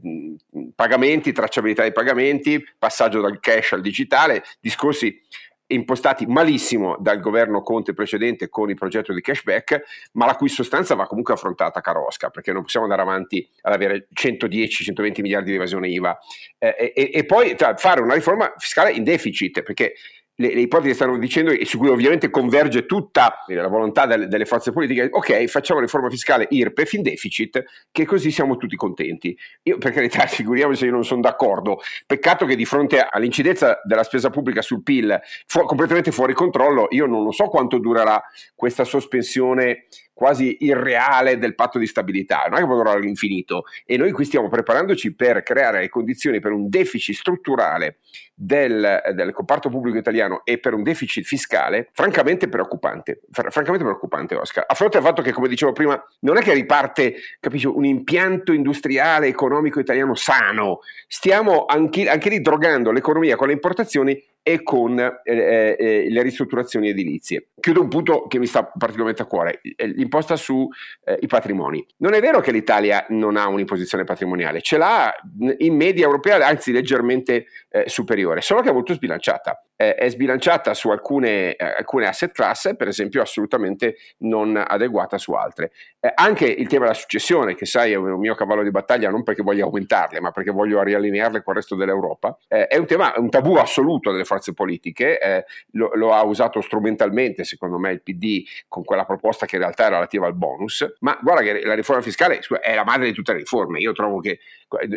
pagamenti, 0.75 1.31
tracciabilità 1.31 1.81
dei 1.81 1.91
pagamenti, 1.91 2.63
passaggio 2.77 3.21
dal 3.21 3.39
cash 3.39 3.73
al 3.73 3.81
digitale, 3.81 4.43
discorsi 4.59 5.21
impostati 5.67 6.25
malissimo 6.25 6.97
dal 6.99 7.19
governo 7.19 7.61
Conte 7.61 7.93
precedente 7.93 8.49
con 8.49 8.69
il 8.69 8.75
progetto 8.75 9.13
di 9.13 9.21
cashback, 9.21 10.09
ma 10.13 10.25
la 10.25 10.35
cui 10.35 10.49
sostanza 10.49 10.95
va 10.95 11.07
comunque 11.07 11.33
affrontata 11.33 11.81
carosca, 11.81 12.29
perché 12.29 12.51
non 12.51 12.63
possiamo 12.63 12.85
andare 12.85 13.01
avanti 13.01 13.47
ad 13.61 13.73
avere 13.73 14.07
110-120 14.13 15.21
miliardi 15.21 15.49
di 15.49 15.55
evasione 15.55 15.89
IVA. 15.89 16.17
Eh, 16.57 16.93
e, 16.95 17.11
e, 17.13 17.25
poi 17.25 17.55
fare 17.77 18.01
una 18.01 18.13
riforma 18.13 18.53
fiscale 18.57 18.91
in 18.91 19.03
deficit, 19.03 19.63
perché 19.63 19.93
le, 20.35 20.53
le, 20.53 20.61
ipotesi 20.61 20.93
stanno 20.93 21.17
dicendo 21.17 21.51
e 21.51 21.65
su 21.65 21.77
cui 21.77 21.89
ovviamente 21.89 22.29
converge 22.29 22.85
tutta 22.85 23.43
la 23.47 23.67
volontà 23.67 24.05
delle, 24.05 24.27
delle 24.27 24.45
forze 24.45 24.71
politiche, 24.71 25.09
ok, 25.11 25.45
facciamo 25.45 25.79
riforma 25.79 26.09
fiscale 26.09 26.47
IRPEF 26.49 26.93
in 26.93 27.01
deficit, 27.03 27.63
che 27.91 28.05
così 28.05 28.31
siamo 28.31 28.57
tutti 28.57 28.75
contenti. 28.75 29.37
Io 29.63 29.77
per 29.77 29.91
carità, 29.91 30.25
figuriamoci 30.27 30.79
se 30.79 30.85
io 30.85 30.91
non 30.91 31.05
sono 31.05 31.21
d'accordo, 31.21 31.81
peccato 32.05 32.45
che 32.45 32.55
di 32.55 32.65
fronte 32.65 33.05
all'incidenza 33.07 33.79
della 33.83 34.03
spesa 34.03 34.29
pubblica 34.29 34.61
sul 34.61 34.81
PIL 34.81 35.19
fu- 35.45 35.65
completamente 35.65 36.11
fuori 36.11 36.33
controllo, 36.33 36.87
io 36.89 37.05
non 37.05 37.23
lo 37.23 37.31
so 37.31 37.45
quanto 37.45 37.77
durerà 37.77 38.21
questa 38.55 38.83
sospensione 38.83 39.85
quasi 40.13 40.57
irreale 40.61 41.37
del 41.37 41.55
patto 41.55 41.79
di 41.79 41.87
stabilità, 41.87 42.45
non 42.47 42.57
è 42.57 42.61
che 42.61 42.65
può 42.65 42.75
durare 42.75 42.99
all'infinito. 42.99 43.63
E 43.85 43.97
noi 43.97 44.11
qui 44.11 44.25
stiamo 44.25 44.47
preparandoci 44.47 45.13
per 45.13 45.43
creare 45.43 45.79
le 45.79 45.89
condizioni 45.89 46.39
per 46.39 46.51
un 46.51 46.69
deficit 46.69 47.15
strutturale 47.15 47.97
del, 48.35 49.01
del, 49.13 49.31
comparto 49.31 49.69
pubblico 49.69 49.97
italiano 49.97 50.41
e 50.43 50.57
per 50.59 50.73
un 50.73 50.83
deficit 50.83 51.23
fiscale 51.23 51.89
francamente 51.93 52.47
preoccupante, 52.47 53.21
fr- 53.31 53.51
francamente 53.51 53.85
preoccupante 53.85 54.35
Oscar, 54.35 54.65
a 54.67 54.73
fronte 54.73 54.97
del 54.97 55.05
fatto 55.05 55.21
che 55.21 55.31
come 55.31 55.47
dicevo 55.47 55.71
prima 55.71 56.01
non 56.21 56.37
è 56.37 56.41
che 56.41 56.53
riparte 56.53 57.15
capisci, 57.39 57.67
un 57.67 57.85
impianto 57.85 58.51
industriale 58.51 59.27
economico 59.27 59.79
italiano 59.79 60.15
sano, 60.15 60.79
stiamo 61.07 61.65
anche, 61.65 62.09
anche 62.09 62.29
lì 62.29 62.41
drogando 62.41 62.91
l'economia 62.91 63.35
con 63.35 63.47
le 63.47 63.53
importazioni 63.53 64.21
e 64.43 64.61
con 64.61 64.99
eh, 64.99 65.21
eh, 65.23 65.75
eh, 65.79 66.09
le 66.09 66.21
ristrutturazioni 66.21 66.89
edilizie. 66.89 67.47
Chiudo 67.59 67.81
un 67.81 67.87
punto 67.87 68.27
che 68.27 68.39
mi 68.39 68.45
sta 68.45 68.65
particolarmente 68.65 69.21
a 69.21 69.25
cuore, 69.25 69.61
l'imposta 69.95 70.35
sui 70.35 70.67
eh, 71.05 71.25
patrimoni. 71.25 71.83
Non 71.97 72.13
è 72.13 72.19
vero 72.19 72.41
che 72.41 72.51
l'Italia 72.51 73.05
non 73.09 73.37
ha 73.37 73.47
un'imposizione 73.47 74.03
patrimoniale, 74.03 74.61
ce 74.61 74.77
l'ha 74.77 75.13
in 75.59 75.75
media 75.75 76.05
europea, 76.05 76.45
anzi 76.45 76.73
leggermente 76.73 77.45
eh, 77.69 77.85
superiore, 77.87 78.41
solo 78.41 78.61
che 78.61 78.69
è 78.69 78.73
molto 78.73 78.93
sbilanciata. 78.93 79.63
Eh, 79.83 79.95
è 79.95 80.09
sbilanciata 80.09 80.73
su 80.73 80.89
alcune, 80.89 81.55
alcune 81.55 82.07
asset 82.07 82.31
class, 82.31 82.75
per 82.77 82.87
esempio 82.87 83.21
assolutamente 83.21 83.95
non 84.19 84.55
adeguata 84.55 85.17
su 85.17 85.33
altre. 85.33 85.71
Eh, 85.99 86.11
anche 86.15 86.45
il 86.45 86.67
tema 86.67 86.83
della 86.83 86.93
successione, 86.93 87.55
che 87.55 87.65
sai 87.65 87.91
è 87.91 87.95
un 87.95 88.19
mio 88.19 88.35
cavallo 88.35 88.63
di 88.63 88.71
battaglia 88.71 89.09
non 89.09 89.23
perché 89.23 89.43
voglio 89.43 89.65
aumentarle, 89.65 90.21
ma 90.21 90.31
perché 90.31 90.51
voglio 90.51 90.81
riallinearle 90.81 91.43
con 91.43 91.53
il 91.53 91.59
resto 91.59 91.75
dell'Europa, 91.75 92.37
eh, 92.47 92.67
è 92.67 92.77
un 92.77 92.85
tema, 92.85 93.13
un 93.17 93.29
tabù 93.29 93.55
assoluto 93.55 94.11
delle 94.11 94.23
forze 94.23 94.53
politiche, 94.53 95.19
eh, 95.19 95.45
lo, 95.71 95.91
lo, 95.95 96.13
ha 96.13 96.23
usato 96.23 96.61
strumentalmente 96.61 97.43
secondo 97.43 97.77
me 97.77 97.91
il 97.91 98.01
PD 98.01 98.43
con 98.67 98.83
quella 98.83 99.05
proposta 99.05 99.45
che 99.45 99.55
in 99.55 99.61
realtà 99.61 99.87
è 99.87 99.89
relativa 99.89 100.27
al 100.27 100.35
bonus, 100.35 100.95
ma 100.99 101.17
guarda 101.21 101.41
che 101.41 101.65
la 101.65 101.73
riforma 101.73 102.01
fiscale 102.01 102.39
è 102.61 102.73
la 102.73 102.83
madre 102.85 103.05
di 103.07 103.13
tutte 103.13 103.33
le 103.33 103.39
riforme, 103.39 103.79
io 103.79 103.91
trovo 103.91 104.19
che 104.19 104.39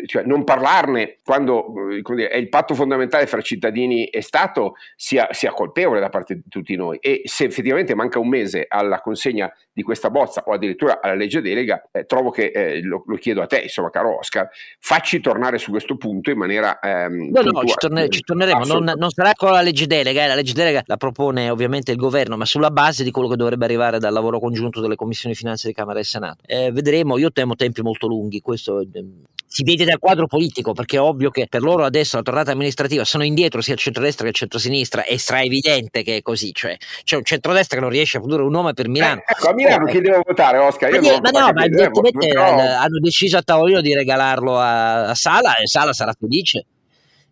cioè, 0.07 0.25
non 0.25 0.45
parlarne 0.45 1.19
quando 1.25 1.73
dire, 2.15 2.29
è 2.29 2.37
il 2.37 2.49
patto 2.49 2.75
fondamentale 2.75 3.27
fra 3.27 3.41
cittadini 3.41 4.07
e 4.07 4.23
Stato 4.23 4.75
sia, 4.95 5.29
sia 5.31 5.53
colpevole 5.53 6.01
da 6.01 6.09
parte 6.09 6.35
di 6.35 6.43
tutti 6.49 6.75
noi. 6.77 6.99
E 7.01 7.23
se 7.25 7.45
effettivamente 7.45 7.95
manca 7.95 8.19
un 8.19 8.29
mese 8.29 8.67
alla 8.69 9.01
consegna 9.01 9.53
di 9.73 9.83
questa 9.83 10.09
bozza 10.09 10.43
o 10.47 10.53
addirittura 10.53 11.01
alla 11.03 11.15
legge 11.15 11.43
delega, 11.43 11.89
eh, 11.93 12.07
trovo 12.07 12.31
che, 12.31 12.47
eh, 12.47 12.83
lo, 12.83 13.05
lo, 13.07 13.17
chiedo 13.17 13.43
a 13.43 13.47
te, 13.47 13.59
insomma, 13.59 13.91
caro 13.91 14.19
Oscar, 14.19 14.49
facci 14.79 15.21
tornare 15.21 15.59
su 15.59 15.71
questo 15.71 15.97
punto 15.97 16.31
in 16.31 16.39
maniera... 16.39 16.79
Ehm, 16.81 17.31
no, 17.31 17.43
no, 17.43 17.65
ci, 17.65 17.75
torne, 17.77 18.09
ci 18.09 18.21
torneremo, 18.21 18.65
non, 18.65 18.95
non, 18.97 19.11
sarà 19.11 19.33
con 19.35 19.53
la 19.53 19.61
legge 19.61 19.87
delega, 19.87 20.25
eh, 20.25 20.29
la 20.29 20.35
legge 20.35 20.55
delega 20.55 20.83
la 20.87 20.97
propone 20.97 21.51
ovviamente 21.51 21.91
il 21.91 21.99
governo, 21.99 22.39
ma 22.39 22.47
sulla 22.47 22.71
base 22.71 23.05
di 23.05 23.11
quello 23.11 23.29
che 23.29 23.37
dovrebbe 23.37 23.67
arrivare 23.67 23.99
dal 23.99 24.15
lavoro 24.15 24.39
congiunto 24.39 24.81
delle 24.81 24.97
commissioni 24.97 25.35
finanze 25.35 25.69
di 25.69 25.75
Camera 25.75 25.99
e 25.99 26.05
Senato. 26.05 26.43
Eh, 26.47 26.71
vedremo, 26.73 27.19
io 27.19 27.31
temo 27.31 27.55
tempi 27.55 27.83
molto 27.83 28.07
lunghi, 28.07 28.41
questo 28.41 28.81
ehm, 28.81 29.25
si 29.47 29.63
vede 29.67 29.85
dal 29.85 29.99
quadro 29.99 30.29
politico, 30.29 30.73
perché 30.73 30.97
è 30.97 31.01
ovvio 31.01 31.31
che 31.31 31.49
per 31.49 31.61
loro 31.61 31.85
adesso 31.85 32.17
la 32.17 32.23
tornata 32.23 32.53
amministrativa 32.53 33.05
sono 33.05 33.25
indietro 33.25 33.61
sia 33.61 33.75
il 33.75 33.81
centrodestra 33.81 34.23
che 34.23 34.31
il 34.31 34.37
centrosinistra, 34.37 35.03
è 35.03 35.17
stra 35.17 35.43
evidente 35.43 36.05
che 36.05 36.19
è 36.19 36.23
così, 36.23 36.53
cioè 36.53 36.77
c'è 37.03 37.17
un 37.17 37.25
centrodestra 37.25 37.77
che 37.77 37.83
non 37.83 37.93
riesce 37.93 38.19
a 38.19 38.21
produrre 38.21 38.45
un 38.45 38.53
nome 38.53 38.75
per 38.75 38.89
Milano. 38.89 39.23
Eh, 39.23 39.33
ecco, 39.33 39.49
a 39.49 39.55
Milano 39.55 39.87
chi 39.87 40.01
devo 40.01 40.23
votare, 40.25 40.59
Oscar? 40.59 40.93
Io 40.93 41.01
ma, 41.01 41.31
ma 41.33 41.47
no, 41.47 41.53
ma 41.53 41.65
evidentemente 41.65 42.33
no. 42.33 42.43
hanno 42.43 43.01
deciso 43.01 43.39
a 43.39 43.43
tavolino 43.43 43.81
di 43.81 43.93
regalarlo 43.93 44.57
a, 44.57 45.09
a 45.09 45.15
Sala 45.17 45.57
e 45.57 45.67
Sala 45.67 45.93
sarà 45.93 46.15
felice 46.17 46.65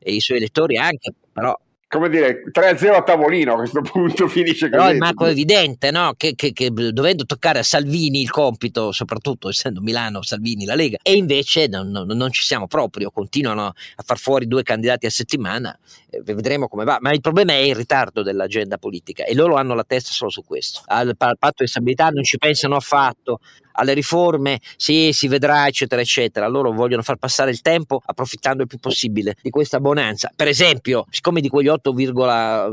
e 0.01 0.12
i 0.12 0.20
suoi 0.20 0.39
elettori 0.39 0.76
anche, 0.76 1.12
però 1.32 1.57
come 1.95 2.09
dire, 2.09 2.42
3-0 2.51 2.92
a 2.92 3.03
tavolino 3.03 3.53
a 3.53 3.57
questo 3.57 3.80
punto 3.86 4.26
finisce 4.26 4.68
così. 4.68 4.82
Però 4.82 4.86
è 4.86 4.97
macro 4.97 5.26
evidente 5.26 5.92
no? 5.92 6.14
che, 6.16 6.34
che, 6.34 6.53
che, 6.53 6.70
dovendo 6.72 7.24
toccare 7.24 7.61
a 7.61 7.62
Salvini 7.62 8.20
il 8.20 8.30
compito, 8.30 8.90
soprattutto 8.90 9.49
essendo 9.49 9.80
Milano, 9.80 10.22
Salvini, 10.22 10.64
la 10.64 10.74
Lega, 10.74 10.99
e 11.03 11.14
invece 11.14 11.68
non, 11.68 11.90
non, 11.90 12.07
non 12.09 12.32
ci 12.32 12.42
siamo 12.42 12.66
proprio, 12.66 13.11
continuano 13.11 13.66
a 13.66 14.03
far 14.05 14.18
fuori 14.18 14.49
due 14.49 14.64
candidati 14.64 15.07
a 15.07 15.11
settimana, 15.11 15.78
eh, 16.11 16.20
vedremo 16.22 16.66
come 16.66 16.84
va. 16.84 16.99
Ma 17.01 17.12
il 17.12 17.20
problema 17.20 17.53
è 17.53 17.59
il 17.59 17.76
ritardo 17.76 18.22
dell'agenda 18.22 18.76
politica 18.76 19.24
e 19.24 19.34
loro 19.34 19.55
hanno 19.55 19.74
la 19.74 19.84
testa 19.84 20.11
solo 20.11 20.30
su 20.30 20.45
questo. 20.45 20.80
Al, 20.86 21.14
al 21.16 21.38
patto 21.38 21.62
di 21.62 21.68
stabilità 21.68 22.09
non 22.09 22.24
ci 22.24 22.38
pensano 22.38 22.74
affatto, 22.74 23.38
alle 23.75 23.95
riforme, 23.95 24.61
sì, 24.77 25.11
si 25.12 25.29
vedrà, 25.29 25.66
eccetera, 25.66 26.01
eccetera. 26.01 26.47
Loro 26.47 26.72
vogliono 26.72 27.03
far 27.03 27.16
passare 27.16 27.51
il 27.51 27.61
tempo 27.61 28.01
approfittando 28.05 28.62
il 28.62 28.68
più 28.68 28.79
possibile 28.79 29.37
di 29.41 29.51
questa 29.51 29.81
bonanza. 29.81 30.31
Per 30.35 30.49
esempio, 30.49 31.07
siccome 31.11 31.41
di 31.41 31.49
quegli 31.49 31.68
8, 31.68 31.93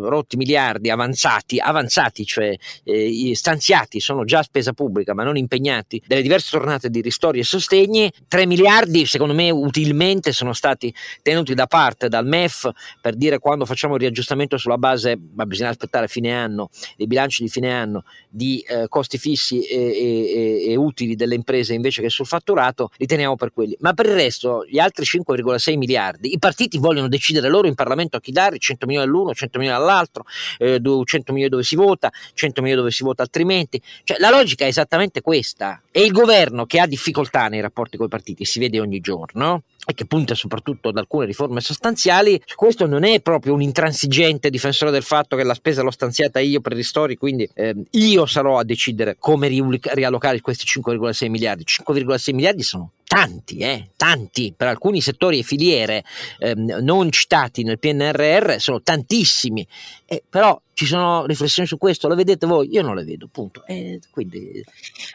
rotti 0.08 0.38
miliardi 0.38 0.89
avanzati, 0.89 1.60
avanzati, 1.60 2.26
cioè 2.26 2.56
eh, 2.84 3.32
stanziati, 3.36 3.99
sono 3.99 4.24
già 4.24 4.43
spesa 4.43 4.74
pubblica, 4.74 5.14
ma 5.14 5.24
non 5.24 5.38
impegnati, 5.38 6.02
delle 6.06 6.22
diverse 6.22 6.49
tornate 6.52 6.89
di 6.89 7.02
ristori 7.02 7.39
e 7.39 7.43
sostegni, 7.43 8.12
3 8.28 8.45
miliardi, 8.45 9.06
secondo 9.06 9.34
me, 9.34 9.49
utilmente 9.49 10.32
sono 10.32 10.54
stati 10.54 10.93
tenuti 11.22 11.54
da 11.54 11.68
parte 11.68 12.08
dal 12.08 12.26
MEF 12.26 12.70
per 13.02 13.16
dire 13.16 13.39
quando 13.39 13.66
facciamo 13.66 13.95
il 13.95 14.02
riaggiustamento 14.02 14.58
sulla 14.58 14.78
base, 14.78 15.20
ma 15.34 15.45
bisogna 15.45 15.70
aspettare 15.70 16.08
fine 16.08 16.32
anno, 16.32 16.70
i 16.97 17.08
bilanci 17.08 17.43
di 17.43 17.49
fine 17.49 17.72
anno, 17.72 18.04
di 18.30 18.60
eh, 18.62 18.88
costi 18.88 19.18
fissi 19.18 19.62
e, 19.64 19.78
e, 19.78 20.72
e, 20.72 20.76
utili 20.76 20.91
delle 20.94 21.36
imprese 21.36 21.74
invece 21.74 22.02
che 22.02 22.10
sul 22.10 22.26
fatturato, 22.26 22.92
li 22.98 23.06
teniamo 23.06 23.36
per 23.36 23.52
quelli. 23.54 23.76
Ma 23.80 23.94
per 23.94 24.06
il 24.08 24.14
resto, 24.14 24.66
gli 24.68 24.80
altri 24.80 25.06
5,6 25.06 25.78
miliardi, 25.78 26.34
i 26.34 26.39
partiti 26.39 26.78
vogliono 26.78 27.08
decidere 27.08 27.50
loro 27.50 27.68
in 27.68 27.76
Parlamento 27.76 28.18
a 28.18 28.20
chi 28.20 28.32
dare 28.32 28.58
100 28.58 28.86
milioni 28.86 29.08
all'uno, 29.08 29.34
100 29.34 29.60
milioni 29.60 29.80
all'altro, 29.80 30.26
eh, 30.58 30.80
100 30.82 31.32
milioni 31.32 31.50
dove 31.50 31.64
si 31.64 31.76
vota, 31.76 32.12
100 32.34 32.62
milioni 32.62 32.82
dove 32.82 32.94
si 32.94 33.04
vota 33.04 33.22
altrimenti. 33.22 33.82
Cioè, 34.04 34.18
la 34.20 34.30
logica 34.30 34.66
è 34.66 34.68
esattamente 34.68 35.22
questa. 35.22 35.82
E 35.92 36.04
il 36.04 36.12
governo 36.12 36.66
che 36.66 36.80
ha 36.80 36.88
difficoltà 36.88 37.48
nei 37.48 37.62
rapporti 37.62 37.98
con 37.98 38.06
i 38.06 38.10
partiti, 38.10 38.46
si 38.46 38.60
vede 38.60 38.80
ogni 38.80 39.00
giorno, 39.00 39.64
e 39.86 39.94
che 39.94 40.06
punta 40.06 40.36
soprattutto 40.36 40.90
ad 40.90 40.98
alcune 40.98 41.26
riforme 41.26 41.60
sostanziali, 41.60 42.42
questo 42.56 42.86
non 42.86 43.04
è 43.04 43.20
proprio 43.22 43.54
un 43.54 43.62
intransigente 43.62 44.50
difensore 44.50 44.92
del 44.92 45.04
fatto 45.04 45.36
che 45.36 45.44
la 45.44 45.54
spesa 45.54 45.82
l'ho 45.82 45.92
stanziata 45.92 46.40
io 46.40 46.62
per 46.62 46.74
i 46.74 46.76
ristori, 46.76 47.16
quindi 47.16 47.50
eh, 47.54 47.76
io 47.92 48.26
sarò 48.26 48.60
a 48.60 48.64
decidere 48.64 49.16
come 49.18 49.48
riallocare 49.48 50.40
questi 50.42 50.66
5,6 50.66 51.30
miliardi. 51.30 51.64
5,6 51.66 52.34
miliardi 52.34 52.64
sono 52.64 52.92
tanti, 53.12 53.57
eh, 53.57 53.89
tanti, 53.97 54.53
per 54.55 54.70
alcuni 54.70 55.01
settori 55.01 55.39
e 55.39 55.43
filiere 55.43 56.05
eh, 56.39 56.53
non 56.55 57.12
citati 57.12 57.64
nel 57.64 57.78
PNRR 57.78 58.53
sono 58.55 58.82
tantissimi, 58.82 59.68
eh, 60.05 60.24
però 60.30 60.57
ci 60.72 60.86
sono 60.86 61.26
riflessioni 61.26 61.68
su 61.68 61.78
questo, 61.78 62.07
lo 62.07 62.16
vedete 62.16 62.47
voi? 62.47 62.72
Io 62.72 62.82
non 62.82 62.95
le 62.95 63.03
vedo, 63.03 63.28
punto. 63.30 63.66
Eh, 63.66 63.99
quindi 64.12 64.64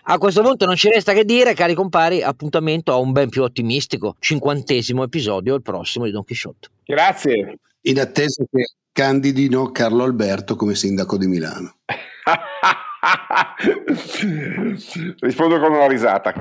a 0.02 0.18
questo 0.18 0.42
punto 0.42 0.66
non 0.66 0.76
ci 0.76 0.90
resta 0.90 1.14
che 1.14 1.24
dire, 1.24 1.54
cari 1.54 1.72
compari, 1.72 2.22
appuntamento 2.22 2.92
a 2.92 2.96
un 2.96 3.12
ben 3.12 3.30
più 3.30 3.42
ottimistico 3.42 4.16
cinquantesimo 4.18 5.02
episodio, 5.02 5.54
il 5.54 5.62
prossimo 5.62 6.04
di 6.04 6.10
Don 6.10 6.22
Quixote. 6.22 6.68
Grazie. 6.84 7.60
In 7.80 7.98
attesa 7.98 8.44
che 8.50 8.72
candidino 8.92 9.70
Carlo 9.70 10.04
Alberto 10.04 10.54
come 10.54 10.74
sindaco 10.74 11.16
di 11.16 11.28
Milano. 11.28 11.76
Rispondo 15.18 15.58
con 15.58 15.72
una 15.72 15.86
risata. 15.86 16.34